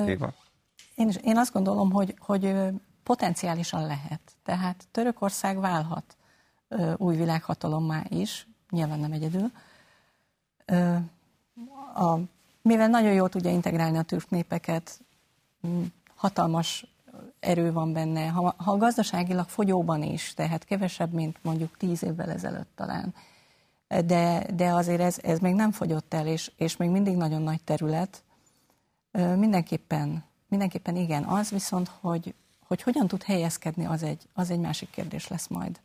Éva? 0.07 0.33
Én, 0.99 1.11
én 1.23 1.37
azt 1.37 1.53
gondolom, 1.53 1.91
hogy, 1.91 2.15
hogy 2.19 2.55
potenciálisan 3.03 3.85
lehet. 3.85 4.21
Tehát 4.43 4.87
Törökország 4.91 5.59
válhat 5.59 6.17
új 6.97 7.15
világhatalommá 7.15 8.03
is, 8.09 8.47
nyilván 8.69 8.99
nem 8.99 9.11
egyedül. 9.11 9.51
A, 11.95 12.17
mivel 12.61 12.87
nagyon 12.87 13.13
jól 13.13 13.29
tudja 13.29 13.51
integrálni 13.51 13.97
a 13.97 14.01
türk 14.01 14.29
népeket, 14.29 14.99
hatalmas 16.15 16.85
erő 17.39 17.71
van 17.71 17.93
benne, 17.93 18.27
ha, 18.27 18.53
ha 18.57 18.77
gazdaságilag 18.77 19.47
fogyóban 19.47 20.03
is, 20.03 20.33
tehát 20.33 20.63
kevesebb, 20.63 21.13
mint 21.13 21.37
mondjuk 21.41 21.77
tíz 21.77 22.03
évvel 22.03 22.29
ezelőtt 22.29 22.71
talán, 22.75 23.13
de, 24.05 24.45
de 24.53 24.69
azért 24.69 25.01
ez, 25.01 25.17
ez 25.21 25.39
még 25.39 25.53
nem 25.53 25.71
fogyott 25.71 26.13
el, 26.13 26.27
és, 26.27 26.51
és 26.57 26.77
még 26.77 26.89
mindig 26.89 27.15
nagyon 27.15 27.41
nagy 27.41 27.63
terület, 27.63 28.23
mindenképpen 29.35 30.27
Mindenképpen 30.49 30.95
igen, 30.95 31.23
az 31.23 31.49
viszont, 31.49 31.87
hogy, 31.99 32.33
hogy 32.67 32.81
hogyan 32.81 33.07
tud 33.07 33.23
helyezkedni, 33.23 33.85
az 33.85 34.03
egy, 34.03 34.27
az 34.33 34.49
egy 34.49 34.59
másik 34.59 34.89
kérdés 34.89 35.27
lesz 35.27 35.47
majd. 35.47 35.79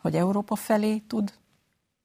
Hogy 0.00 0.16
Európa 0.16 0.56
felé 0.56 0.98
tud 0.98 1.32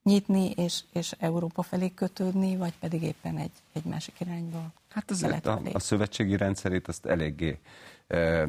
nyitni, 0.04 0.50
és, 0.50 0.84
és 0.94 1.12
Európa 1.20 1.62
felé 1.62 1.94
kötődni, 1.94 2.58
vagy 2.58 2.74
pedig 2.80 3.02
éppen 3.02 3.38
egy, 3.38 3.52
egy 3.74 3.84
másik 3.84 4.20
irányba. 4.20 4.72
Hát 4.90 5.12
azért 5.12 5.46
a, 5.46 5.62
a 5.74 5.80
szövetségi 5.80 6.38
rendszerét 6.38 6.88
azt 6.88 7.06
eléggé 7.06 7.60
e, 8.08 8.18
e, 8.18 8.48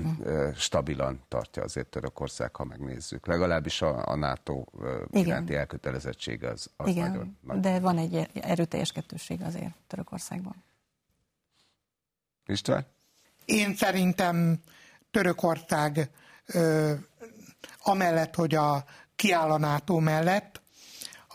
stabilan 0.54 1.20
tartja 1.28 1.62
azért 1.62 1.86
Törökország, 1.86 2.56
ha 2.56 2.64
megnézzük. 2.64 3.26
Legalábbis 3.26 3.82
a, 3.82 4.08
a 4.08 4.14
NATO 4.14 4.64
e, 4.82 5.20
iránti 5.20 5.54
elkötelezettség 5.54 6.44
az, 6.44 6.70
az 6.76 6.88
Igen, 6.88 7.10
nagyon 7.10 7.36
nagy. 7.40 7.60
de 7.60 7.80
van 7.80 7.98
egy 7.98 8.28
erőteljes 8.32 8.92
kettőség 8.92 9.42
azért 9.42 9.74
Törökországban. 9.86 10.54
István? 12.46 12.86
Én 13.44 13.74
szerintem 13.74 14.60
Törökország 15.10 16.10
ö, 16.46 16.92
amellett, 17.82 18.34
hogy 18.34 18.54
a 18.54 18.84
kiáll 19.16 19.50
a 19.50 19.58
NATO 19.58 19.98
mellett, 19.98 20.60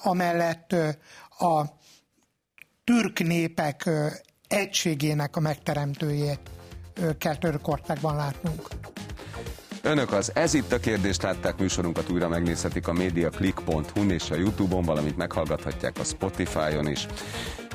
amellett 0.04 0.72
ö, 0.74 0.90
a 1.30 1.64
türk 2.84 3.20
népek 3.20 3.86
ö, 3.86 4.08
egységének 4.48 5.36
a 5.36 5.40
megteremtőjét 5.40 6.40
ö, 6.94 7.18
kell 7.18 7.36
Törökországban 7.36 8.16
látnunk. 8.16 8.68
Önök 9.82 10.12
az 10.12 10.32
Ez 10.36 10.54
itt 10.54 10.72
a 10.72 10.80
kérdést 10.80 11.22
látták 11.22 11.58
műsorunkat 11.58 12.10
újra 12.10 12.28
megnézhetik 12.28 12.88
a 12.88 12.94
mediaclick.hu-n 12.94 14.10
és 14.10 14.30
a 14.32 14.36
Youtube-on, 14.36 14.84
valamint 14.84 15.18
meghallgathatják 15.18 16.00
a 16.00 16.04
Spotify-on 16.04 16.88
is. 16.88 17.06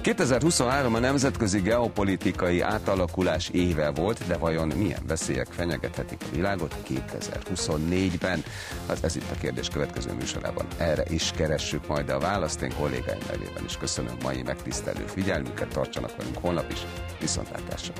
2023 0.04 0.94
a 0.94 0.98
nemzetközi 0.98 1.60
geopolitikai 1.60 2.60
átalakulás 2.60 3.48
éve 3.48 3.90
volt, 3.90 4.26
de 4.26 4.36
vajon 4.36 4.72
milyen 4.76 5.02
veszélyek 5.06 5.46
fenyegethetik 5.50 6.22
a 6.22 6.34
világot 6.34 6.76
2024-ben? 6.88 8.44
Az 8.86 9.04
ez 9.04 9.16
itt 9.16 9.30
a 9.30 9.38
kérdés 9.40 9.68
következő 9.68 10.12
műsorában. 10.12 10.66
Erre 10.78 11.02
is 11.08 11.30
keressük 11.30 11.86
majd 11.86 12.08
a 12.08 12.18
választ. 12.18 12.62
Én 12.62 12.72
kollégáim 12.78 13.22
nevében 13.30 13.64
is 13.64 13.76
köszönöm 13.76 14.16
mai 14.22 14.42
megtisztelő 14.42 15.04
figyelmüket, 15.06 15.68
tartsanak 15.68 16.16
velünk 16.16 16.38
holnap 16.38 16.70
is. 16.70 16.86
Viszontlátásra! 17.20 17.94